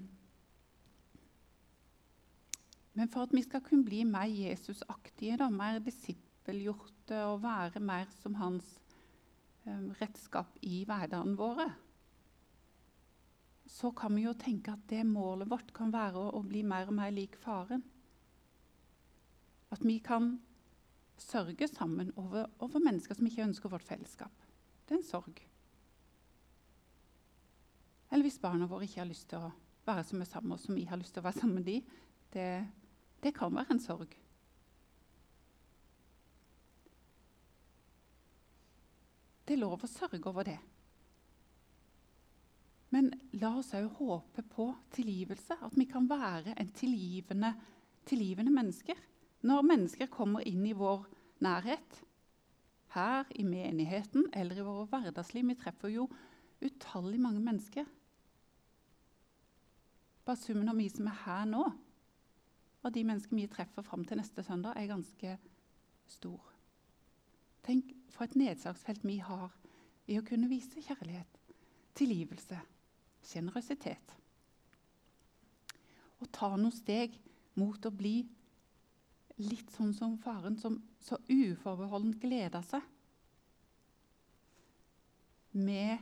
men 2.93 3.09
for 3.09 3.25
at 3.25 3.33
vi 3.33 3.41
skal 3.43 3.63
kunne 3.65 3.87
bli 3.89 4.03
mer 4.05 4.29
Jesusaktige, 4.29 5.49
mer 5.51 5.81
disippelgjorte 5.81 7.23
og 7.25 7.43
være 7.43 7.81
mer 7.81 8.11
som 8.21 8.37
hans 8.37 8.82
redskap 10.01 10.57
i 10.67 10.83
hverdagen 10.89 11.37
våre, 11.39 11.69
så 13.67 13.93
kan 13.97 14.15
vi 14.17 14.27
jo 14.27 14.35
tenke 14.37 14.75
at 14.75 14.85
det 14.91 15.05
målet 15.07 15.51
vårt 15.51 15.71
kan 15.75 15.93
være 15.95 16.19
å, 16.35 16.43
bli 16.45 16.65
mer 16.67 16.91
og 16.91 16.97
mer 16.99 17.13
lik 17.15 17.39
faren. 17.41 17.85
At 19.73 19.85
vi 19.87 19.97
kan 20.05 20.35
sørge 21.17 21.69
sammen 21.71 22.11
over, 22.19 22.51
over 22.59 22.83
mennesker 22.83 23.17
som 23.17 23.29
ikke 23.29 23.47
ønsker 23.47 23.73
vårt 23.73 23.87
fellesskap. 23.87 24.35
Det 24.85 24.97
er 24.97 25.01
en 25.01 25.07
sorg. 25.07 25.41
Eller 28.13 28.27
hvis 28.27 28.41
barna 28.43 28.69
våre 28.69 28.85
ikke 28.85 29.01
har 29.01 29.09
lyst 29.09 29.31
til 29.31 29.41
å 29.41 29.53
være 29.87 30.05
som 30.05 30.21
oss, 30.53 30.67
som 30.67 30.77
vi 30.77 30.85
har 30.91 31.01
lyst 31.01 31.15
til 31.15 31.23
å 31.23 31.29
være 31.31 31.41
sammen 31.41 31.63
med 31.63 31.71
dem. 31.71 32.69
det 33.23 33.35
kan 33.35 33.55
være 33.55 33.77
en 33.77 33.81
sorg. 33.81 34.22
Det 39.53 39.59
er 39.59 39.67
lov 39.67 39.83
å 39.85 39.89
sørge 39.91 40.31
over 40.31 40.47
det. 40.49 40.55
Men 42.89 43.11
la 43.37 43.51
oss 43.61 43.75
òg 43.77 43.91
håpe 43.99 44.41
på 44.49 44.71
tilgivelse. 44.97 45.59
At 45.61 45.77
vi 45.77 45.85
kan 45.91 46.07
være 46.09 46.55
en 46.57 46.71
tilgivende, 46.73 47.51
tilgivende 48.09 48.55
mennesker. 48.57 48.97
Når 49.45 49.69
mennesker 49.69 50.09
kommer 50.09 50.49
inn 50.49 50.65
i 50.65 50.73
vår 50.73 51.05
nærhet, 51.45 52.01
her 52.97 53.29
i 53.37 53.45
menigheten 53.45 54.31
eller 54.33 54.57
i 54.57 54.65
våre 54.65 54.89
hverdagsliv 54.89 55.45
Vi 55.51 55.61
treffer 55.61 55.93
jo 55.93 56.09
utallig 56.65 57.21
mange 57.21 57.45
mennesker. 57.45 57.85
Bare 60.25 60.41
summen 60.41 60.73
av 60.73 60.81
vi 60.81 60.89
som 60.89 61.13
er 61.13 61.25
her 61.27 61.45
nå, 61.45 61.67
og 62.81 62.95
de 62.97 63.05
menneskene 63.05 63.45
vi 63.45 63.53
treffer 63.53 63.85
fram 63.85 64.09
til 64.09 64.17
neste 64.17 64.49
søndag, 64.49 64.81
er 64.81 64.95
ganske 64.97 65.37
stor. 66.09 66.41
Tenk 67.69 67.99
for 68.13 68.27
et 68.27 68.37
nedslagsfelt 68.39 69.05
vi 69.07 69.19
har 69.25 69.53
i 70.11 70.19
å 70.19 70.27
kunne 70.27 70.51
vise 70.51 70.83
kjærlighet, 70.85 71.39
tilgivelse, 71.99 72.59
sjenerøsitet. 73.25 74.15
Og 76.23 76.31
ta 76.35 76.53
noen 76.55 76.75
steg 76.75 77.17
mot 77.59 77.87
å 77.87 77.93
bli 77.95 78.21
litt 79.43 79.71
sånn 79.75 79.93
som 79.97 80.19
faren, 80.21 80.59
som 80.61 80.79
så 81.03 81.19
uforbeholdent 81.29 82.21
gleda 82.23 82.63
seg 82.67 82.85
med 85.53 85.99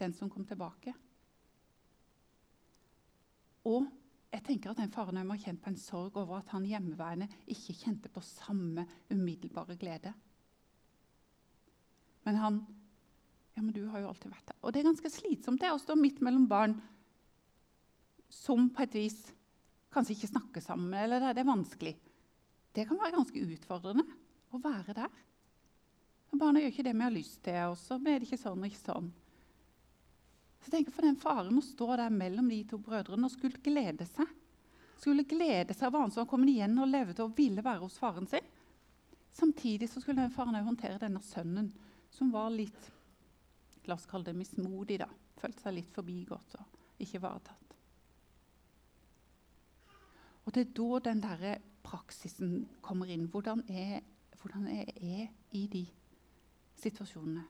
den 0.00 0.14
som 0.16 0.30
kom 0.30 0.46
tilbake. 0.48 0.94
Og 3.68 3.86
jeg 4.32 4.42
tenker 4.46 4.72
at 4.72 4.80
den 4.80 4.90
faren 4.90 5.20
må 5.26 5.36
ha 5.36 5.44
kjent 5.44 5.60
på 5.62 5.70
en 5.70 5.78
sorg 5.78 6.16
over 6.18 6.40
at 6.40 6.50
han 6.54 6.66
hjemmeværende 6.66 7.28
ikke 7.52 7.76
kjente 7.76 8.10
på 8.10 8.22
samme 8.24 8.86
umiddelbare 9.12 9.76
glede. 9.78 10.14
Men 12.26 12.40
han 12.42 12.62
Ja, 13.54 13.60
men 13.60 13.74
du 13.76 13.82
har 13.92 14.00
jo 14.00 14.08
alltid 14.08 14.30
vært 14.32 14.46
der. 14.48 14.56
Og 14.64 14.72
det 14.72 14.80
er 14.80 14.86
ganske 14.86 15.10
slitsomt 15.12 15.60
det 15.60 15.68
å 15.68 15.80
stå 15.80 15.92
midt 16.00 16.22
mellom 16.24 16.46
barn 16.48 16.72
som 18.32 18.70
på 18.72 18.86
et 18.86 18.94
vis 18.96 19.18
kanskje 19.92 20.14
ikke 20.16 20.30
snakker 20.30 20.64
sammen, 20.64 20.94
eller 20.96 21.34
det 21.36 21.42
er 21.42 21.50
vanskelig. 21.50 21.92
Det 22.72 22.86
kan 22.88 22.96
være 22.96 23.12
ganske 23.18 23.42
utfordrende 23.44 24.06
å 24.56 24.60
være 24.62 24.96
der. 24.96 25.18
Og 26.32 26.40
barna 26.40 26.62
gjør 26.62 26.72
ikke 26.72 26.86
det 26.86 26.94
vi 26.96 27.04
har 27.04 27.12
lyst 27.12 27.42
til, 27.44 27.58
og 27.68 27.76
så 27.76 27.98
blir 28.00 28.22
det 28.22 28.30
ikke 28.30 28.40
sånn 28.40 28.62
og 28.62 28.70
ikke 28.70 28.80
sånn. 28.86 29.12
Så 30.62 30.72
jeg 30.72 30.92
For 30.94 31.04
den 31.04 31.18
faren 31.18 31.58
å 31.58 31.64
stå 31.64 31.96
der 31.98 32.12
mellom 32.14 32.48
de 32.48 32.62
to 32.70 32.78
brødrene 32.80 33.26
og 33.26 33.34
skulle 33.34 33.58
glede 33.64 34.06
seg 34.06 34.30
Skulle 35.02 35.24
glede 35.26 35.74
seg 35.74 35.88
av 35.88 35.96
han 35.98 36.12
som 36.14 36.28
kom 36.30 36.44
igjen 36.46 36.78
og 36.78 36.86
levde 36.86 37.24
og 37.24 37.32
ville 37.34 37.64
være 37.64 37.82
hos 37.82 37.96
faren 37.98 38.28
sin. 38.30 38.44
Samtidig 39.34 39.88
skulle 39.90 40.22
den 40.22 40.30
faren 40.30 40.54
håndtere 40.54 41.00
denne 41.02 41.18
sønnen, 41.26 41.72
som 42.12 42.32
var 42.32 42.50
litt 42.54 42.90
La 43.84 43.96
oss 43.96 44.06
kalle 44.06 44.28
det 44.28 44.36
mismodig. 44.38 45.00
da, 45.02 45.08
Følte 45.40 45.64
seg 45.64 45.74
litt 45.74 45.88
forbigått 45.90 46.54
og 46.54 47.02
ikke 47.02 47.18
ivaretatt. 47.18 47.72
Og 50.44 50.54
det 50.54 50.62
er 50.62 50.76
da 50.76 51.00
den 51.08 51.22
der 51.22 51.42
praksisen 51.82 52.68
kommer 52.82 53.10
inn. 53.10 53.26
Hvordan 53.26 53.64
er, 53.66 54.00
hvordan 54.38 54.68
er 54.70 54.92
jeg 55.02 55.32
i 55.50 55.66
de 55.66 55.82
situasjonene? 56.78 57.44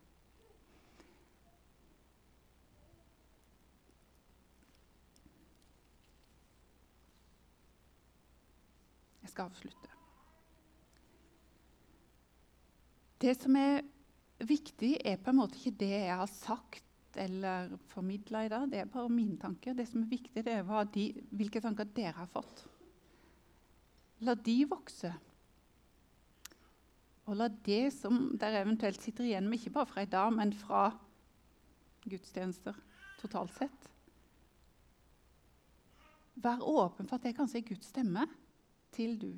Jeg 9.23 9.31
skal 9.31 9.53
avslutte. 9.53 9.89
Det 13.23 13.37
som 13.39 13.57
er 13.57 13.83
viktig, 14.49 14.97
er 15.05 15.21
på 15.21 15.33
en 15.33 15.41
måte 15.41 15.59
ikke 15.59 15.79
det 15.83 15.93
jeg 15.93 16.17
har 16.19 16.31
sagt 16.31 17.19
eller 17.21 17.75
formidla 17.93 18.45
i 18.47 18.51
dag. 18.53 18.69
Det 18.71 18.81
er 18.81 18.93
bare 18.93 19.13
mine 19.13 19.37
tanker. 19.41 19.77
Det 19.77 19.87
som 19.89 20.03
er 20.03 20.13
viktig, 20.13 20.45
det 20.45 20.55
er 20.55 20.89
de, 20.95 21.09
hvilke 21.31 21.61
tanker 21.61 21.91
dere 21.93 22.15
har 22.17 22.31
fått. 22.31 22.65
La 24.23 24.35
de 24.35 24.57
vokse. 24.71 25.13
Og 27.29 27.39
la 27.39 27.49
det 27.67 27.93
som 27.95 28.33
dere 28.39 28.65
eventuelt 28.65 29.03
sitter 29.03 29.29
igjen 29.29 29.49
med, 29.49 29.61
ikke 29.61 29.77
bare 29.77 29.91
fra 29.91 30.05
i 30.05 30.11
dag, 30.11 30.33
men 30.35 30.55
fra 30.57 30.89
gudstjenester 32.03 32.77
totalt 33.21 33.53
sett 33.55 33.89
Vær 36.43 36.65
åpen 36.65 37.07
for 37.07 37.21
at 37.21 37.27
det 37.27 37.37
kanskje 37.37 37.61
er 37.61 37.67
Guds 37.69 37.91
stemme 37.93 38.25
til 38.97 39.19
du. 39.21 39.33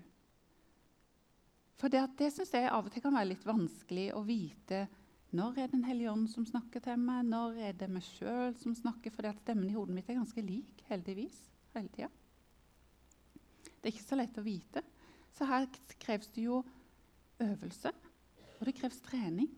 For 1.85 1.93
det, 1.93 2.01
det 2.17 2.31
syns 2.33 2.49
jeg 2.57 2.65
av 2.73 2.87
og 2.89 2.95
til 2.95 3.03
kan 3.05 3.13
være 3.13 3.29
litt 3.35 3.43
vanskelig 3.45 4.07
å 4.17 4.23
vite. 4.25 4.87
Når 5.37 5.59
er 5.61 5.67
Den 5.69 5.83
hellige 5.85 6.15
ånd 6.15 6.31
som 6.33 6.47
snakker 6.49 6.81
til 6.81 6.97
meg? 6.97 7.27
Når 7.29 7.59
er 7.61 7.75
det 7.77 7.91
meg 7.93 8.07
sjøl 8.07 8.55
som 8.57 8.73
snakker? 8.73 9.13
For 9.13 9.29
stemmen 9.43 9.69
i 9.69 9.75
hodet 9.75 9.93
mitt 9.93 10.09
er 10.09 10.17
ganske 10.17 10.45
lik, 10.47 10.81
heldigvis, 10.89 11.37
hele 11.75 11.93
tida. 11.93 12.09
Det 13.67 13.83
er 13.85 13.93
ikke 13.93 14.07
så 14.07 14.17
lett 14.17 14.41
å 14.41 14.47
vite. 14.47 14.81
Så 15.37 15.45
her 15.51 15.69
kreves 16.01 16.33
det 16.33 16.47
jo 16.47 16.63
øvelse, 17.45 17.93
og 18.55 18.65
det 18.65 18.77
kreves 18.81 19.05
trening. 19.05 19.53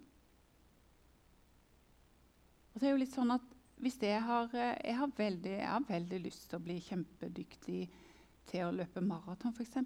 Og 2.75 2.83
det 2.83 2.91
er 2.91 2.97
jo 2.97 3.03
litt 3.05 3.15
sånn 3.15 3.37
at 3.37 3.55
hvis 3.79 4.03
jeg 4.03 4.19
har, 4.33 4.51
jeg 4.51 4.99
har, 4.99 5.15
veldig, 5.23 5.55
jeg 5.61 5.73
har 5.77 5.89
veldig 5.95 6.23
lyst 6.27 6.51
til 6.51 6.59
å 6.59 6.67
bli 6.67 6.81
kjempedyktig 6.91 7.81
til 8.51 8.67
å 8.67 8.75
løpe 8.83 9.07
maraton, 9.15 9.55
f.eks. 9.55 9.79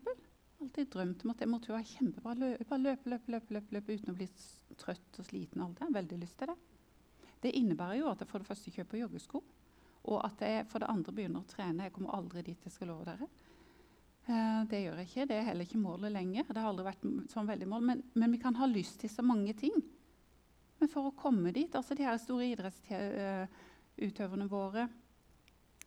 Alltid 0.60 0.90
drømt 0.92 1.22
om 1.24 1.32
at 1.32 1.40
jeg 1.40 1.48
måtte 1.48 1.70
jo 1.70 1.76
være 1.76 1.88
kjempebra. 1.88 2.34
Løpe, 2.36 2.76
løpe, 2.76 3.10
løpe, 3.12 3.32
løpe, 3.32 3.54
løpe, 3.56 3.74
løpe, 3.76 3.94
uten 3.96 4.12
å 4.12 4.16
bli 4.18 4.26
trøtt 4.80 5.20
og 5.22 5.24
sliten. 5.28 5.62
Alt. 5.64 5.78
Jeg 5.80 5.88
har 5.88 5.94
veldig 5.96 6.18
lyst 6.20 6.36
til 6.40 6.50
det. 6.52 6.56
Det 7.40 7.54
innebærer 7.56 7.96
jo 8.02 8.10
at 8.10 8.20
jeg 8.20 8.28
for 8.28 8.42
det 8.42 8.50
første 8.50 8.72
kjøper 8.74 9.00
joggesko, 9.00 9.40
og 10.12 10.18
at 10.26 10.42
jeg 10.44 10.66
for 10.68 10.82
det 10.82 10.90
andre 10.92 11.14
begynner 11.16 11.40
å 11.40 11.48
trene. 11.48 11.86
Jeg 11.86 11.94
kommer 11.94 12.16
aldri 12.18 12.44
dit 12.50 12.66
jeg 12.66 12.74
skal 12.74 12.92
love 12.92 13.06
dere. 13.08 13.28
Eh, 14.28 14.60
det 14.68 14.82
gjør 14.82 15.00
jeg 15.00 15.08
ikke. 15.08 15.28
Det 15.30 15.36
er 15.38 15.48
heller 15.48 15.64
ikke 15.64 15.80
målet 15.80 16.12
lenger. 16.12 16.44
Det 16.50 16.60
har 16.60 16.70
aldri 16.70 16.84
vært 16.90 17.04
sånn 17.32 17.48
veldig 17.48 17.68
mål. 17.70 17.82
Men, 17.92 17.98
men, 18.12 18.32
vi 18.34 18.42
kan 18.42 18.58
ha 18.60 18.66
lyst 18.68 19.00
til 19.00 19.10
så 19.12 19.22
mange 19.24 19.54
ting. 19.56 19.76
Men 20.80 20.88
for 20.92 21.08
å 21.08 21.16
komme 21.16 21.52
dit 21.52 21.74
altså 21.76 21.92
De 21.96 22.06
her 22.06 22.16
store 22.20 22.46
idrettsutøverne 22.54 24.48
våre 24.48 24.84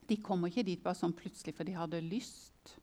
de 0.03 0.17
kommer 0.21 0.51
ikke 0.51 0.65
dit 0.67 0.81
bare 0.83 0.99
sånn 0.99 1.15
plutselig 1.15 1.55
for 1.55 1.63
de 1.67 1.73
hadde 1.77 2.01
lyst. 2.03 2.75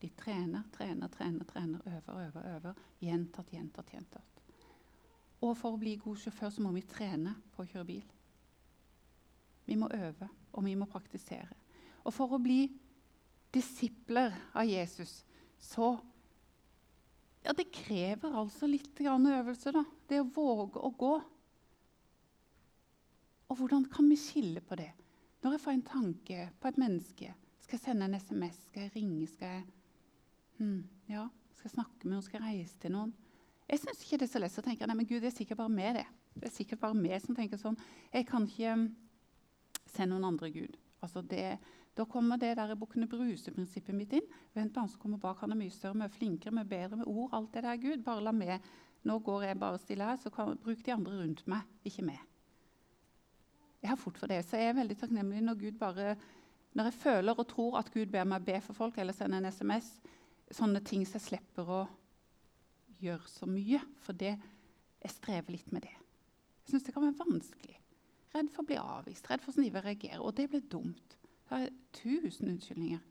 De 0.00 0.08
trener, 0.08 0.62
trener, 0.72 1.08
trener, 1.08 1.44
trener, 1.44 1.80
øver, 1.86 2.26
øver, 2.26 2.48
øver. 2.56 2.80
Gjentatt, 3.00 3.52
gjentatt, 3.52 3.92
gjentatt. 3.92 4.42
Og 5.44 5.54
for 5.56 5.76
å 5.76 5.80
bli 5.80 5.96
god 6.00 6.18
sjåfør 6.20 6.52
så 6.52 6.64
må 6.64 6.72
vi 6.76 6.84
trene 6.88 7.34
på 7.54 7.64
å 7.64 7.68
kjøre 7.68 7.88
bil. 7.88 8.04
Vi 9.66 9.76
må 9.78 9.88
øve, 9.92 10.28
og 10.52 10.64
vi 10.64 10.74
må 10.78 10.88
praktisere. 10.90 11.56
Og 12.06 12.14
for 12.14 12.36
å 12.36 12.42
bli 12.42 12.66
disipler 13.54 14.34
av 14.54 14.68
Jesus, 14.68 15.22
så 15.58 15.96
Ja, 17.46 17.52
det 17.54 17.68
krever 17.70 18.34
altså 18.34 18.66
litt 18.66 18.98
øvelse, 18.98 19.70
da. 19.70 19.84
Det 20.08 20.18
å 20.18 20.24
våge 20.34 20.80
å 20.82 20.90
gå. 20.90 21.12
Og 23.46 23.56
hvordan 23.60 23.84
kan 23.86 24.08
vi 24.10 24.16
skille 24.18 24.60
på 24.60 24.74
det? 24.74 24.90
Når 25.42 25.52
jeg 25.52 25.60
får 25.60 25.72
en 25.76 25.82
tanke 25.86 26.48
på 26.58 26.68
et 26.68 26.78
menneske, 26.82 27.34
skal 27.60 27.78
jeg 27.78 27.84
sende 27.84 28.08
en 28.08 28.18
SMS, 28.18 28.58
skal 28.66 28.82
jeg 28.82 28.96
ringe, 28.96 29.28
skal 29.30 29.46
jeg 29.46 29.75
hmm, 30.58 30.82
ja, 31.10 31.26
skal 31.58 31.72
snakke 31.72 32.04
med 32.04 32.14
noen, 32.14 32.26
skal 32.26 32.44
reise 32.44 32.78
til 32.82 32.94
noen? 32.94 33.14
Jeg 33.66 33.82
syns 33.82 34.02
ikke 34.04 34.20
det 34.20 34.28
er 34.28 34.32
så 34.32 34.42
lett 34.42 34.58
å 34.60 34.64
tenke 34.64 34.86
nei, 34.86 34.96
men 34.98 35.08
Gud, 35.08 35.20
det 35.24 35.32
er 35.32 35.36
sikkert 35.36 35.60
bare 35.62 35.74
meg 35.74 35.96
det. 35.98 36.06
Det 36.36 36.50
er 36.50 36.54
sikkert 36.54 36.82
bare 36.84 36.98
meg 36.98 37.16
som 37.24 37.36
tenker 37.36 37.60
sånn. 37.60 37.78
Jeg 38.12 38.28
kan 38.28 38.46
ikke 38.46 38.76
hmm, 38.76 38.86
se 39.90 40.06
noen 40.06 40.28
andre 40.28 40.52
Gud. 40.54 40.76
Altså 41.02 41.22
det, 41.26 41.56
da 41.96 42.06
kommer 42.08 42.38
det 42.40 42.54
der 42.58 42.74
bukkene 42.78 43.08
bruse-prinsippet 43.10 43.96
mitt 43.96 44.14
inn. 44.16 44.26
Vent 44.54 44.74
på 44.74 44.82
han 44.82 44.90
som 44.92 45.02
kommer 45.02 45.20
bak. 45.22 45.40
Han 45.42 45.54
er 45.54 45.60
mye 45.60 45.74
større, 45.74 45.98
mye 45.98 46.12
flinkere, 46.12 46.54
mye 46.54 46.68
bedre 46.68 47.00
med 47.00 47.10
ord. 47.10 47.34
alt 47.34 47.52
det 47.54 47.64
der, 47.66 47.82
Gud. 47.82 48.04
Bare 48.06 48.24
la 48.24 48.34
meg. 48.36 48.64
Nå 49.06 49.18
går 49.24 49.48
jeg 49.48 49.60
bare 49.60 49.78
stille 49.78 50.06
her, 50.08 50.18
så 50.18 50.32
kan, 50.34 50.56
bruk 50.62 50.82
de 50.82 50.92
andre 50.92 51.20
rundt 51.20 51.44
meg, 51.50 51.66
ikke 51.86 52.04
meg. 52.08 52.18
Jeg 53.82 53.92
har 53.92 54.00
fort 54.00 54.18
for 54.18 54.30
det. 54.30 54.40
Så 54.44 54.58
jeg 54.58 54.72
er 54.72 54.80
veldig 54.80 54.96
takknemlig 54.98 55.44
når 55.46 55.60
Gud 55.60 55.78
bare 55.78 56.16
når 56.76 56.90
jeg 56.90 56.98
føler 57.00 57.38
og 57.38 57.46
tror 57.48 57.78
at 57.80 57.88
Gud 57.94 58.10
ber 58.12 58.26
meg 58.28 58.44
be 58.44 58.58
for 58.60 58.76
folk 58.76 58.98
eller 58.98 59.14
sender 59.16 59.40
en 59.40 59.48
SMS, 59.52 59.94
sånne 60.54 60.82
ting 60.86 61.06
så 61.06 61.18
jeg 61.18 61.26
slipper 61.30 61.70
å 61.72 61.80
gjøre 63.02 63.30
så 63.30 63.48
mye. 63.50 63.80
For 64.04 64.16
det, 64.18 64.36
jeg 65.02 65.14
strever 65.16 65.54
litt 65.54 65.72
med 65.74 65.86
det. 65.86 65.94
Jeg 66.64 66.72
syns 66.72 66.86
det 66.86 66.94
kan 66.94 67.06
være 67.06 67.20
vanskelig. 67.20 67.76
Redd 68.34 68.50
for 68.52 68.64
å 68.64 68.68
bli 68.68 68.78
avvist, 68.80 69.28
redd 69.30 69.42
for 69.42 69.52
hvordan 69.52 69.66
de 69.66 69.74
vil 69.74 69.86
reagere. 69.86 70.22
Og 70.22 70.34
det 70.36 70.48
blir 70.52 70.64
dumt. 70.70 71.16
Så 71.46 71.54
har 71.54 71.66
jeg 71.66 71.76
tusen 72.00 72.50
unnskyldninger. 72.52 73.02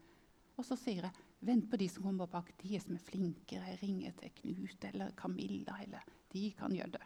Og 0.56 0.68
så 0.68 0.78
sier 0.80 1.08
jeg 1.08 1.26
vent 1.46 1.68
på 1.72 1.80
de 1.80 1.90
som 1.92 2.06
kommer 2.06 2.30
bak. 2.32 2.52
De 2.62 2.80
som 2.82 2.96
er 2.96 3.04
flinkere. 3.04 3.74
Jeg 3.74 3.82
ringer 3.84 4.16
til 4.20 4.34
Knut 4.42 4.88
eller 4.92 5.14
Camilla. 5.20 5.80
eller 5.84 6.08
De 6.32 6.50
kan 6.58 6.74
gjøre 6.76 6.98
det. 6.98 7.06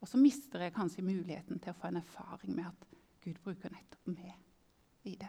Og 0.00 0.08
så 0.08 0.16
mister 0.16 0.64
jeg 0.64 0.74
kanskje 0.74 1.04
muligheten 1.04 1.60
til 1.60 1.74
å 1.74 1.76
få 1.76 1.90
en 1.90 2.00
erfaring 2.00 2.54
med 2.56 2.70
at 2.70 2.86
Gud 3.20 3.36
bruker 3.44 3.72
nettopp 3.72 4.08
meg 4.08 4.32
i 5.04 5.16
det. 5.20 5.28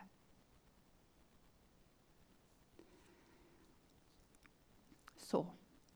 Så 5.31 5.45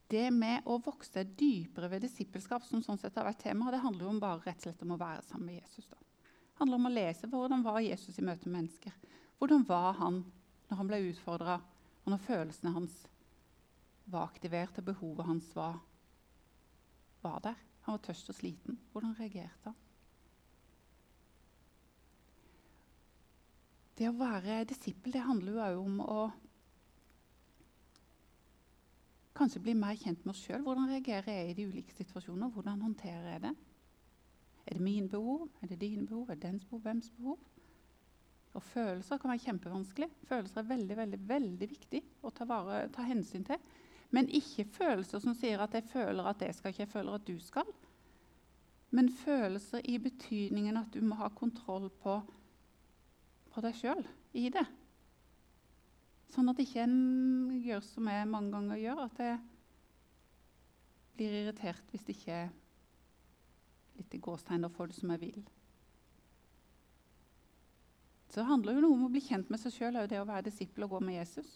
det 0.08 0.30
med 0.30 0.64
å 0.70 0.78
vokse 0.80 1.24
dypere 1.36 1.90
ved 1.92 2.04
disippelskap, 2.06 2.64
som 2.64 2.82
sånn 2.84 2.98
sett 3.00 3.16
har 3.18 3.26
vært 3.26 3.42
tema, 3.42 3.72
det 3.74 3.82
handler 3.82 4.06
jo 4.06 4.12
om 4.14 4.20
bare 4.22 4.40
rett 4.44 4.60
og 4.60 4.68
slett 4.68 4.84
om 4.86 4.94
å 4.94 5.00
være 5.00 5.24
sammen 5.26 5.50
med 5.50 5.58
Jesus. 5.58 5.88
da. 5.90 5.98
Det 5.98 6.62
handler 6.62 6.80
om 6.80 6.88
å 6.88 6.94
lese 6.94 7.28
hvordan 7.28 7.64
var 7.66 7.82
Jesus 7.84 8.18
i 8.18 8.24
møte 8.24 8.48
med 8.48 8.62
mennesker. 8.62 8.94
Hvordan 9.36 9.66
var 9.68 9.98
han 9.98 10.22
når 10.70 10.80
han 10.80 10.90
ble 10.90 11.02
utfordra, 11.10 11.58
og 12.04 12.12
når 12.12 12.22
følelsene 12.22 12.72
hans 12.74 12.94
var 14.06 14.30
aktivert 14.30 14.78
og 14.78 14.86
behovet 14.86 15.26
hans 15.26 15.50
var, 15.56 15.80
var 17.22 17.42
der. 17.42 17.58
Han 17.86 17.98
var 17.98 18.06
tørst 18.06 18.30
og 18.30 18.38
sliten. 18.38 18.78
Hvordan 18.92 19.14
reagerte 19.18 19.70
han? 19.70 19.82
Det 23.96 24.08
å 24.10 24.16
være 24.18 24.64
disippel 24.68 25.14
det 25.14 25.24
handler 25.24 25.54
jo 25.54 25.62
òg 25.66 25.78
om 25.82 26.00
å 26.04 26.18
kanskje 29.36 29.62
bli 29.62 29.74
mer 29.76 29.96
kjent 30.00 30.24
med 30.24 30.32
oss 30.32 30.42
sjøl. 30.44 30.62
Hvordan 30.64 30.88
reagerer 30.90 31.28
jeg 31.32 31.50
i 31.50 31.56
de 31.58 31.66
ulike 31.68 31.94
situasjoner? 31.94 32.52
Hvordan 32.52 32.82
håndterer 32.86 33.28
jeg 33.34 33.42
det? 33.44 33.54
Er 34.66 34.74
det 34.74 34.82
mine 34.82 35.08
behov? 35.08 35.48
Er 35.62 35.70
det 35.70 35.80
dine 35.80 36.06
behov? 36.06 36.30
Er 36.30 36.34
det 36.34 36.42
dens 36.42 36.64
behov? 36.64 36.82
Hvems 36.82 37.10
behov? 37.18 37.38
Og 38.56 38.62
Følelser 38.62 39.18
kan 39.20 39.30
være 39.30 39.44
kjempevanskelig. 39.44 40.08
Følelser 40.24 40.60
er 40.62 40.70
veldig 40.70 40.96
veldig, 40.96 41.18
veldig 41.28 41.68
viktig 41.70 42.00
å 42.24 42.32
ta, 42.32 42.46
vare, 42.48 42.86
ta 42.92 43.04
hensyn 43.04 43.44
til. 43.44 43.60
Men 44.16 44.30
ikke 44.32 44.64
følelser 44.72 45.20
som 45.20 45.34
sier 45.34 45.60
at 45.60 45.74
'jeg 45.74 45.84
føler 45.84 46.24
at 46.24 46.40
jeg 46.42 46.54
skal 46.54 46.70
ikke, 46.70 46.82
jeg 46.82 46.88
føler 46.88 47.14
at 47.14 47.26
du 47.26 47.36
skal'. 47.38 47.74
Men 48.90 49.12
følelser 49.12 49.80
i 49.84 49.98
betydningen 49.98 50.76
at 50.76 50.94
du 50.94 51.00
må 51.00 51.14
ha 51.14 51.28
kontroll 51.28 51.90
på, 51.90 52.20
på 53.50 53.60
deg 53.60 53.74
sjøl 53.74 54.06
i 54.32 54.48
det. 54.48 54.66
Sånn 56.34 56.50
at 56.50 56.60
ikke 56.60 56.84
en 56.84 56.96
gjør 57.62 57.84
som 57.86 58.08
jeg 58.10 58.28
mange 58.30 58.52
ganger 58.54 58.80
gjør, 58.82 59.02
at 59.06 59.20
jeg 59.22 59.36
blir 61.16 61.36
irritert 61.42 61.92
hvis 61.92 62.04
det 62.06 62.16
ikke 62.16 62.40
er 62.44 62.50
litt 63.96 64.16
i 64.16 64.20
gåstegn 64.20 64.68
får 64.72 64.90
det 64.90 64.98
som 64.98 65.12
jeg 65.14 65.22
vil. 65.22 65.38
Så 68.28 68.42
det 68.42 68.50
handler 68.50 68.76
jo 68.76 68.82
noe 68.84 68.96
om 68.98 69.06
å 69.06 69.12
bli 69.12 69.22
kjent 69.24 69.48
med 69.48 69.62
seg 69.62 69.72
sjøl, 69.72 70.02
det 70.10 70.20
å 70.20 70.28
være 70.28 70.48
disippel 70.50 70.84
og 70.84 70.96
gå 70.96 71.00
med 71.06 71.16
Jesus. 71.20 71.54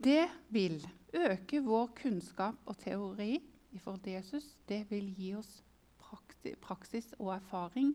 Det 0.00 0.26
vil 0.52 0.78
øke 1.16 1.60
vår 1.64 1.90
kunnskap 1.96 2.60
og 2.68 2.76
teori 2.80 3.34
i 3.36 3.78
forhold 3.78 4.02
til 4.04 4.18
Jesus. 4.18 4.46
Det 4.68 4.82
vil 4.90 5.10
gi 5.16 5.34
oss 5.38 5.60
praksis 6.60 7.12
og 7.18 7.34
erfaring. 7.36 7.92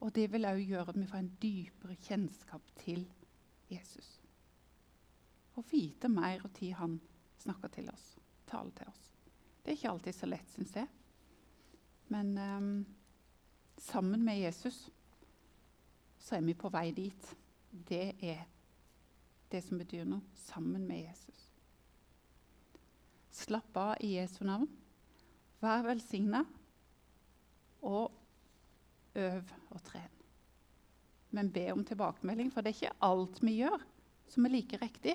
Og 0.00 0.14
det 0.16 0.30
vil 0.32 0.48
òg 0.48 0.62
gjøre 0.64 0.92
at 0.92 0.98
vi 0.98 1.08
får 1.08 1.20
en 1.20 1.34
dypere 1.42 1.96
kjennskap 2.06 2.70
til 2.80 3.04
Jesus. 3.70 4.20
Og 5.58 5.66
vite 5.70 6.08
mer 6.08 6.40
og 6.44 6.54
tid 6.56 6.72
han 6.78 6.96
snakker 7.40 7.68
til 7.74 7.90
oss, 7.92 8.14
taler 8.48 8.72
til 8.76 8.88
oss. 8.88 9.02
Det 9.60 9.72
er 9.72 9.76
ikke 9.76 9.90
alltid 9.90 10.16
så 10.16 10.28
lett, 10.30 10.54
syns 10.54 10.72
jeg. 10.76 10.88
Men 12.10 12.32
um, 12.38 12.70
sammen 13.78 14.24
med 14.24 14.40
Jesus 14.40 14.88
så 16.20 16.36
er 16.36 16.46
vi 16.48 16.56
på 16.56 16.70
vei 16.72 16.90
dit. 16.96 17.28
Det 17.70 18.16
er 18.24 18.46
det 19.52 19.62
som 19.64 19.78
betyr 19.80 20.08
noe. 20.08 20.24
Sammen 20.34 20.86
med 20.88 21.04
Jesus. 21.04 21.46
Slapp 23.30 23.76
av 23.78 23.92
i 24.04 24.14
Jesu 24.16 24.42
navn. 24.44 24.68
Vær 25.60 25.84
velsigna. 25.86 26.42
Og 27.86 28.19
øv 29.14 29.52
og 29.70 29.82
tren. 29.86 30.10
Men 31.30 31.50
be 31.54 31.68
om 31.72 31.84
tilbakemelding, 31.86 32.50
for 32.52 32.62
det 32.62 32.72
er 32.72 32.78
ikke 32.78 33.02
alt 33.06 33.38
vi 33.42 33.60
gjør, 33.60 33.82
som 34.30 34.46
er 34.46 34.54
like 34.54 34.78
riktig. 34.82 35.14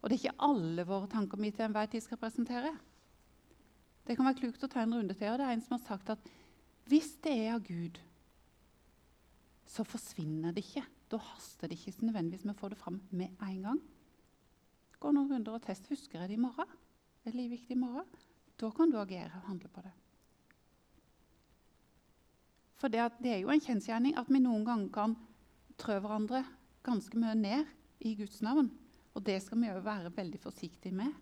Og 0.00 0.10
det 0.10 0.16
er 0.16 0.24
ikke 0.24 0.46
alle 0.46 0.86
våre 0.86 1.08
tanker 1.10 1.40
vi 1.40 1.50
til 1.50 1.66
enhver 1.66 1.88
tid 1.90 2.04
skal 2.04 2.20
presentere. 2.20 2.74
Det 4.06 4.14
kan 4.16 4.26
være 4.28 4.38
klokt 4.38 4.62
å 4.62 4.70
ta 4.70 4.84
en 4.84 4.94
runde 4.94 5.14
til. 5.18 5.32
og 5.32 5.38
Det 5.38 5.46
er 5.46 5.56
en 5.56 5.64
som 5.64 5.78
har 5.78 5.84
sagt 5.86 6.12
at 6.14 6.28
hvis 6.86 7.16
det 7.24 7.32
er 7.34 7.56
av 7.56 7.64
Gud, 7.66 7.98
så 9.66 9.82
forsvinner 9.82 10.54
det 10.54 10.62
ikke. 10.62 10.84
Da 11.10 11.18
haster 11.22 11.70
det 11.70 11.78
ikke 11.78 12.06
nødvendigvis 12.06 12.46
med 12.46 12.54
å 12.54 12.60
få 12.60 12.70
det 12.70 12.78
fram 12.78 13.00
med 13.10 13.34
en 13.42 13.62
gang. 13.66 13.80
Gå 15.02 15.12
noen 15.12 15.30
runder 15.32 15.58
og 15.58 15.66
test. 15.66 15.90
Husker 15.90 16.22
jeg 16.22 16.30
det 16.30 16.38
i 16.38 16.42
morgen? 16.42 16.70
Er 17.26 17.34
det 17.34 17.50
viktig 17.50 17.74
i 17.74 17.80
morgen? 17.80 18.06
Da 18.56 18.70
kan 18.70 18.90
du 18.90 19.00
agere 19.00 19.34
og 19.40 19.50
handle 19.50 19.70
på 19.74 19.82
det. 19.84 19.92
For 22.76 22.92
det, 22.92 23.04
det, 23.22 23.32
er 23.32 23.42
jo 23.42 23.52
en 23.52 23.62
kjensgjerning 23.62 24.16
at 24.20 24.28
vi 24.28 24.40
noen 24.42 24.64
ganger 24.66 24.90
kan 24.92 25.14
trø 25.80 25.96
hverandre 26.00 26.42
ganske 26.86 27.18
mye 27.18 27.36
ned 27.38 27.70
i 28.04 28.14
Guds 28.18 28.42
navn. 28.44 28.68
Og 29.16 29.24
det 29.24 29.38
skal 29.42 29.60
vi 29.62 29.70
òg 29.72 29.84
være 29.84 30.12
veldig 30.16 30.40
forsiktige 30.42 30.96
med. 30.96 31.14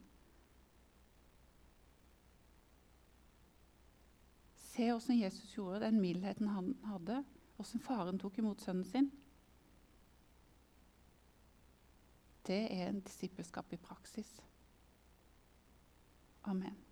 Se 4.74 4.88
hvordan 4.90 5.20
Jesus 5.20 5.52
gjorde 5.54 5.84
den 5.84 6.00
mildheten 6.02 6.50
han 6.50 6.72
hadde, 6.88 7.20
hvordan 7.54 7.84
faren 7.84 8.18
tok 8.18 8.40
imot 8.42 8.64
sønnen 8.64 8.88
sin. 8.88 9.12
Det 12.44 12.64
er 12.66 12.90
en 12.90 13.00
disippelskap 13.00 13.72
i 13.72 13.80
praksis. 13.80 14.34
Amen. 16.44 16.83